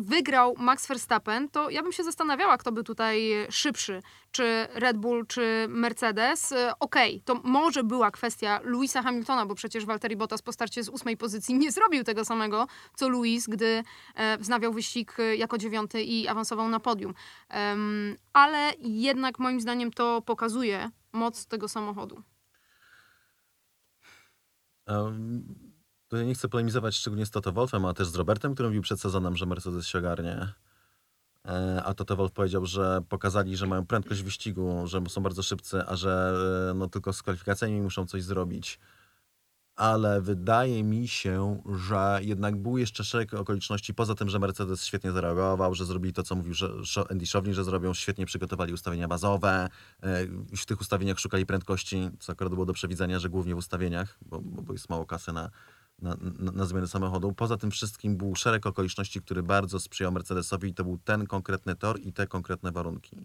wygrał 0.00 0.54
Max 0.58 0.86
Verstappen, 0.86 1.48
to 1.48 1.70
ja 1.70 1.82
bym 1.82 1.92
się 1.92 2.04
zastanawiała, 2.04 2.58
kto 2.58 2.72
by 2.72 2.84
tutaj 2.84 3.30
szybszy, 3.50 4.02
czy 4.32 4.68
Red 4.74 4.96
Bull, 4.96 5.26
czy 5.26 5.66
Mercedes. 5.68 6.52
E, 6.52 6.72
Okej, 6.80 7.10
okay, 7.10 7.22
to 7.24 7.48
może 7.48 7.84
była 7.84 8.10
kwestia 8.10 8.60
Louisa 8.64 9.02
Hamiltona, 9.02 9.46
bo 9.46 9.54
przecież 9.54 9.86
Valtteri 9.86 10.16
Bottas 10.16 10.42
po 10.42 10.52
starcie 10.52 10.84
z 10.84 10.88
ósmej 10.88 11.16
pozycji 11.16 11.54
nie 11.54 11.72
zrobił 11.72 12.04
tego 12.04 12.24
samego, 12.24 12.66
co 12.94 13.08
Louis, 13.08 13.46
gdy 13.48 13.82
e, 14.14 14.38
wznawiał 14.38 14.72
wyścig 14.72 15.20
e, 15.20 15.36
jako 15.36 15.58
dziewiąty 15.58 16.02
i 16.02 16.28
awansował 16.28 16.68
na 16.68 16.80
podium. 16.80 17.14
Um, 17.54 18.16
ale 18.32 18.72
jednak 18.78 19.38
moim 19.38 19.60
zdaniem 19.60 19.90
to 19.90 20.22
pokazuje 20.22 20.90
moc 21.12 21.46
tego 21.46 21.68
samochodu. 21.68 22.22
Tutaj 26.10 26.26
nie 26.26 26.34
chcę 26.34 26.48
polemizować 26.48 26.94
szczególnie 26.94 27.26
z 27.26 27.30
Toto 27.30 27.52
Wolfem, 27.52 27.84
a 27.84 27.94
też 27.94 28.08
z 28.08 28.14
Robertem, 28.14 28.54
który 28.54 28.68
mówił 28.68 28.82
przed 28.82 29.00
sezonem, 29.00 29.36
że 29.36 29.46
Mercedes 29.46 29.86
się 29.86 29.98
ogarnie. 29.98 30.52
E, 31.48 31.82
a 31.84 31.94
Toto 31.94 32.16
Wolf 32.16 32.32
powiedział, 32.32 32.66
że 32.66 33.02
pokazali, 33.08 33.56
że 33.56 33.66
mają 33.66 33.86
prędkość 33.86 34.22
wyścigu, 34.22 34.86
że 34.86 35.02
są 35.08 35.22
bardzo 35.22 35.42
szybcy, 35.42 35.82
a 35.86 35.96
że 35.96 36.34
e, 36.70 36.74
no, 36.74 36.88
tylko 36.88 37.12
z 37.12 37.22
kwalifikacjami 37.22 37.80
muszą 37.80 38.06
coś 38.06 38.22
zrobić. 38.22 38.78
Ale 39.76 40.20
wydaje 40.20 40.84
mi 40.84 41.08
się, 41.08 41.62
że 41.88 42.20
jednak 42.22 42.56
były 42.56 42.80
jeszcze 42.80 43.04
szereg 43.04 43.34
okoliczności, 43.34 43.94
poza 43.94 44.14
tym, 44.14 44.28
że 44.28 44.38
Mercedes 44.38 44.84
świetnie 44.84 45.12
zareagował, 45.12 45.74
że 45.74 45.84
zrobili 45.84 46.12
to, 46.14 46.22
co 46.22 46.34
mówił 46.34 46.54
Andy 47.10 47.26
Szowlin, 47.26 47.54
że 47.54 47.64
zrobią, 47.64 47.94
świetnie 47.94 48.26
przygotowali 48.26 48.72
ustawienia 48.72 49.08
bazowe, 49.08 49.68
e, 50.02 50.26
w 50.56 50.66
tych 50.66 50.80
ustawieniach 50.80 51.18
szukali 51.18 51.46
prędkości, 51.46 52.10
co 52.18 52.32
akurat 52.32 52.54
było 52.54 52.66
do 52.66 52.72
przewidzenia, 52.72 53.18
że 53.18 53.28
głównie 53.28 53.54
w 53.54 53.58
ustawieniach, 53.58 54.18
bo, 54.22 54.40
bo 54.40 54.72
jest 54.72 54.90
mało 54.90 55.06
kasy 55.06 55.32
na, 55.32 55.50
na, 56.02 56.16
na, 56.52 56.66
zmianę 56.66 56.88
samochodu. 56.88 57.32
Poza 57.32 57.56
tym 57.56 57.70
wszystkim 57.70 58.16
był 58.16 58.36
szereg 58.36 58.66
okoliczności, 58.66 59.22
który 59.22 59.42
bardzo 59.42 59.80
sprzyjał 59.80 60.12
Mercedesowi 60.12 60.68
i 60.68 60.74
to 60.74 60.84
był 60.84 60.98
ten 60.98 61.26
konkretny 61.26 61.76
tor 61.76 62.00
i 62.00 62.12
te 62.12 62.26
konkretne 62.26 62.72
warunki. 62.72 63.16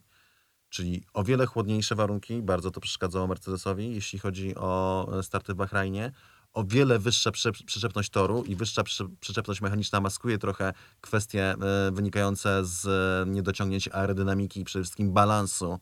Czyli 0.69 1.03
o 1.13 1.23
wiele 1.23 1.45
chłodniejsze 1.45 1.95
warunki, 1.95 2.41
bardzo 2.41 2.71
to 2.71 2.79
przeszkadzało 2.79 3.27
Mercedesowi, 3.27 3.93
jeśli 3.95 4.19
chodzi 4.19 4.55
o 4.55 5.07
e, 5.19 5.23
starty 5.23 5.53
w 5.53 5.55
Bahrajnie. 5.55 6.11
O 6.53 6.63
wiele 6.63 6.99
wyższa 6.99 7.31
przyczepność 7.65 8.09
toru 8.09 8.43
i 8.43 8.55
wyższa 8.55 8.83
przyczepność 9.19 9.61
mechaniczna 9.61 10.01
maskuje 10.01 10.37
trochę 10.37 10.73
kwestie 11.01 11.43
e, 11.43 11.91
wynikające 11.91 12.65
z 12.65 12.85
e, 12.85 13.31
niedociągnięć 13.31 13.87
aerodynamiki 13.87 14.59
i 14.59 14.63
przede 14.63 14.83
wszystkim 14.83 15.13
balansu 15.13 15.79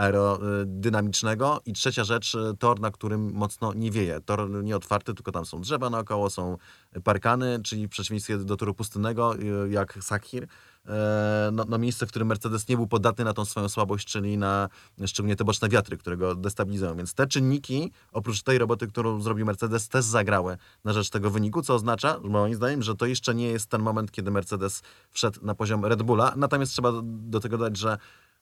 aerodynamicznego. 0.00 1.60
I 1.66 1.72
trzecia 1.72 2.04
rzecz, 2.04 2.34
e, 2.34 2.54
tor, 2.58 2.80
na 2.80 2.90
którym 2.90 3.32
mocno 3.32 3.72
nie 3.74 3.90
wieje. 3.90 4.20
Tor 4.20 4.64
nie 4.64 4.76
otwarty, 4.76 5.14
tylko 5.14 5.32
tam 5.32 5.46
są 5.46 5.60
drzewa 5.60 5.90
naokoło, 5.90 6.30
są 6.30 6.56
parkany, 7.04 7.60
czyli 7.64 7.86
w 7.86 7.90
przeciwieństwie 7.90 8.38
do 8.38 8.56
toru 8.56 8.74
pustynnego, 8.74 9.34
e, 9.34 9.68
jak 9.68 9.98
Sakhir. 10.02 10.46
E, 10.86 11.50
no, 11.52 11.64
no, 11.68 11.78
miejsce, 11.78 12.06
w 12.06 12.08
którym 12.08 12.28
Mercedes 12.28 12.68
nie 12.68 12.76
był 12.76 12.86
podatny 12.86 13.24
na 13.24 13.32
tą 13.32 13.44
swoją 13.44 13.68
słabość, 13.68 14.08
czyli 14.08 14.38
na 14.38 14.68
szczególnie 15.06 15.36
te 15.36 15.44
boczne 15.44 15.68
wiatry, 15.68 15.96
które 15.96 16.16
go 16.16 16.34
destabilizują. 16.34 16.96
Więc 16.96 17.14
te 17.14 17.26
czynniki, 17.26 17.92
oprócz 18.12 18.42
tej 18.42 18.58
roboty, 18.58 18.86
którą 18.86 19.20
zrobił 19.20 19.46
Mercedes, 19.46 19.88
też 19.88 20.04
zagrały 20.04 20.56
na 20.84 20.92
rzecz 20.92 21.10
tego 21.10 21.30
wyniku, 21.30 21.62
co 21.62 21.74
oznacza, 21.74 22.20
moim 22.22 22.54
zdaniem, 22.54 22.82
że 22.82 22.94
to 22.94 23.06
jeszcze 23.06 23.34
nie 23.34 23.46
jest 23.46 23.66
ten 23.66 23.82
moment, 23.82 24.12
kiedy 24.12 24.30
Mercedes 24.30 24.82
wszedł 25.10 25.46
na 25.46 25.54
poziom 25.54 25.84
Red 25.84 26.02
Bulla. 26.02 26.34
Natomiast 26.36 26.72
trzeba 26.72 26.92
do 27.04 27.40
tego 27.40 27.58
dodać, 27.58 27.76
że 27.76 27.98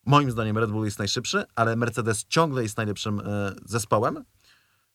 Moim 0.06 0.30
zdaniem 0.30 0.58
Red 0.58 0.70
Bull 0.70 0.84
jest 0.84 0.98
najszybszy, 0.98 1.44
ale 1.54 1.76
Mercedes 1.76 2.24
ciągle 2.24 2.62
jest 2.62 2.76
najlepszym 2.76 3.20
e, 3.20 3.54
zespołem. 3.64 4.24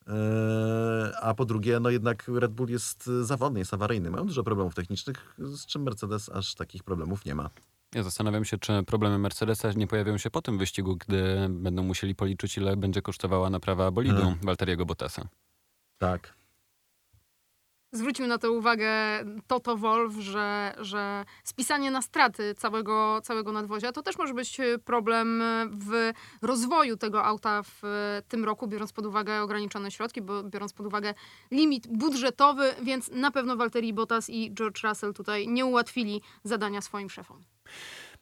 E, 0.08 1.18
a 1.22 1.34
po 1.34 1.46
drugie, 1.46 1.80
no 1.80 1.90
jednak 1.90 2.28
Red 2.28 2.52
Bull 2.52 2.70
jest 2.70 3.06
zawodny, 3.22 3.60
jest 3.60 3.74
awaryjny. 3.74 4.12
Mają 4.12 4.26
dużo 4.26 4.44
problemów 4.44 4.76
technicznych, 4.76 5.36
z 5.38 5.66
czym 5.66 5.84
Mercedes 5.84 6.30
aż 6.30 6.56
takich 6.56 6.84
problemów 6.84 7.26
nie 7.26 7.36
ma. 7.36 7.50
Ja 7.96 8.04
zastanawiam 8.04 8.46
się, 8.46 8.58
czy 8.58 8.84
problemy 8.84 9.18
Mercedesa 9.18 9.72
nie 9.72 9.88
pojawią 9.88 10.18
się 10.18 10.30
po 10.30 10.42
tym 10.42 10.58
wyścigu, 10.58 10.98
gdy 10.98 11.48
będą 11.50 11.84
musieli 11.84 12.16
policzyć, 12.16 12.58
ile 12.58 12.78
będzie 12.78 13.02
kosztowała 13.02 13.50
naprawa 13.50 13.92
bolidu 13.92 14.16
hmm. 14.16 14.38
Walteriego 14.44 14.86
Bottasa. 14.86 15.28
Tak 15.98 16.43
zwrócił 17.94 18.28
na 18.28 18.38
to 18.38 18.52
uwagę 18.52 18.92
Toto 19.48 19.78
Wolf, 19.78 20.14
że, 20.20 20.76
że 20.80 21.26
spisanie 21.44 21.92
na 21.92 22.02
straty 22.02 22.56
całego, 22.56 23.22
całego 23.24 23.52
nadwozia 23.52 23.92
to 23.92 24.02
też 24.02 24.18
może 24.18 24.34
być 24.34 24.58
problem 24.86 25.44
w 25.72 26.12
rozwoju 26.42 26.98
tego 26.98 27.24
auta 27.24 27.62
w 27.64 27.82
tym 28.28 28.46
roku, 28.46 28.68
biorąc 28.68 28.94
pod 28.94 29.06
uwagę 29.06 29.42
ograniczone 29.42 29.92
środki, 29.92 30.22
bo 30.22 30.44
biorąc 30.44 30.74
pod 30.74 30.86
uwagę 30.86 31.14
limit 31.52 31.88
budżetowy, 31.88 32.76
więc 32.82 33.12
na 33.12 33.32
pewno 33.32 33.58
Valtteri 33.58 33.94
Bottas 33.94 34.30
i 34.30 34.54
George 34.54 34.84
Russell 34.84 35.14
tutaj 35.14 35.48
nie 35.48 35.66
ułatwili 35.66 36.22
zadania 36.44 36.82
swoim 36.82 37.10
szefom. 37.10 37.44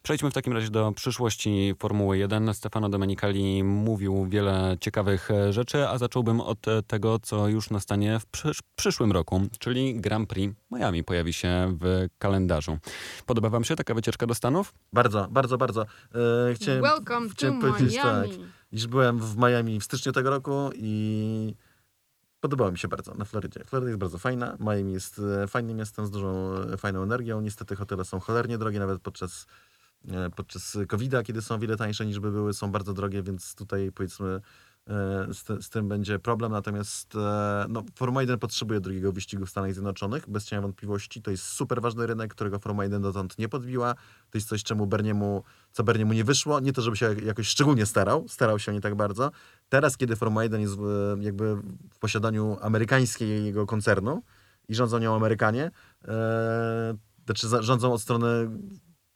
Przejdźmy 0.02 0.30
w 0.30 0.34
takim 0.34 0.52
razie 0.52 0.70
do 0.70 0.92
przyszłości 0.92 1.74
Formuły 1.78 2.18
1. 2.18 2.54
Stefano 2.54 2.88
Domenicali 2.88 3.64
mówił 3.64 4.26
wiele 4.26 4.76
ciekawych 4.80 5.30
e, 5.30 5.52
rzeczy, 5.52 5.88
a 5.88 5.98
zacząłbym 5.98 6.40
od 6.40 6.68
e, 6.68 6.82
tego, 6.82 7.18
co 7.18 7.48
już 7.48 7.70
nastanie 7.70 8.18
w 8.20 8.26
przysz 8.26 8.58
przyszłym 8.76 9.12
roku, 9.12 9.40
czyli 9.58 10.00
Grand 10.00 10.28
Prix 10.28 10.54
Miami 10.70 11.04
pojawi 11.04 11.32
się 11.32 11.76
w 11.80 12.06
kalendarzu. 12.18 12.78
Podoba 13.26 13.48
wam 13.48 13.64
się 13.64 13.76
taka 13.76 13.94
wycieczka 13.94 14.26
do 14.26 14.34
Stanów? 14.34 14.74
Bardzo, 14.92 15.28
bardzo, 15.30 15.58
bardzo. 15.58 15.82
E, 15.82 16.54
chciałem, 16.54 16.82
Welcome 16.82 17.28
chciałem 17.28 17.60
to 17.60 17.66
powiedzieć 17.66 17.96
Miami. 17.96 18.30
tak, 18.30 18.38
iż 18.72 18.86
byłem 18.86 19.18
w 19.18 19.36
Miami 19.36 19.80
w 19.80 19.84
styczniu 19.84 20.12
tego 20.12 20.30
roku 20.30 20.70
i 20.74 21.54
Podobało 22.40 22.72
mi 22.72 22.78
się 22.78 22.88
bardzo 22.88 23.14
na 23.14 23.24
Florydzie. 23.24 23.64
Floryda 23.64 23.90
jest 23.90 24.00
bardzo 24.00 24.18
fajna. 24.18 24.56
Miami 24.60 24.92
jest 24.92 25.20
e, 25.42 25.46
fajnym 25.46 25.76
miastem 25.76 26.06
z 26.06 26.10
dużą, 26.10 26.54
fajną 26.76 27.02
energią. 27.02 27.40
Niestety 27.40 27.76
hotele 27.76 28.04
są 28.04 28.20
cholernie 28.20 28.58
drogie, 28.58 28.78
nawet 28.78 29.02
podczas 29.02 29.46
podczas 30.36 30.78
COVID-a, 30.88 31.22
kiedy 31.22 31.42
są 31.42 31.58
wiele 31.58 31.76
tańsze 31.76 32.06
niż 32.06 32.20
by 32.20 32.30
były, 32.30 32.54
są 32.54 32.70
bardzo 32.70 32.92
drogie, 32.92 33.22
więc 33.22 33.54
tutaj 33.54 33.92
powiedzmy 33.94 34.26
e, 34.26 34.40
z, 35.30 35.64
z 35.64 35.70
tym 35.70 35.88
będzie 35.88 36.18
problem. 36.18 36.52
Natomiast 36.52 37.14
e, 37.16 37.66
no, 37.68 37.84
Formuła 37.94 38.22
1 38.22 38.38
potrzebuje 38.38 38.80
drugiego 38.80 39.12
wyścigu 39.12 39.46
w 39.46 39.50
Stanach 39.50 39.72
Zjednoczonych, 39.72 40.30
bez 40.30 40.44
cienia 40.44 40.62
wątpliwości. 40.62 41.22
To 41.22 41.30
jest 41.30 41.44
super 41.44 41.82
ważny 41.82 42.06
rynek, 42.06 42.34
którego 42.34 42.58
Formuła 42.58 42.84
1 42.84 43.02
dotąd 43.02 43.38
nie 43.38 43.48
podbiła. 43.48 43.94
To 44.30 44.38
jest 44.38 44.48
coś, 44.48 44.62
czemu 44.62 44.86
Berniemu, 44.86 45.42
co 45.72 45.84
Berniemu 45.84 46.12
nie 46.12 46.24
wyszło. 46.24 46.60
Nie 46.60 46.72
to, 46.72 46.82
żeby 46.82 46.96
się 46.96 47.14
jakoś 47.24 47.48
szczególnie 47.48 47.86
starał, 47.86 48.28
starał 48.28 48.58
się 48.58 48.72
nie 48.72 48.80
tak 48.80 48.94
bardzo. 48.94 49.30
Teraz, 49.68 49.96
kiedy 49.96 50.16
Formuła 50.16 50.42
1 50.42 50.60
jest 50.60 50.76
jakby 51.20 51.56
w 51.90 51.98
posiadaniu 51.98 52.56
amerykańskiego 52.60 53.66
koncernu 53.66 54.22
i 54.68 54.74
rządzą 54.74 54.98
nią 54.98 55.16
Amerykanie, 55.16 55.70
e, 56.04 56.96
znaczy 57.24 57.46
rządzą 57.60 57.92
od 57.92 58.02
strony 58.02 58.50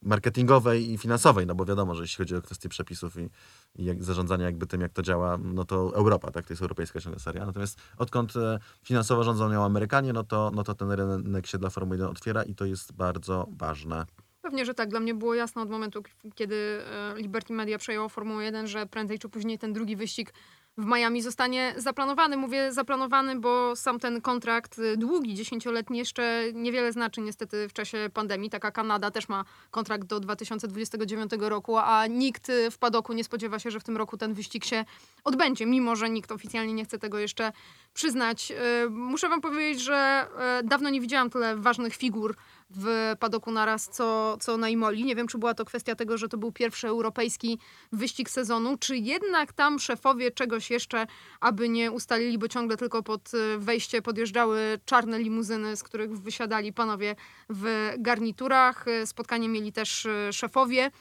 marketingowej 0.07 0.91
i 0.91 0.97
finansowej, 0.97 1.45
no 1.45 1.55
bo 1.55 1.65
wiadomo, 1.65 1.95
że 1.95 2.03
jeśli 2.03 2.17
chodzi 2.17 2.35
o 2.35 2.41
kwestie 2.41 2.69
przepisów 2.69 3.17
i, 3.17 3.29
i 3.75 3.85
jak, 3.85 4.03
zarządzania 4.03 4.45
jakby 4.45 4.67
tym, 4.67 4.81
jak 4.81 4.93
to 4.93 5.01
działa, 5.01 5.37
no 5.37 5.65
to 5.65 5.95
Europa, 5.95 6.31
tak, 6.31 6.45
to 6.45 6.53
jest 6.53 6.61
europejska 6.61 7.01
ciągle 7.01 7.19
seria. 7.19 7.45
Natomiast 7.45 7.79
odkąd 7.97 8.35
e, 8.35 8.59
finansowo 8.83 9.23
rządzą 9.23 9.49
nią 9.49 9.63
Amerykanie, 9.63 10.13
no 10.13 10.23
to, 10.23 10.51
no 10.55 10.63
to 10.63 10.73
ten 10.73 10.91
rynek 10.91 11.47
się 11.47 11.57
dla 11.57 11.69
Formuły 11.69 11.95
1 11.95 12.11
otwiera 12.11 12.43
i 12.43 12.55
to 12.55 12.65
jest 12.65 12.93
bardzo 12.93 13.47
ważne. 13.51 14.05
Pewnie, 14.41 14.65
że 14.65 14.73
tak. 14.73 14.89
Dla 14.89 14.99
mnie 14.99 15.13
było 15.13 15.35
jasne 15.35 15.61
od 15.61 15.69
momentu, 15.69 16.03
kiedy 16.35 16.55
e, 16.55 17.13
Liberty 17.17 17.53
Media 17.53 17.77
przejęło 17.77 18.09
Formułę 18.09 18.43
1, 18.43 18.67
że 18.67 18.85
prędzej 18.85 19.19
czy 19.19 19.29
później 19.29 19.59
ten 19.59 19.73
drugi 19.73 19.95
wyścig 19.95 20.33
w 20.77 20.85
Miami 20.85 21.21
zostanie 21.21 21.73
zaplanowany. 21.77 22.37
Mówię 22.37 22.73
zaplanowany, 22.73 23.39
bo 23.39 23.75
sam 23.75 23.99
ten 23.99 24.21
kontrakt 24.21 24.79
y, 24.79 24.97
długi, 24.97 25.35
dziesięcioletni 25.35 25.97
jeszcze 25.97 26.43
niewiele 26.53 26.91
znaczy 26.91 27.21
niestety 27.21 27.69
w 27.69 27.73
czasie 27.73 28.09
pandemii. 28.13 28.49
Taka 28.49 28.71
Kanada 28.71 29.11
też 29.11 29.29
ma 29.29 29.45
kontrakt 29.71 30.07
do 30.07 30.19
2029 30.19 31.31
roku, 31.39 31.77
a 31.77 32.07
nikt 32.07 32.49
y, 32.49 32.71
w 32.71 32.77
padoku 32.77 33.13
nie 33.13 33.23
spodziewa 33.23 33.59
się, 33.59 33.71
że 33.71 33.79
w 33.79 33.83
tym 33.83 33.97
roku 33.97 34.17
ten 34.17 34.33
wyścig 34.33 34.65
się 34.65 34.85
odbędzie, 35.23 35.65
mimo 35.65 35.95
że 35.95 36.09
nikt 36.09 36.31
oficjalnie 36.31 36.73
nie 36.73 36.85
chce 36.85 36.99
tego 36.99 37.19
jeszcze 37.19 37.51
przyznać. 37.93 38.51
Y, 38.85 38.89
muszę 38.89 39.29
wam 39.29 39.41
powiedzieć, 39.41 39.83
że 39.83 40.27
dawno 40.63 40.89
nie 40.89 41.01
widziałam 41.01 41.29
tyle 41.29 41.55
ważnych 41.55 41.95
figur 41.95 42.35
w 42.69 43.15
padoku 43.19 43.51
naraz, 43.51 43.89
co, 43.89 44.37
co 44.39 44.57
na 44.57 44.69
Imoli. 44.69 45.03
Nie 45.03 45.15
wiem, 45.15 45.27
czy 45.27 45.37
była 45.37 45.53
to 45.53 45.65
kwestia 45.65 45.95
tego, 45.95 46.17
że 46.17 46.29
to 46.29 46.37
był 46.37 46.51
pierwszy 46.51 46.87
europejski 46.87 47.59
wyścig 47.91 48.29
sezonu, 48.29 48.77
czy 48.77 48.97
jednak 48.97 49.53
tam 49.53 49.79
szefowie 49.79 50.31
czegoś 50.31 50.71
jeszcze, 50.71 51.07
aby 51.39 51.69
nie 51.69 51.91
ustalili, 51.91 52.37
bo 52.37 52.47
ciągle 52.47 52.77
tylko 52.77 53.03
pod 53.03 53.33
y, 53.33 53.57
wejście 53.57 54.01
podjeżdżały 54.01 54.79
czarne 54.85 55.19
limuzyny, 55.19 55.75
z 55.75 55.83
których 55.83 56.19
wysiadali 56.19 56.73
panowie 56.73 57.15
w 57.49 57.93
garniturach. 57.97 58.85
Spotkanie 59.05 59.49
mieli 59.49 59.73
też 59.73 60.05
y, 60.05 60.33
szefowie. 60.33 60.91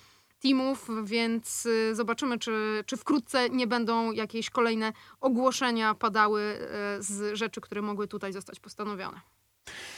teamów, 0.40 0.88
więc 1.04 1.66
y, 1.66 1.94
zobaczymy, 1.94 2.38
czy, 2.38 2.84
czy 2.86 2.96
wkrótce 2.96 3.50
nie 3.50 3.66
będą 3.66 4.12
jakieś 4.12 4.50
kolejne 4.50 4.92
ogłoszenia 5.20 5.94
padały 5.94 6.58
z 6.98 7.36
rzeczy, 7.36 7.60
które 7.60 7.82
mogły 7.82 8.08
tutaj 8.08 8.32
zostać 8.32 8.60
postanowione. 8.60 9.20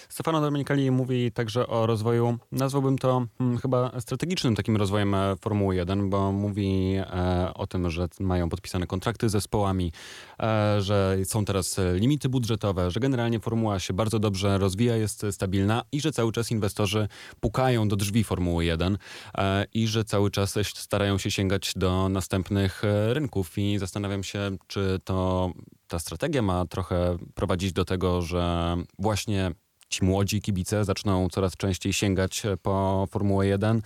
Stefano 0.08 0.40
Domenicali 0.40 0.90
mówi 0.90 1.32
także 1.32 1.66
o 1.66 1.86
rozwoju, 1.86 2.38
nazwałbym 2.52 2.98
to 2.98 3.26
hmm, 3.38 3.58
chyba 3.58 4.00
strategicznym 4.00 4.54
takim 4.54 4.76
rozwojem 4.76 5.14
e, 5.14 5.36
Formuły 5.40 5.76
1, 5.76 6.10
bo 6.10 6.32
mówi 6.32 6.94
e, 6.96 7.50
o 7.54 7.66
tym, 7.66 7.90
że 7.90 8.08
mają 8.20 8.48
podpisane 8.48 8.86
kontrakty 8.86 9.28
z 9.28 9.32
zespołami, 9.32 9.92
e, 10.42 10.76
że 10.80 11.16
są 11.24 11.44
teraz 11.44 11.80
limity 11.94 12.28
budżetowe, 12.28 12.90
że 12.90 13.00
generalnie 13.00 13.40
formuła 13.40 13.78
się 13.78 13.94
bardzo 13.94 14.18
dobrze 14.18 14.58
rozwija, 14.58 14.96
jest 14.96 15.26
stabilna 15.30 15.82
i 15.92 16.00
że 16.00 16.12
cały 16.12 16.32
czas 16.32 16.50
inwestorzy 16.50 17.08
pukają 17.40 17.88
do 17.88 17.96
drzwi 17.96 18.24
Formuły 18.24 18.64
1 18.64 18.98
e, 19.38 19.66
i 19.74 19.86
że 19.86 20.04
cały 20.04 20.30
czas 20.30 20.54
starają 20.74 21.18
się 21.18 21.30
sięgać 21.30 21.72
do 21.76 22.08
następnych 22.08 22.84
e, 22.84 23.14
rynków. 23.14 23.58
I 23.58 23.78
zastanawiam 23.78 24.22
się, 24.22 24.50
czy 24.66 25.00
to 25.04 25.50
ta 25.88 25.98
strategia 25.98 26.42
ma 26.42 26.66
trochę 26.66 27.16
prowadzić 27.34 27.72
do 27.72 27.84
tego, 27.84 28.22
że 28.22 28.76
właśnie 28.98 29.52
ci 29.88 30.04
młodzi 30.04 30.42
kibice 30.42 30.84
zaczną 30.84 31.28
coraz 31.28 31.56
częściej 31.56 31.92
sięgać 31.92 32.42
po 32.62 33.06
Formułę 33.10 33.46
1, 33.46 33.82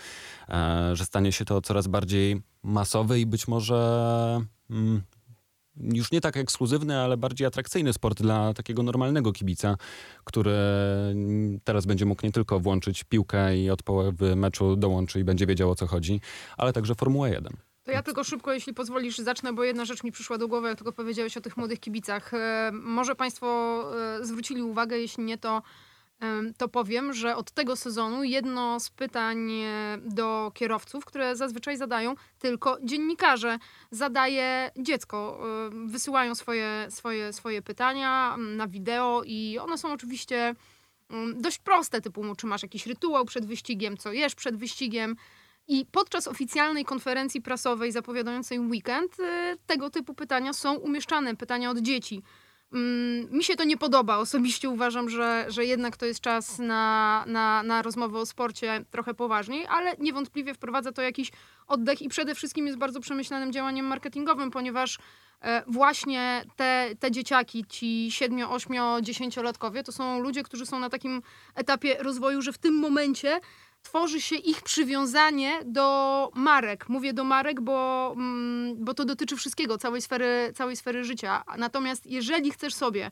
e, 0.49 0.97
że 0.97 1.05
stanie 1.05 1.33
się 1.33 1.45
to 1.45 1.61
coraz 1.61 1.87
bardziej 1.87 2.43
masowy 2.63 3.21
i 3.21 3.27
być 3.27 3.49
może 3.49 4.41
mm, 4.71 5.03
już 5.77 6.13
nie 6.13 6.21
tak 6.21 6.37
ekskluzywny, 6.37 6.99
ale 6.99 7.17
bardziej 7.17 7.47
atrakcyjny 7.47 7.93
sport 7.93 8.23
dla 8.23 8.55
takiego 8.55 8.83
normalnego 8.83 9.33
kibica, 9.33 9.77
który 10.25 10.57
teraz 11.65 11.87
będzie 11.87 12.05
mógł 12.05 12.27
nie 12.27 12.33
tylko 12.33 12.61
włączyć 12.61 13.05
piłkę 13.05 13.59
i 13.59 13.71
od 13.71 13.83
połowy 13.83 14.37
meczu 14.37 14.77
dołączy 14.77 15.21
i 15.21 15.25
będzie 15.25 15.47
wiedział 15.47 15.71
o 15.71 15.75
co 15.75 15.87
chodzi, 15.87 16.21
ale 16.57 16.73
także 16.73 16.95
Formułę 16.95 17.31
1. 17.31 17.57
To 17.85 17.93
ja 17.93 18.03
tylko 18.03 18.25
szybko, 18.25 18.53
jeśli 18.53 18.75
pozwolisz, 18.75 19.19
zacznę, 19.19 19.53
bo 19.53 19.65
jedna 19.65 19.85
rzecz 19.85 20.05
mi 20.05 20.13
przyszła 20.13 20.39
do 20.39 20.49
głowy, 20.49 20.69
jak 20.69 20.79
tylko 20.79 20.93
powiedziałeś 20.93 21.37
o 21.37 21.41
tych 21.41 21.57
młodych 21.57 21.81
kibicach. 21.81 22.35
E, 22.35 22.71
może 22.73 23.15
Państwo 23.15 23.85
e, 24.21 24.25
zwrócili 24.25 24.63
uwagę, 24.63 24.99
jeśli 24.99 25.25
nie, 25.25 25.39
to 25.39 25.63
to 26.57 26.69
powiem, 26.69 27.13
że 27.13 27.37
od 27.37 27.51
tego 27.51 27.77
sezonu 27.77 28.25
jedno 28.25 28.81
z 28.81 28.91
pytań 28.91 29.53
e, 29.53 29.99
do 30.05 30.53
kierowców, 30.55 31.05
które 31.05 31.37
zazwyczaj 31.37 31.77
zadają 31.77 32.15
tylko 32.39 32.79
dziennikarze, 32.83 33.59
zadaje 33.91 34.71
dziecko. 34.77 35.41
Wysyłają 35.87 36.35
swoje, 36.35 36.87
swoje, 36.91 37.33
swoje 37.33 37.63
pytania 37.63 38.37
na 38.39 38.69
wideo 38.69 39.23
i 39.27 39.59
one 39.59 39.79
są 39.79 39.93
oczywiście 39.93 40.55
dość 41.35 41.59
proste, 41.59 42.01
typu 42.01 42.35
czy 42.37 42.47
masz 42.47 42.63
jakiś 42.63 42.87
rytuał 42.87 43.25
przed 43.25 43.47
wyścigiem, 43.47 43.97
co 43.97 44.13
jesz 44.13 44.35
przed 44.35 44.57
wyścigiem. 44.57 45.17
I 45.69 45.87
podczas 45.93 46.29
oficjalnej 46.29 46.85
konferencji 46.85 47.43
prasowej 47.43 47.93
zapowiadającej 47.93 48.61
weekend 48.61 49.21
e, 49.21 49.57
tego 49.67 49.91
typu 49.91 50.15
pytania 50.15 50.53
są 50.53 50.75
umieszczane, 50.75 51.37
pytania 51.37 51.71
od 51.71 51.79
dzieci. 51.79 52.23
Mm, 52.73 53.33
mi 53.33 53.45
się 53.45 53.57
to 53.57 53.65
nie 53.65 53.77
podoba. 53.77 54.17
Osobiście 54.17 54.69
uważam, 54.69 55.11
że, 55.11 55.45
że 55.49 55.65
jednak 55.65 55.97
to 55.97 56.07
jest 56.07 56.21
czas 56.21 56.59
na, 56.59 57.25
na, 57.27 57.63
na 57.63 57.83
rozmowę 57.83 58.19
o 58.19 58.27
sporcie 58.27 58.85
trochę 58.91 59.15
poważniej, 59.15 59.67
ale 59.67 59.97
niewątpliwie 59.99 60.55
wprowadza 60.55 60.93
to 60.93 61.03
jakiś 61.03 61.33
oddech 61.67 62.03
i 62.03 62.09
przede 62.09 62.35
wszystkim 62.35 62.67
jest 62.67 62.79
bardzo 62.79 63.01
przemyślanym 63.01 63.53
działaniem 63.53 63.87
marketingowym, 63.87 64.51
ponieważ 64.51 64.99
e, 65.43 65.63
właśnie 65.67 66.45
te, 66.57 66.91
te 66.99 67.11
dzieciaki, 67.11 67.65
ci 67.69 68.11
7, 68.11 68.51
8, 68.51 68.77
10-latkowie, 69.03 69.83
to 69.83 69.93
są 69.93 70.21
ludzie, 70.21 70.43
którzy 70.43 70.67
są 70.67 70.79
na 70.79 70.91
takim 70.91 71.23
etapie 71.55 71.97
rozwoju, 72.01 72.43
że 72.43 72.53
w 72.53 72.59
tym 72.59 72.75
momencie 72.75 73.41
tworzy 73.83 74.21
się 74.21 74.37
ich 74.37 74.63
przywiązanie 74.63 75.61
do 75.65 76.31
marek. 76.35 76.89
Mówię 76.89 77.13
do 77.13 77.25
marek, 77.25 77.61
bo, 77.61 78.13
mm, 78.17 78.85
bo 78.85 78.95
to 78.95 79.05
dotyczy 79.05 79.37
wszystkiego, 79.37 79.79
całej 79.79 80.03
sfery, 80.03 80.53
całej 80.55 80.77
sfery 80.77 81.05
życia. 81.05 81.45
Natomiast 81.59 82.07
jeżeli 82.07 82.51
chcesz 82.51 82.75
sobie, 82.75 83.11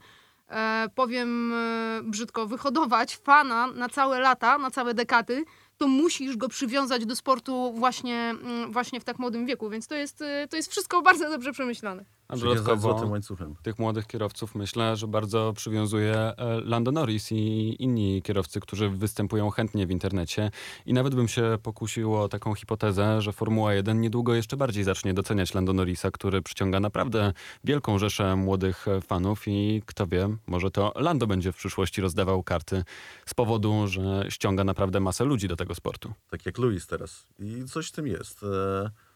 e, 0.49 0.87
powiem 0.95 1.53
e, 1.53 2.01
brzydko, 2.03 2.47
wyhodować 2.47 3.16
fana 3.16 3.66
na 3.66 3.89
całe 3.89 4.21
lata, 4.21 4.59
na 4.59 4.71
całe 4.71 4.95
dekady, 4.95 5.45
to 5.77 5.89
musisz 5.89 6.37
go 6.37 6.49
przywiązać 6.49 7.07
do 7.07 7.16
sportu 7.16 7.73
właśnie, 7.77 8.35
mm, 8.43 8.73
właśnie 8.73 9.01
w 9.01 9.05
tak 9.05 9.18
młodym 9.18 9.47
wieku, 9.47 9.71
więc 9.71 9.87
to 9.87 9.95
jest, 9.95 10.23
e, 10.23 10.49
to 10.49 10.57
jest 10.57 10.71
wszystko 10.71 11.03
bardzo 11.03 11.31
dobrze 11.31 11.53
przemyślane. 11.53 12.20
A 12.31 12.37
dodatkowo 12.37 13.20
tych 13.62 13.78
młodych 13.78 14.07
kierowców 14.07 14.55
myślę, 14.55 14.97
że 14.97 15.07
bardzo 15.07 15.53
przywiązuje 15.57 16.14
e, 16.14 16.61
Lando 16.64 16.93
Norris 16.93 17.33
i 17.33 17.76
inni 17.83 18.22
kierowcy, 18.22 18.61
którzy 18.61 18.91
występują 18.91 19.51
chętnie 19.51 19.87
w 19.87 19.91
internecie. 19.91 20.51
I 20.87 20.93
nawet 20.93 21.14
bym 21.14 21.28
się 21.28 21.59
pokusił 21.62 22.16
o 22.16 22.28
taką 22.28 22.55
hipotezę, 22.55 23.22
że 23.22 23.33
Formuła 23.33 23.74
1 23.74 24.01
niedługo 24.01 24.35
jeszcze 24.35 24.57
bardziej 24.57 24.85
zacznie 24.85 25.14
doceniać 25.14 25.55
Lando 25.55 25.72
Norrisa, 25.72 26.11
który 26.11 26.43
przyciąga 26.43 26.81
naprawdę 26.81 27.33
wielką 27.64 27.99
rzeszę 27.99 28.37
młodych 28.37 28.87
fanów 29.07 29.43
i 29.47 29.83
kto 29.87 30.07
wie, 30.07 30.28
może 30.47 30.70
to 30.70 30.93
Lando 30.97 31.26
będzie 31.26 31.53
w 31.53 31.57
przyszłości 31.57 32.01
rozdawał 32.01 32.43
karty 32.43 32.85
z 33.26 33.35
powodu, 33.35 33.87
że 33.87 34.24
ściąga 34.28 34.64
naprawdę 34.64 35.01
masę 35.01 35.24
ludzi 35.24 35.49
do 35.49 35.57
tego 35.57 35.74
sportu. 35.74 36.12
Tak 36.31 36.47
jak 36.47 36.59
Luis 36.59 36.87
teraz. 36.87 37.26
I 37.39 37.64
coś 37.64 37.89
w 37.89 37.93
tym 37.93 38.07
jest. 38.07 38.43
E, 38.43 39.09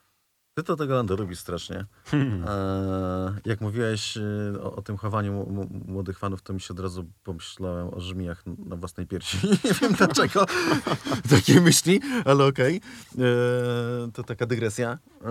ty 0.55 0.63
to 0.63 0.77
tego 0.77 0.95
Lando 0.95 1.17
lubisz 1.17 1.39
strasznie. 1.39 1.85
Hmm. 2.05 2.45
E, 2.49 3.41
jak 3.45 3.61
mówiłeś 3.61 4.17
e, 4.17 4.23
o, 4.63 4.77
o, 4.77 4.83
tym 4.83 4.97
chowaniu 4.97 5.47
młodych 5.87 6.19
fanów, 6.19 6.43
to 6.43 6.53
mi 6.53 6.61
się 6.61 6.75
od 6.75 6.81
razu 6.81 7.05
pomyślałem 7.25 7.95
o 7.95 8.01
żmijach 8.01 8.43
na 8.47 8.77
własnej 8.77 9.07
piersi. 9.07 9.39
Nie 9.65 9.73
wiem 9.81 9.93
dlaczego 9.93 10.47
takie 11.31 11.61
myśli, 11.61 12.01
ale 12.25 12.45
okej. 12.45 12.81
Okay. 13.15 13.27
E, 13.27 14.13
to 14.13 14.23
taka 14.23 14.47
dygresja. 14.47 14.99
E, 15.25 15.29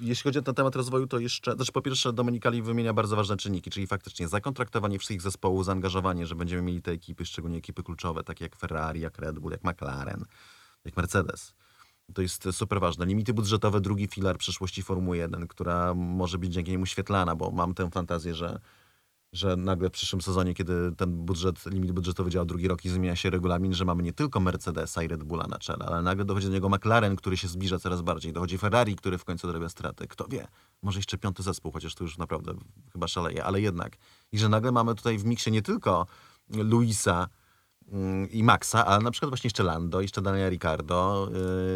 jeśli 0.00 0.22
chodzi 0.22 0.38
o 0.38 0.42
ten 0.42 0.54
temat 0.54 0.76
rozwoju, 0.76 1.06
to 1.06 1.18
jeszcze, 1.18 1.52
znaczy 1.52 1.72
po 1.72 1.82
pierwsze 1.82 2.12
Dominikali 2.12 2.62
wymienia 2.62 2.92
bardzo 2.92 3.16
ważne 3.16 3.36
czynniki, 3.36 3.70
czyli 3.70 3.86
faktycznie 3.86 4.28
zakontraktowanie 4.28 4.98
wszystkich 4.98 5.22
zespołów, 5.22 5.64
zaangażowanie, 5.64 6.26
że 6.26 6.34
będziemy 6.34 6.62
mieli 6.62 6.82
te 6.82 6.90
ekipy, 6.90 7.26
szczególnie 7.26 7.58
ekipy 7.58 7.82
kluczowe, 7.82 8.24
takie 8.24 8.44
jak 8.44 8.56
Ferrari, 8.56 9.00
jak 9.00 9.18
Red 9.18 9.38
Bull, 9.38 9.52
jak 9.52 9.64
McLaren, 9.64 10.24
jak 10.84 10.96
Mercedes 10.96 11.54
to 12.14 12.22
jest 12.22 12.48
super 12.52 12.80
ważne. 12.80 13.06
Limity 13.06 13.34
budżetowe, 13.34 13.80
drugi 13.80 14.06
filar 14.06 14.38
przyszłości 14.38 14.82
Formuły 14.82 15.16
1, 15.16 15.46
która 15.46 15.94
może 15.94 16.38
być 16.38 16.52
dzięki 16.52 16.70
niemu 16.70 16.86
świetlana, 16.86 17.36
bo 17.36 17.50
mam 17.50 17.74
tę 17.74 17.90
fantazję, 17.90 18.34
że, 18.34 18.60
że 19.32 19.56
nagle 19.56 19.88
w 19.88 19.92
przyszłym 19.92 20.22
sezonie, 20.22 20.54
kiedy 20.54 20.92
ten 20.96 21.12
budżet, 21.12 21.66
limit 21.66 21.92
budżetowy 21.92 22.30
działa 22.30 22.44
drugi 22.44 22.68
rok 22.68 22.84
i 22.84 22.88
zmienia 22.88 23.16
się 23.16 23.30
regulamin, 23.30 23.74
że 23.74 23.84
mamy 23.84 24.02
nie 24.02 24.12
tylko 24.12 24.40
Mercedesa 24.40 25.02
i 25.02 25.08
Red 25.08 25.24
Bulla 25.24 25.46
na 25.46 25.58
czele, 25.58 25.84
ale 25.86 26.02
nagle 26.02 26.24
dochodzi 26.24 26.46
do 26.46 26.52
niego 26.52 26.68
McLaren, 26.68 27.16
który 27.16 27.36
się 27.36 27.48
zbliża 27.48 27.78
coraz 27.78 28.02
bardziej. 28.02 28.32
Dochodzi 28.32 28.58
Ferrari, 28.58 28.96
który 28.96 29.18
w 29.18 29.24
końcu 29.24 29.48
drabia 29.48 29.68
straty. 29.68 30.08
Kto 30.08 30.28
wie, 30.28 30.48
może 30.82 30.98
jeszcze 30.98 31.18
piąty 31.18 31.42
zespół, 31.42 31.72
chociaż 31.72 31.94
to 31.94 32.04
już 32.04 32.18
naprawdę 32.18 32.54
chyba 32.92 33.08
szaleje, 33.08 33.44
ale 33.44 33.60
jednak. 33.60 33.96
I 34.32 34.38
że 34.38 34.48
nagle 34.48 34.72
mamy 34.72 34.94
tutaj 34.94 35.18
w 35.18 35.24
miksie 35.24 35.50
nie 35.50 35.62
tylko 35.62 36.06
Luisa, 36.48 37.28
i 38.30 38.42
Maxa, 38.42 38.86
ale 38.86 39.04
na 39.04 39.10
przykład 39.10 39.30
właśnie 39.30 39.48
jeszcze 39.48 39.62
Lando, 39.62 40.00
jeszcze 40.00 40.22
Daniela 40.22 40.48
Ricardo, 40.48 41.28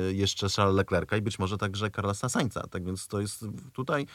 yy, 0.07 0.15
jeszcze 0.15 0.49
Charles 0.49 0.77
Leclerca 0.77 1.17
i 1.17 1.23
być 1.23 1.39
może 1.39 1.59
także 1.59 1.91
Carlosa 1.91 2.29
Sainza. 2.29 2.63
Tak 2.71 2.85
więc 2.85 3.07
to 3.07 3.21
jest 3.21 3.45
tutaj, 3.73 4.07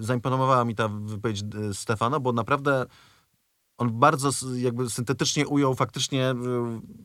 zaimponowała 0.00 0.64
mi 0.64 0.74
ta 0.74 0.88
wypowiedź 0.88 1.42
y, 1.70 1.74
Stefano, 1.74 2.20
bo 2.20 2.32
naprawdę 2.32 2.86
on 3.78 3.98
bardzo 3.98 4.30
jakby 4.56 4.90
syntetycznie 4.90 5.46
ujął 5.46 5.74
faktycznie 5.74 6.30
y, 6.30 6.34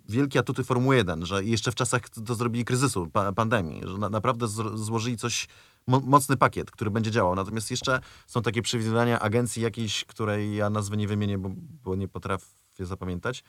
wielkie 0.09 0.39
atuty 0.39 0.63
Formuły 0.63 0.95
1, 0.95 1.25
że 1.25 1.43
jeszcze 1.43 1.71
w 1.71 1.75
czasach 1.75 2.09
to 2.09 2.35
zrobili 2.35 2.65
kryzysu, 2.65 3.07
pa 3.07 3.31
pandemii, 3.31 3.81
że 3.85 3.97
na, 3.97 4.09
naprawdę 4.09 4.47
złożyli 4.75 5.17
coś, 5.17 5.47
mo 5.87 5.99
mocny 5.99 6.37
pakiet, 6.37 6.71
który 6.71 6.91
będzie 6.91 7.11
działał. 7.11 7.35
Natomiast 7.35 7.71
jeszcze 7.71 7.99
są 8.27 8.41
takie 8.41 8.61
przewidywania 8.61 9.19
agencji 9.19 9.63
jakiejś, 9.63 10.05
której 10.05 10.55
ja 10.55 10.69
nazwy 10.69 10.97
nie 10.97 11.07
wymienię, 11.07 11.37
bo, 11.37 11.49
bo 11.83 11.95
nie 11.95 12.07
potrafię 12.07 12.85
zapamiętać, 12.85 13.43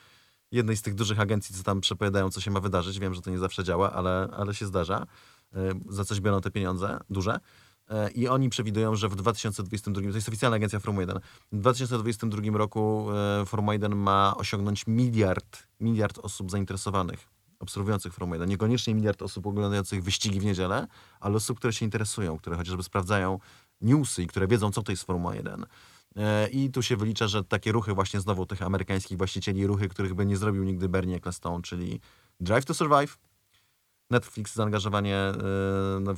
jednej 0.53 0.77
z 0.77 0.81
tych 0.81 0.95
dużych 0.95 1.19
agencji, 1.19 1.55
co 1.55 1.63
tam 1.63 1.81
przepowiadają, 1.81 2.29
co 2.29 2.41
się 2.41 2.51
ma 2.51 2.59
wydarzyć. 2.59 2.99
Wiem, 2.99 3.13
że 3.13 3.21
to 3.21 3.31
nie 3.31 3.39
zawsze 3.39 3.63
działa, 3.63 3.91
ale, 3.91 4.29
ale 4.37 4.53
się 4.53 4.65
zdarza. 4.65 5.05
E, 5.55 5.71
za 5.89 6.05
coś 6.05 6.19
biorą 6.19 6.41
te 6.41 6.51
pieniądze 6.51 6.99
duże. 7.09 7.39
E, 7.89 8.11
I 8.11 8.27
oni 8.27 8.49
przewidują, 8.49 8.95
że 8.95 9.09
w 9.09 9.15
2022, 9.15 10.09
to 10.09 10.15
jest 10.15 10.27
oficjalna 10.27 10.55
agencja 10.55 10.79
Formuły 10.79 11.03
1, 11.03 11.19
w 11.51 11.57
2022 11.57 12.57
roku 12.57 13.07
e, 13.41 13.45
Formuła 13.45 13.73
1 13.73 13.95
ma 13.95 14.33
osiągnąć 14.37 14.87
miliard, 14.87 15.63
miliard 15.79 16.19
osób 16.19 16.51
zainteresowanych, 16.51 17.27
obserwujących 17.59 18.13
Formułę 18.13 18.35
1. 18.37 18.49
Niekoniecznie 18.49 18.95
miliard 18.95 19.21
osób 19.21 19.47
oglądających 19.47 20.03
wyścigi 20.03 20.39
w 20.39 20.45
niedzielę, 20.45 20.87
ale 21.19 21.35
osób, 21.35 21.57
które 21.57 21.73
się 21.73 21.85
interesują, 21.85 22.37
które 22.37 22.57
chociażby 22.57 22.83
sprawdzają 22.83 23.39
newsy 23.81 24.23
i 24.23 24.27
które 24.27 24.47
wiedzą, 24.47 24.71
co 24.71 24.83
to 24.83 24.91
jest 24.91 25.03
Formuła 25.03 25.35
1. 25.35 25.65
E, 26.15 26.49
I 26.49 26.71
tu 26.71 26.81
się 26.81 26.97
wylicza, 26.97 27.27
że 27.27 27.43
takie 27.43 27.71
ruchy 27.71 27.93
właśnie 27.93 28.19
znowu 28.19 28.45
tych 28.45 28.61
amerykańskich 28.61 29.17
właścicieli, 29.17 29.67
ruchy, 29.67 29.89
których 29.89 30.13
by 30.13 30.25
nie 30.25 30.37
zrobił 30.37 30.63
nigdy 30.63 30.89
Bernie 30.89 31.15
Ecclestone, 31.15 31.61
czyli 31.61 31.99
Drive 32.39 32.65
to 32.65 32.73
Survive, 32.73 33.17
Netflix 34.09 34.55
zaangażowanie, 34.55 35.17
e, 35.17 35.33
no, 36.01 36.13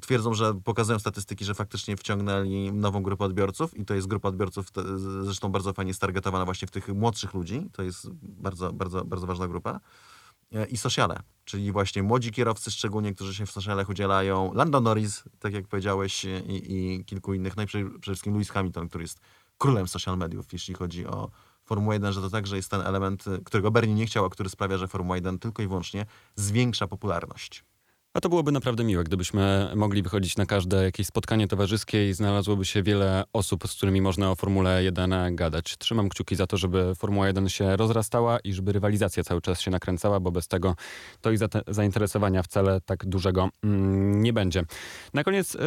twierdzą, 0.00 0.34
że 0.34 0.54
pokazują 0.54 0.98
statystyki, 0.98 1.44
że 1.44 1.54
faktycznie 1.54 1.96
wciągnęli 1.96 2.72
nową 2.72 3.02
grupę 3.02 3.24
odbiorców 3.24 3.76
i 3.76 3.84
to 3.84 3.94
jest 3.94 4.06
grupa 4.06 4.28
odbiorców 4.28 4.66
zresztą 5.22 5.48
bardzo 5.48 5.72
fajnie 5.72 5.94
stargetowana 5.94 6.44
właśnie 6.44 6.68
w 6.68 6.70
tych 6.70 6.88
młodszych 6.88 7.34
ludzi. 7.34 7.68
To 7.72 7.82
jest 7.82 8.10
bardzo, 8.22 8.72
bardzo, 8.72 9.04
bardzo 9.04 9.26
ważna 9.26 9.48
grupa. 9.48 9.80
E, 10.52 10.66
i 10.66 10.76
sociale, 10.76 11.20
czyli 11.44 11.72
właśnie 11.72 12.02
młodzi 12.02 12.30
kierowcy 12.30 12.70
szczególnie, 12.70 13.14
którzy 13.14 13.34
się 13.34 13.46
w 13.46 13.50
socialach 13.50 13.88
udzielają, 13.88 14.54
Lando 14.54 14.80
Norris, 14.80 15.24
tak 15.38 15.52
jak 15.52 15.68
powiedziałeś, 15.68 16.24
i, 16.24 16.74
i 16.74 17.04
kilku 17.04 17.34
innych, 17.34 17.56
no 17.56 17.62
i 17.62 17.66
przede 17.66 18.00
wszystkim 18.00 18.32
Lewis 18.32 18.50
Hamilton, 18.50 18.88
który 18.88 19.04
jest 19.04 19.20
królem 19.58 19.88
social 19.88 20.18
mediów, 20.18 20.52
jeśli 20.52 20.74
chodzi 20.74 21.06
o 21.06 21.30
Formułę 21.64 21.94
1, 21.94 22.12
że 22.12 22.20
to 22.20 22.30
także 22.30 22.56
jest 22.56 22.70
ten 22.70 22.80
element, 22.80 23.26
y, 23.26 23.42
którego 23.44 23.70
Bernie 23.70 23.94
nie 23.94 24.06
chciał, 24.06 24.24
a 24.24 24.30
który 24.30 24.48
sprawia, 24.48 24.78
że 24.78 24.88
Formuła 24.88 25.16
1 25.16 25.38
tylko 25.38 25.62
i 25.62 25.66
wyłącznie 25.66 26.06
zwiększa 26.34 26.86
popularność. 26.86 27.64
A 28.16 28.20
to 28.20 28.28
byłoby 28.28 28.52
naprawdę 28.52 28.84
miłe, 28.84 29.04
gdybyśmy 29.04 29.72
mogli 29.74 30.02
wychodzić 30.02 30.36
na 30.36 30.46
każde 30.46 30.84
jakieś 30.84 31.06
spotkanie 31.06 31.48
towarzyskie 31.48 32.08
i 32.08 32.12
znalazłoby 32.12 32.64
się 32.64 32.82
wiele 32.82 33.24
osób, 33.32 33.68
z 33.68 33.74
którymi 33.74 34.00
można 34.00 34.30
o 34.30 34.34
Formule 34.34 34.84
1 34.84 35.36
gadać. 35.36 35.76
Trzymam 35.78 36.08
kciuki 36.08 36.36
za 36.36 36.46
to, 36.46 36.56
żeby 36.56 36.94
Formuła 36.94 37.26
1 37.26 37.48
się 37.48 37.76
rozrastała 37.76 38.38
i 38.38 38.52
żeby 38.52 38.72
rywalizacja 38.72 39.24
cały 39.24 39.40
czas 39.40 39.60
się 39.60 39.70
nakręcała, 39.70 40.20
bo 40.20 40.30
bez 40.30 40.48
tego 40.48 40.74
to 41.20 41.30
i 41.30 41.38
zainteresowania 41.68 42.42
wcale 42.42 42.80
tak 42.80 43.06
dużego 43.06 43.48
mm, 43.64 44.22
nie 44.22 44.32
będzie. 44.32 44.62
Na 45.14 45.24
koniec, 45.24 45.54
yy, 45.54 45.60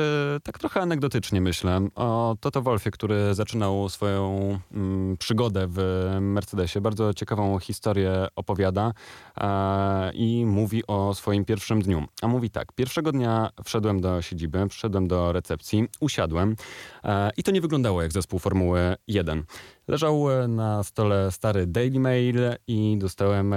tak 0.43 0.59
trochę 0.59 0.81
anegdotycznie 0.81 1.41
myślę 1.41 1.87
o 1.95 2.35
Toto 2.39 2.61
Wolfie, 2.61 2.91
który 2.91 3.33
zaczynał 3.35 3.89
swoją 3.89 4.49
yy, 4.71 5.17
przygodę 5.17 5.67
w 5.69 6.07
Mercedesie. 6.21 6.81
Bardzo 6.81 7.13
ciekawą 7.13 7.59
historię 7.59 8.27
opowiada 8.35 8.93
i 10.13 10.45
mówi 10.45 10.87
o 10.87 11.13
swoim 11.15 11.45
pierwszym 11.45 11.81
dniu. 11.81 12.05
A 12.21 12.27
mówi 12.27 12.38
tak, 12.49 12.71
pierwszego 12.73 13.11
dnia 13.11 13.49
wszedłem 13.63 14.01
do 14.01 14.21
siedziby, 14.21 14.67
wszedłem 14.69 15.07
do 15.07 15.31
recepcji, 15.31 15.87
usiadłem 15.99 16.55
e, 17.03 17.29
i 17.37 17.43
to 17.43 17.51
nie 17.51 17.61
wyglądało 17.61 18.01
jak 18.01 18.11
zespół 18.11 18.39
Formuły 18.39 18.95
1. 19.07 19.43
Leżał 19.89 20.31
e, 20.31 20.47
na 20.47 20.83
stole 20.83 21.31
stary 21.31 21.67
Daily 21.67 21.99
Mail 21.99 22.39
i 22.67 22.97
dostałem 22.99 23.55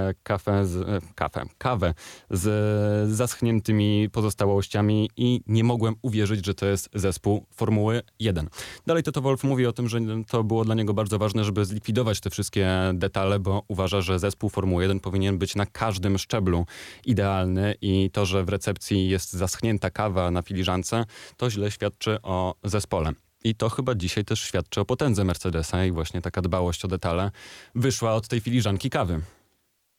z, 0.63 0.75
e, 0.75 0.99
kawę, 1.15 1.45
kawę 1.57 1.93
z 2.29 3.11
zaschniętymi 3.11 4.09
pozostałościami 4.11 5.09
i 5.17 5.41
nie 5.47 5.63
mogłem 5.63 5.95
uwierzyć, 6.01 6.45
że 6.45 6.53
to 6.53 6.65
jest 6.65 6.89
zespół 6.93 7.45
Formuły 7.55 8.01
1. 8.19 8.49
Dalej 8.87 9.03
Toto 9.03 9.21
Wolf 9.21 9.43
mówi 9.43 9.65
o 9.65 9.73
tym, 9.73 9.89
że 9.89 9.99
to 10.27 10.43
było 10.43 10.65
dla 10.65 10.75
niego 10.75 10.93
bardzo 10.93 11.19
ważne, 11.19 11.43
żeby 11.43 11.65
zlikwidować 11.65 12.19
te 12.19 12.29
wszystkie 12.29 12.69
detale, 12.93 13.39
bo 13.39 13.63
uważa, 13.67 14.01
że 14.01 14.19
zespół 14.19 14.49
Formuły 14.49 14.83
1 14.83 14.99
powinien 14.99 15.37
być 15.37 15.55
na 15.55 15.65
każdym 15.65 16.17
szczeblu 16.17 16.65
idealny 17.05 17.75
i 17.81 18.09
to, 18.13 18.25
że 18.25 18.43
w 18.43 18.49
recepcji 18.49 19.09
jest 19.09 19.33
zaschnięta 19.33 19.89
kawa 19.89 20.31
na 20.31 20.41
filiżance, 20.41 21.05
to 21.37 21.49
źle 21.49 21.71
świadczy 21.71 22.21
o 22.21 22.55
zespole. 22.63 23.13
I 23.43 23.55
to 23.55 23.69
chyba 23.69 23.95
dzisiaj 23.95 24.25
też 24.25 24.41
świadczy 24.41 24.81
o 24.81 24.85
potędze 24.85 25.23
Mercedesa 25.23 25.85
i 25.85 25.91
właśnie 25.91 26.21
taka 26.21 26.41
dbałość 26.41 26.85
o 26.85 26.87
detale 26.87 27.31
wyszła 27.75 28.13
od 28.13 28.27
tej 28.27 28.39
filiżanki 28.39 28.89
kawy. 28.89 29.21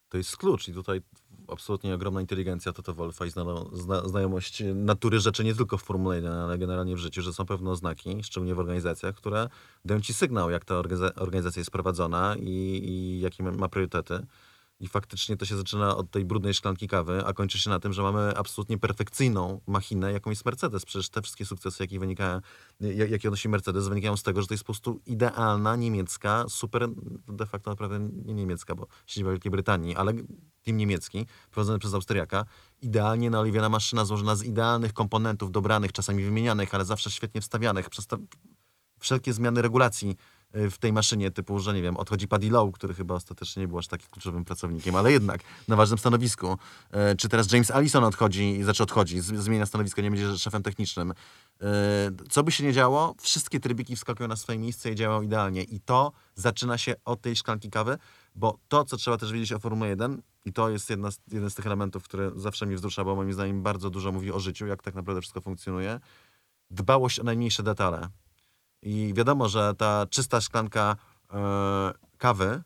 To 0.08 0.16
jest 0.16 0.36
klucz 0.36 0.68
i 0.68 0.72
tutaj 0.72 1.00
absolutnie 1.48 1.94
ogromna 1.94 2.20
inteligencja 2.20 2.72
Toto 2.72 2.94
Wolfa 2.94 3.26
i 3.26 3.30
zna, 3.30 3.44
zna, 3.72 4.08
znajomość 4.08 4.62
natury 4.74 5.20
rzeczy 5.20 5.44
nie 5.44 5.54
tylko 5.54 5.78
w 5.78 5.82
Formule 5.82 6.16
1, 6.16 6.32
ale 6.32 6.58
generalnie 6.58 6.96
w 6.96 6.98
życiu, 6.98 7.22
że 7.22 7.32
są 7.32 7.46
pewne 7.46 7.70
oznaki, 7.70 8.22
szczególnie 8.22 8.54
w 8.54 8.58
organizacjach, 8.58 9.14
które 9.14 9.48
dają 9.84 10.00
ci 10.00 10.14
sygnał, 10.14 10.50
jak 10.50 10.64
ta 10.64 10.74
organizacja 11.16 11.60
jest 11.60 11.70
prowadzona 11.70 12.36
i, 12.40 12.80
i 12.84 13.20
jakie 13.20 13.42
ma 13.42 13.68
priorytety. 13.68 14.26
I 14.84 14.88
faktycznie 14.88 15.36
to 15.36 15.44
się 15.44 15.56
zaczyna 15.56 15.96
od 15.96 16.10
tej 16.10 16.24
brudnej 16.24 16.54
szklanki 16.54 16.88
kawy, 16.88 17.22
a 17.26 17.32
kończy 17.32 17.58
się 17.58 17.70
na 17.70 17.80
tym, 17.80 17.92
że 17.92 18.02
mamy 18.02 18.36
absolutnie 18.36 18.78
perfekcyjną 18.78 19.60
machinę, 19.66 20.12
jaką 20.12 20.30
jest 20.30 20.44
Mercedes. 20.44 20.84
Przecież 20.84 21.08
te 21.08 21.22
wszystkie 21.22 21.44
sukcesy, 21.46 21.82
jakie, 21.82 21.98
wynikają, 21.98 22.40
jakie 22.80 23.28
odnosi 23.28 23.48
Mercedes, 23.48 23.88
wynikają 23.88 24.16
z 24.16 24.22
tego, 24.22 24.40
że 24.40 24.46
to 24.46 24.54
jest 24.54 24.64
po 24.64 24.72
prostu 24.72 25.00
idealna, 25.06 25.76
niemiecka, 25.76 26.44
super, 26.48 26.88
de 27.28 27.46
facto 27.46 27.70
naprawdę 27.70 27.98
nie 28.24 28.34
niemiecka, 28.34 28.74
bo 28.74 28.86
siedziba 29.06 29.30
Wielkiej 29.30 29.50
Brytanii, 29.50 29.96
ale 29.96 30.12
team 30.62 30.76
niemiecki, 30.76 31.26
prowadzony 31.50 31.78
przez 31.78 31.94
Austriaka, 31.94 32.44
idealnie 32.82 33.30
naoliwiona 33.30 33.68
maszyna 33.68 34.04
złożona 34.04 34.36
z 34.36 34.42
idealnych 34.42 34.92
komponentów, 34.92 35.50
dobranych, 35.50 35.92
czasami 35.92 36.24
wymienianych, 36.24 36.74
ale 36.74 36.84
zawsze 36.84 37.10
świetnie 37.10 37.40
wstawianych. 37.40 37.90
Przez 37.90 38.06
wszelkie 39.00 39.32
zmiany 39.32 39.62
regulacji 39.62 40.16
w 40.54 40.78
tej 40.78 40.92
maszynie 40.92 41.30
typu, 41.30 41.58
że 41.58 41.74
nie 41.74 41.82
wiem, 41.82 41.96
odchodzi 41.96 42.28
Paddy 42.28 42.50
Lowe, 42.50 42.72
który 42.72 42.94
chyba 42.94 43.14
ostatecznie 43.14 43.60
nie 43.60 43.68
był 43.68 43.78
aż 43.78 43.86
takim 43.86 44.08
kluczowym 44.10 44.44
pracownikiem, 44.44 44.96
ale 44.96 45.12
jednak 45.12 45.40
na 45.68 45.76
ważnym 45.76 45.98
stanowisku. 45.98 46.58
Y, 47.12 47.16
czy 47.16 47.28
teraz 47.28 47.52
James 47.52 47.70
Allison 47.70 48.04
odchodzi, 48.04 48.62
znaczy 48.62 48.82
odchodzi, 48.82 49.20
zmienia 49.20 49.66
stanowisko, 49.66 50.02
nie 50.02 50.10
będzie 50.10 50.38
szefem 50.38 50.62
technicznym. 50.62 51.10
Y, 51.10 51.64
co 52.30 52.42
by 52.42 52.52
się 52.52 52.64
nie 52.64 52.72
działo, 52.72 53.14
wszystkie 53.20 53.60
trybiki 53.60 53.96
wskakują 53.96 54.28
na 54.28 54.36
swoje 54.36 54.58
miejsce 54.58 54.92
i 54.92 54.94
działają 54.94 55.22
idealnie. 55.22 55.62
I 55.62 55.80
to 55.80 56.12
zaczyna 56.34 56.78
się 56.78 56.94
od 57.04 57.20
tej 57.20 57.36
szklanki 57.36 57.70
kawy, 57.70 57.98
bo 58.34 58.58
to, 58.68 58.84
co 58.84 58.96
trzeba 58.96 59.16
też 59.16 59.32
wiedzieć 59.32 59.52
o 59.52 59.58
Formule 59.58 59.88
1, 59.88 60.22
i 60.44 60.52
to 60.52 60.70
jest 60.70 60.90
jedna 60.90 61.10
z, 61.10 61.20
jeden 61.32 61.50
z 61.50 61.54
tych 61.54 61.66
elementów, 61.66 62.04
które 62.04 62.30
zawsze 62.36 62.66
mnie 62.66 62.76
wzrusza, 62.76 63.04
bo 63.04 63.16
moim 63.16 63.32
zdaniem 63.32 63.62
bardzo 63.62 63.90
dużo 63.90 64.12
mówi 64.12 64.32
o 64.32 64.40
życiu, 64.40 64.66
jak 64.66 64.82
tak 64.82 64.94
naprawdę 64.94 65.20
wszystko 65.20 65.40
funkcjonuje. 65.40 66.00
Dbałość 66.70 67.20
o 67.20 67.22
najmniejsze 67.22 67.62
detale. 67.62 68.08
I 68.84 69.12
wiadomo, 69.16 69.48
że 69.48 69.74
ta 69.74 70.06
czysta 70.10 70.40
szklanka 70.40 70.96
e, 71.32 71.92
kawy, 72.18 72.62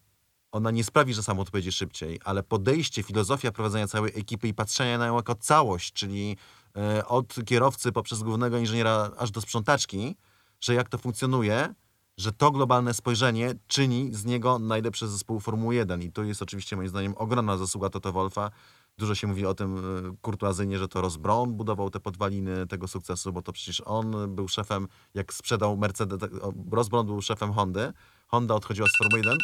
ona 0.53 0.71
nie 0.71 0.85
sprawi, 0.85 1.15
że 1.15 1.23
samochód 1.23 1.51
pojedzie 1.51 1.73
szybciej, 1.73 2.21
ale 2.25 2.43
podejście, 2.43 3.03
filozofia 3.03 3.53
prowadzenia 3.53 3.89
całej 3.89 4.13
ekipy 4.15 4.49
i 4.49 4.55
patrzenia 4.55 4.99
na 4.99 5.07
nią 5.07 5.17
jako 5.17 5.35
całość, 5.35 5.93
czyli 5.93 6.37
e, 6.77 7.07
od 7.07 7.35
kierowcy 7.47 7.93
poprzez 7.93 8.23
głównego 8.23 8.59
inżyniera 8.59 9.11
aż 9.19 9.31
do 9.31 9.41
sprzątaczki, 9.41 10.17
że 10.61 10.75
jak 10.75 10.89
to 10.89 10.99
funkcjonuje, 10.99 11.75
że 12.17 12.33
to 12.33 12.51
globalne 12.51 12.95
spojrzenie 12.95 13.55
czyni 13.67 14.15
z 14.15 14.25
niego 14.25 14.59
najlepszy 14.59 15.09
zespół 15.09 15.41
Formuły 15.41 15.75
1. 15.75 16.03
I 16.03 16.13
to 16.13 16.23
jest 16.23 16.43
oczywiście 16.43 16.77
moim 16.77 16.89
zdaniem 16.89 17.15
ogromna 17.17 17.57
zasługa 17.57 17.91
Toto 17.91 18.13
Wolfa, 18.13 18.51
Dużo 18.99 19.15
się 19.15 19.27
mówi 19.27 19.47
o 19.47 19.55
tym 19.55 19.77
e, 19.77 19.81
kurtuazyjnie, 20.23 20.79
że 20.79 20.89
to 20.89 21.01
Ross 21.01 21.17
Brown 21.17 21.55
budował 21.55 21.91
te 21.91 22.01
podwaliny 22.01 22.67
tego 22.67 22.89
sukcesu, 22.89 23.33
bo 23.33 23.43
to 23.43 23.53
przecież 23.53 23.83
on 23.85 24.35
był 24.35 24.49
szefem, 24.49 24.89
jak 25.15 25.35
sprzedał 25.35 25.77
Mercedes, 25.77 26.31
Ross 26.71 26.89
Brown 26.89 27.07
był 27.07 27.23
szefem 27.23 27.53
Hondy. 27.53 27.93
Honda 28.27 28.55
odchodziła 28.55 28.89
z 28.89 28.99
Formuły 28.99 29.19
1. 29.19 29.39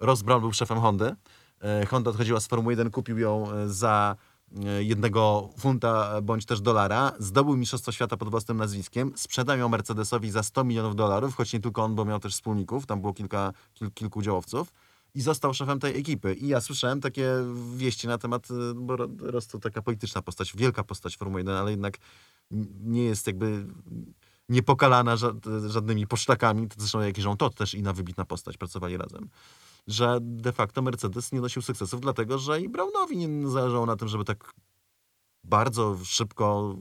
Ross 0.00 0.22
Brown 0.22 0.40
był 0.40 0.52
szefem 0.52 0.80
Hondy. 0.80 1.16
E, 1.60 1.86
Honda 1.86 2.10
odchodziła 2.10 2.40
z 2.40 2.46
Formuły 2.46 2.72
1, 2.72 2.90
kupił 2.90 3.18
ją 3.18 3.52
e, 3.52 3.68
za 3.68 4.16
jednego 4.80 5.50
funta 5.58 6.20
bądź 6.22 6.46
też 6.46 6.60
dolara, 6.60 7.12
zdobył 7.18 7.56
Mistrzostwo 7.56 7.92
Świata 7.92 8.16
pod 8.16 8.30
własnym 8.30 8.56
nazwiskiem, 8.56 9.12
sprzedał 9.16 9.58
ją 9.58 9.68
Mercedesowi 9.68 10.30
za 10.30 10.42
100 10.42 10.64
milionów 10.64 10.96
dolarów, 10.96 11.36
choć 11.36 11.52
nie 11.52 11.60
tylko 11.60 11.84
on, 11.84 11.94
bo 11.94 12.04
miał 12.04 12.20
też 12.20 12.32
wspólników, 12.32 12.86
tam 12.86 13.00
było 13.00 13.12
kilka, 13.12 13.52
kil, 13.74 13.90
kilku 13.90 14.18
udziałowców 14.18 14.72
i 15.14 15.20
został 15.20 15.54
szefem 15.54 15.78
tej 15.78 15.98
ekipy. 15.98 16.34
I 16.34 16.48
ja 16.48 16.60
słyszałem 16.60 17.00
takie 17.00 17.30
wieści 17.76 18.06
na 18.06 18.18
temat, 18.18 18.50
y, 18.50 18.74
bo 18.74 18.96
Ross 19.20 19.46
to 19.46 19.58
taka 19.58 19.82
polityczna 19.82 20.22
postać, 20.22 20.56
wielka 20.56 20.84
postać 20.84 21.16
Formuły 21.16 21.40
1, 21.40 21.54
ale 21.56 21.70
jednak 21.70 21.98
nie 22.80 23.04
jest 23.04 23.26
jakby 23.26 23.66
niepokalana 24.48 25.16
żadnymi 25.66 26.06
poszlakami, 26.06 26.68
zresztą 26.76 27.00
jakiś 27.00 27.24
on 27.24 27.36
to 27.36 27.50
też 27.50 27.74
inna 27.74 27.92
wybitna 27.92 28.24
postać, 28.24 28.56
pracowali 28.56 28.96
razem, 28.96 29.28
że 29.86 30.18
de 30.20 30.52
facto 30.52 30.82
Mercedes 30.82 31.32
nie 31.32 31.40
nosił 31.40 31.62
sukcesów, 31.62 32.00
dlatego 32.00 32.38
że 32.38 32.60
i 32.60 32.68
Brownowi 32.68 33.16
nie 33.16 33.50
zależało 33.50 33.86
na 33.86 33.96
tym, 33.96 34.08
żeby 34.08 34.24
tak 34.24 34.52
bardzo 35.44 35.98
szybko 36.04 36.76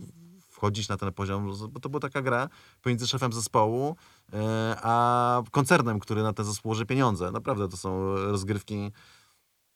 wchodzić 0.58 0.90
na 0.90 0.98
ten 0.98 1.14
poziom, 1.14 1.52
bo 1.70 1.80
to 1.80 1.90
była 1.90 2.00
taka 2.00 2.22
gra 2.22 2.50
pomiędzy 2.82 3.08
szefem 3.08 3.34
zespołu 3.34 3.96
e, 4.34 4.78
a 4.84 5.44
koncernem, 5.52 6.00
który 6.00 6.24
na 6.24 6.34
ten 6.34 6.46
zespół 6.46 6.70
łoży 6.70 6.86
pieniądze. 6.86 7.32
Naprawdę 7.32 7.70
to 7.70 7.78
są 7.78 8.16
rozgrywki, 8.16 8.92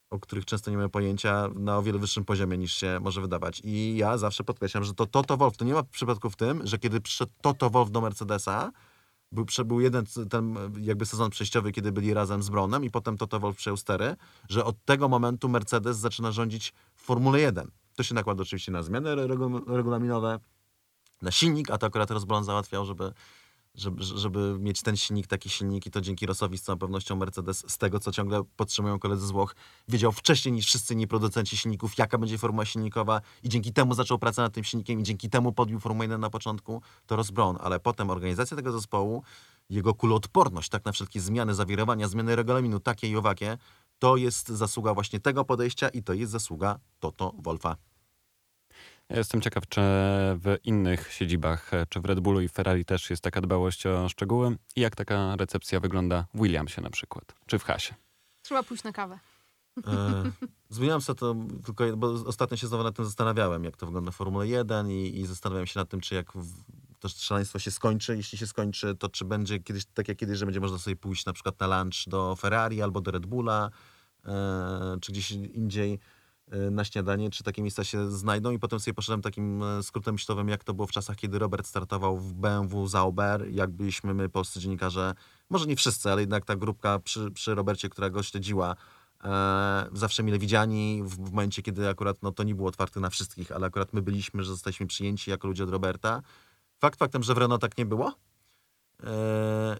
o 0.09 0.19
których 0.19 0.45
często 0.45 0.71
nie 0.71 0.77
mamy 0.77 0.89
pojęcia, 0.89 1.49
na 1.55 1.77
o 1.77 1.83
wiele 1.83 1.99
wyższym 1.99 2.25
poziomie 2.25 2.57
niż 2.57 2.73
się 2.73 2.99
może 3.01 3.21
wydawać. 3.21 3.61
I 3.63 3.97
ja 3.97 4.17
zawsze 4.17 4.43
podkreślam, 4.43 4.83
że 4.83 4.93
to 4.93 5.05
Toto 5.05 5.37
Wolf, 5.37 5.57
to 5.57 5.65
nie 5.65 5.73
ma 5.73 5.83
przypadku 5.83 6.29
w 6.29 6.35
tym, 6.35 6.61
że 6.63 6.79
kiedy 6.79 7.01
przyszedł 7.01 7.31
Toto 7.41 7.69
Wolf 7.69 7.91
do 7.91 8.01
Mercedesa, 8.01 8.71
był, 9.31 9.45
był 9.65 9.79
jeden 9.79 10.05
ten 10.29 10.55
jakby 10.79 11.05
sezon 11.05 11.29
przejściowy, 11.29 11.71
kiedy 11.71 11.91
byli 11.91 12.13
razem 12.13 12.43
z 12.43 12.49
Bronem 12.49 12.83
i 12.83 12.91
potem 12.91 13.17
Toto 13.17 13.39
Wolf 13.39 13.57
przejął 13.57 13.77
stery, 13.77 14.15
że 14.49 14.65
od 14.65 14.85
tego 14.85 15.09
momentu 15.09 15.49
Mercedes 15.49 15.97
zaczyna 15.97 16.31
rządzić 16.31 16.73
w 16.95 17.01
Formule 17.01 17.39
1. 17.39 17.71
To 17.95 18.03
się 18.03 18.15
nakłada 18.15 18.41
oczywiście 18.41 18.71
na 18.71 18.83
zmiany 18.83 19.15
regulaminowe, 19.67 20.39
na 21.21 21.31
silnik, 21.31 21.71
a 21.71 21.77
to 21.77 21.87
akurat 21.87 22.11
Rozbron 22.11 22.43
załatwiał, 22.43 22.85
żeby, 22.85 23.13
żeby, 23.75 24.03
żeby 24.03 24.57
mieć 24.59 24.81
ten 24.81 24.97
silnik, 24.97 25.27
taki 25.27 25.49
silnik 25.49 25.85
i 25.85 25.91
to 25.91 26.01
dzięki 26.01 26.25
Rosowi 26.25 26.57
z 26.57 26.61
całą 26.61 26.79
pewnością 26.79 27.15
Mercedes, 27.15 27.65
z 27.67 27.77
tego 27.77 27.99
co 27.99 28.11
ciągle 28.11 28.43
podtrzymują 28.55 28.99
koledzy 28.99 29.27
z 29.27 29.31
Włoch, 29.31 29.55
wiedział 29.87 30.11
wcześniej 30.11 30.51
niż 30.51 30.65
wszyscy 30.65 30.93
inni 30.93 31.07
producenci 31.07 31.57
silników, 31.57 31.97
jaka 31.97 32.17
będzie 32.17 32.37
formuła 32.37 32.65
silnikowa 32.65 33.21
i 33.43 33.49
dzięki 33.49 33.73
temu 33.73 33.93
zaczął 33.93 34.19
pracę 34.19 34.41
nad 34.41 34.53
tym 34.53 34.63
silnikiem 34.63 34.99
i 34.99 35.03
dzięki 35.03 35.29
temu 35.29 35.53
podbił 35.53 35.79
Formułę 35.79 36.05
1 36.05 36.21
na 36.21 36.29
początku, 36.29 36.81
to 37.05 37.15
Rosbron, 37.15 37.57
ale 37.61 37.79
potem 37.79 38.09
organizacja 38.09 38.57
tego 38.57 38.71
zespołu, 38.71 39.23
jego 39.69 39.93
kuloodporność, 39.93 40.69
tak 40.69 40.85
na 40.85 40.91
wszelkie 40.91 41.21
zmiany, 41.21 41.55
zawirowania, 41.55 42.07
zmiany 42.07 42.35
regulaminu, 42.35 42.79
takie 42.79 43.07
i 43.07 43.15
owakie, 43.15 43.57
to 43.99 44.17
jest 44.17 44.49
zasługa 44.49 44.93
właśnie 44.93 45.19
tego 45.19 45.45
podejścia 45.45 45.89
i 45.89 46.03
to 46.03 46.13
jest 46.13 46.31
zasługa 46.31 46.79
Toto 46.99 47.33
Wolfa. 47.37 47.90
Ja 49.11 49.17
jestem 49.17 49.41
ciekaw, 49.41 49.67
czy 49.67 49.81
w 50.35 50.57
innych 50.63 51.13
siedzibach, 51.13 51.71
czy 51.89 51.99
w 51.99 52.05
Red 52.05 52.19
Bullu 52.19 52.41
i 52.41 52.49
Ferrari 52.49 52.85
też 52.85 53.09
jest 53.09 53.23
taka 53.23 53.41
dbałość 53.41 53.85
o 53.85 54.09
szczegóły 54.09 54.57
i 54.75 54.81
jak 54.81 54.95
taka 54.95 55.35
recepcja 55.35 55.79
wygląda 55.79 56.25
w 56.33 56.41
Williamsie 56.41 56.81
na 56.81 56.89
przykład, 56.89 57.35
czy 57.45 57.59
w 57.59 57.63
Hasie. 57.63 57.95
Trzeba 58.41 58.63
pójść 58.63 58.83
na 58.83 58.91
kawę. 58.91 59.19
E, 59.87 60.23
z 60.69 60.79
Williamsa 60.79 61.15
to 61.15 61.35
tylko, 61.65 61.97
bo 61.97 62.07
ostatnio 62.07 62.57
się 62.57 62.67
znowu 62.67 62.83
nad 62.83 62.95
tym 62.95 63.05
zastanawiałem, 63.05 63.63
jak 63.63 63.77
to 63.77 63.85
wygląda 63.85 64.11
w 64.11 64.15
Formule 64.15 64.47
1 64.47 64.91
i, 64.91 65.19
i 65.19 65.25
zastanawiałem 65.25 65.67
się 65.67 65.79
nad 65.79 65.89
tym, 65.89 66.01
czy 66.01 66.15
jak 66.15 66.33
w, 66.33 66.63
to 66.99 67.09
szaleństwo 67.09 67.59
się 67.59 67.71
skończy, 67.71 68.17
jeśli 68.17 68.37
się 68.37 68.47
skończy, 68.47 68.95
to 68.95 69.09
czy 69.09 69.25
będzie 69.25 69.59
kiedyś, 69.59 69.85
tak 69.85 70.07
jak 70.07 70.17
kiedyś, 70.17 70.37
że 70.37 70.45
będzie 70.45 70.59
można 70.59 70.77
sobie 70.77 70.95
pójść 70.95 71.25
na 71.25 71.33
przykład 71.33 71.59
na 71.59 71.81
lunch 71.81 72.07
do 72.07 72.35
Ferrari 72.35 72.81
albo 72.81 73.01
do 73.01 73.11
Red 73.11 73.25
Bulla, 73.25 73.69
e, 74.25 74.97
czy 75.01 75.11
gdzieś 75.11 75.31
indziej 75.31 75.93
e, 75.93 76.20
na 76.71 76.85
śniadanie, 76.85 77.29
czy 77.29 77.43
takie 77.43 77.61
miejsca 77.61 77.83
się 77.83 78.11
znajdą 78.11 78.51
i 78.51 78.59
potem 78.59 78.79
sobie 78.79 78.93
poszedłem 78.93 79.21
takim 79.21 79.63
e, 79.63 79.83
skrótem 79.83 80.13
myślowym, 80.13 80.49
jak 80.49 80.63
to 80.63 80.73
było 80.73 80.87
w 80.87 80.91
czasach, 80.91 81.15
kiedy 81.15 81.39
Robert 81.39 81.67
startował 81.67 82.17
w 82.17 82.33
BMW 82.33 82.87
Zauber, 82.87 83.51
jak 83.51 83.71
byliśmy 83.71 84.13
my, 84.13 84.29
polscy 84.29 84.59
dziennikarze, 84.59 85.13
może 85.49 85.65
nie 85.65 85.75
wszyscy, 85.75 86.11
ale 86.11 86.21
jednak 86.21 86.45
ta 86.45 86.55
grupka 86.55 86.99
przy, 86.99 87.31
przy 87.31 87.55
Robercie, 87.55 87.89
która 87.89 88.09
go 88.09 88.23
śledziła, 88.23 88.75
e, 89.23 89.85
zawsze 89.93 90.23
mile 90.23 90.39
widziani 90.39 91.03
w, 91.03 91.09
w 91.09 91.31
momencie, 91.31 91.61
kiedy 91.61 91.89
akurat 91.89 92.17
no, 92.21 92.31
to 92.31 92.43
nie 92.43 92.55
było 92.55 92.67
otwarte 92.67 92.99
na 92.99 93.09
wszystkich, 93.09 93.51
ale 93.51 93.67
akurat 93.67 93.93
my 93.93 94.01
byliśmy, 94.01 94.43
że 94.43 94.51
zostaliśmy 94.51 94.87
przyjęci 94.87 95.31
jako 95.31 95.47
ludzie 95.47 95.63
od 95.63 95.69
Roberta. 95.69 96.21
Fakt 96.79 96.99
faktem, 96.99 97.23
że 97.23 97.33
w 97.33 97.37
Renault 97.37 97.61
tak 97.61 97.77
nie 97.77 97.85
było. 97.85 98.13
E, 99.03 99.77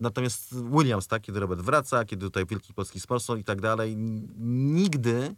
natomiast 0.00 0.54
Williams, 0.70 1.06
tak, 1.06 1.22
kiedy 1.22 1.40
Robert 1.40 1.60
wraca, 1.60 2.04
kiedy 2.04 2.26
tutaj 2.26 2.46
wielki 2.46 2.74
polski 2.74 3.00
sponsor 3.00 3.38
i 3.38 3.44
tak 3.44 3.60
dalej, 3.60 3.96
nigdy, 4.36 5.34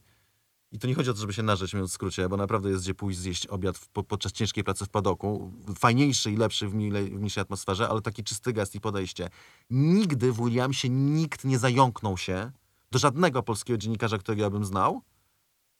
i 0.72 0.78
to 0.78 0.86
nie 0.86 0.94
chodzi 0.94 1.10
o 1.10 1.14
to, 1.14 1.20
żeby 1.20 1.32
się 1.32 1.42
narzeć, 1.42 1.74
mówiąc 1.74 1.90
w 1.90 1.94
skrócie, 1.94 2.28
bo 2.28 2.36
naprawdę 2.36 2.70
jest 2.70 2.82
gdzie 2.82 2.94
pójść 2.94 3.18
zjeść 3.18 3.46
obiad 3.46 3.78
w, 3.78 3.88
po, 3.88 4.02
podczas 4.02 4.32
ciężkiej 4.32 4.64
pracy 4.64 4.84
w 4.84 4.88
padoku, 4.88 5.52
fajniejszy 5.78 6.32
i 6.32 6.36
lepszy 6.36 6.68
w, 6.68 6.74
mniejszej 6.74 7.40
atmosferze, 7.40 7.88
ale 7.88 8.00
taki 8.00 8.24
czysty 8.24 8.52
gest 8.52 8.74
i 8.74 8.80
podejście. 8.80 9.28
Nigdy 9.70 10.32
w 10.32 10.36
Williamsie 10.36 10.90
nikt 10.90 11.44
nie 11.44 11.58
zająknął 11.58 12.18
się 12.18 12.52
do 12.90 12.98
żadnego 12.98 13.42
polskiego 13.42 13.78
dziennikarza, 13.78 14.18
którego 14.18 14.42
ja 14.42 14.50
bym 14.50 14.64
znał, 14.64 15.02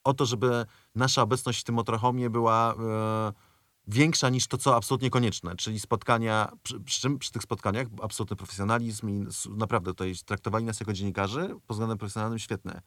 o 0.04 0.14
to, 0.14 0.26
żeby 0.26 0.66
nasza 0.94 1.22
obecność 1.22 1.60
w 1.60 1.64
tym 1.64 1.74
motorhomie 1.74 2.30
była 2.30 2.74
e, 2.74 3.32
większa 3.86 4.28
niż 4.28 4.46
to, 4.46 4.58
co 4.58 4.76
absolutnie 4.76 5.10
konieczne, 5.10 5.56
czyli 5.56 5.80
spotkania, 5.80 6.52
przy, 6.62 6.80
przy, 6.80 7.18
przy 7.18 7.32
tych 7.32 7.42
spotkaniach 7.42 7.86
absolutny 8.02 8.36
profesjonalizm 8.36 9.08
i 9.08 9.26
naprawdę 9.50 9.90
tutaj 9.90 10.14
traktowali 10.24 10.64
nas 10.64 10.80
jako 10.80 10.92
dziennikarzy 10.92 11.48
pod 11.48 11.74
względem 11.74 11.98
profesjonalnym 11.98 12.38
świetnie. 12.38 12.80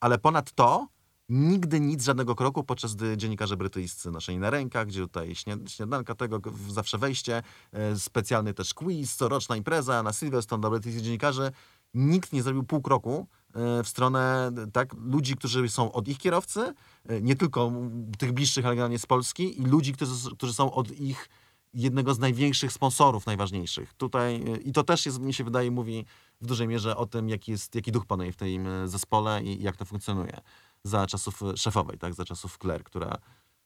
Ale 0.00 0.18
ponad 0.18 0.52
to 0.52 0.88
nigdy 1.28 1.80
nic, 1.80 2.04
żadnego 2.04 2.34
kroku, 2.34 2.64
podczas 2.64 2.94
gdy 2.94 3.16
dziennikarze 3.16 3.56
brytyjscy 3.56 4.10
noszeni 4.10 4.38
na 4.38 4.50
rękach, 4.50 4.86
gdzie 4.86 5.00
tutaj 5.00 5.34
śnia- 5.34 5.68
śniadanka 5.68 6.14
tego, 6.14 6.40
zawsze 6.68 6.98
wejście, 6.98 7.42
e, 7.72 7.98
specjalny 7.98 8.54
też 8.54 8.74
quiz, 8.74 9.16
coroczna 9.16 9.56
impreza 9.56 10.02
na 10.02 10.12
Silverstone 10.12 10.60
dla 10.60 10.70
brytyjskich 10.70 11.04
dziennikarzy, 11.04 11.52
nikt 11.94 12.32
nie 12.32 12.42
zrobił 12.42 12.62
pół 12.64 12.82
kroku 12.82 13.26
e, 13.54 13.82
w 13.82 13.88
stronę 13.88 14.52
tak, 14.72 14.94
ludzi, 14.94 15.36
którzy 15.36 15.68
są 15.68 15.92
od 15.92 16.08
ich 16.08 16.18
kierowcy, 16.18 16.74
e, 17.08 17.20
nie 17.20 17.36
tylko 17.36 17.72
tych 18.18 18.32
bliższych, 18.32 18.66
ale 18.66 18.74
generalnie 18.74 18.98
z 18.98 19.06
Polski 19.06 19.60
i 19.60 19.64
ludzi, 19.64 19.92
którzy, 19.92 20.30
którzy 20.30 20.54
są 20.54 20.72
od 20.72 20.90
ich 20.92 21.28
jednego 21.74 22.14
z 22.14 22.18
największych 22.18 22.72
sponsorów, 22.72 23.26
najważniejszych. 23.26 23.94
Tutaj, 23.94 24.44
I 24.64 24.72
to 24.72 24.82
też 24.82 25.06
jest, 25.06 25.20
mi 25.20 25.34
się 25.34 25.44
wydaje, 25.44 25.70
mówi 25.70 26.04
w 26.40 26.46
dużej 26.46 26.68
mierze 26.68 26.96
o 26.96 27.06
tym, 27.06 27.28
jaki, 27.28 27.50
jest, 27.50 27.74
jaki 27.74 27.92
duch 27.92 28.06
panuje 28.06 28.32
w 28.32 28.36
tym 28.36 28.68
zespole 28.84 29.42
i 29.42 29.62
jak 29.62 29.76
to 29.76 29.84
funkcjonuje. 29.84 30.40
Za 30.84 31.06
czasów 31.06 31.42
e, 31.42 31.56
szefowej, 31.56 31.98
tak, 31.98 32.14
za 32.14 32.24
czasów 32.24 32.58
Claire, 32.58 32.84
która 32.84 33.18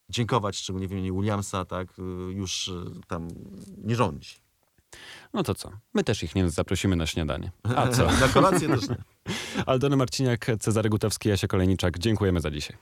dziękować, 0.08 0.56
szczególnie 0.56 0.88
w 0.88 0.92
imieniu 0.92 1.16
Williamsa, 1.16 1.64
tak, 1.64 1.88
e, 1.98 2.02
już 2.32 2.68
e, 2.68 3.00
tam 3.06 3.28
nie 3.84 3.96
rządzi. 3.96 4.42
No 5.32 5.42
to 5.42 5.54
co? 5.54 5.70
My 5.94 6.04
też 6.04 6.22
ich 6.22 6.34
nie 6.34 6.50
zaprosimy 6.50 6.96
na 6.96 7.06
śniadanie. 7.06 7.52
A 7.76 7.88
co? 7.88 8.06
Na 8.20 8.28
kolację 8.28 8.68
też 8.68 8.88
nie. 8.88 8.96
Aldona 9.66 9.96
Marciniak, 9.96 10.46
Cezary 10.60 10.88
Gutowski, 10.88 11.28
Jasia 11.28 11.46
Kolejniczak. 11.46 11.98
Dziękujemy 11.98 12.40
za 12.40 12.50
dzisiaj. 12.50 12.76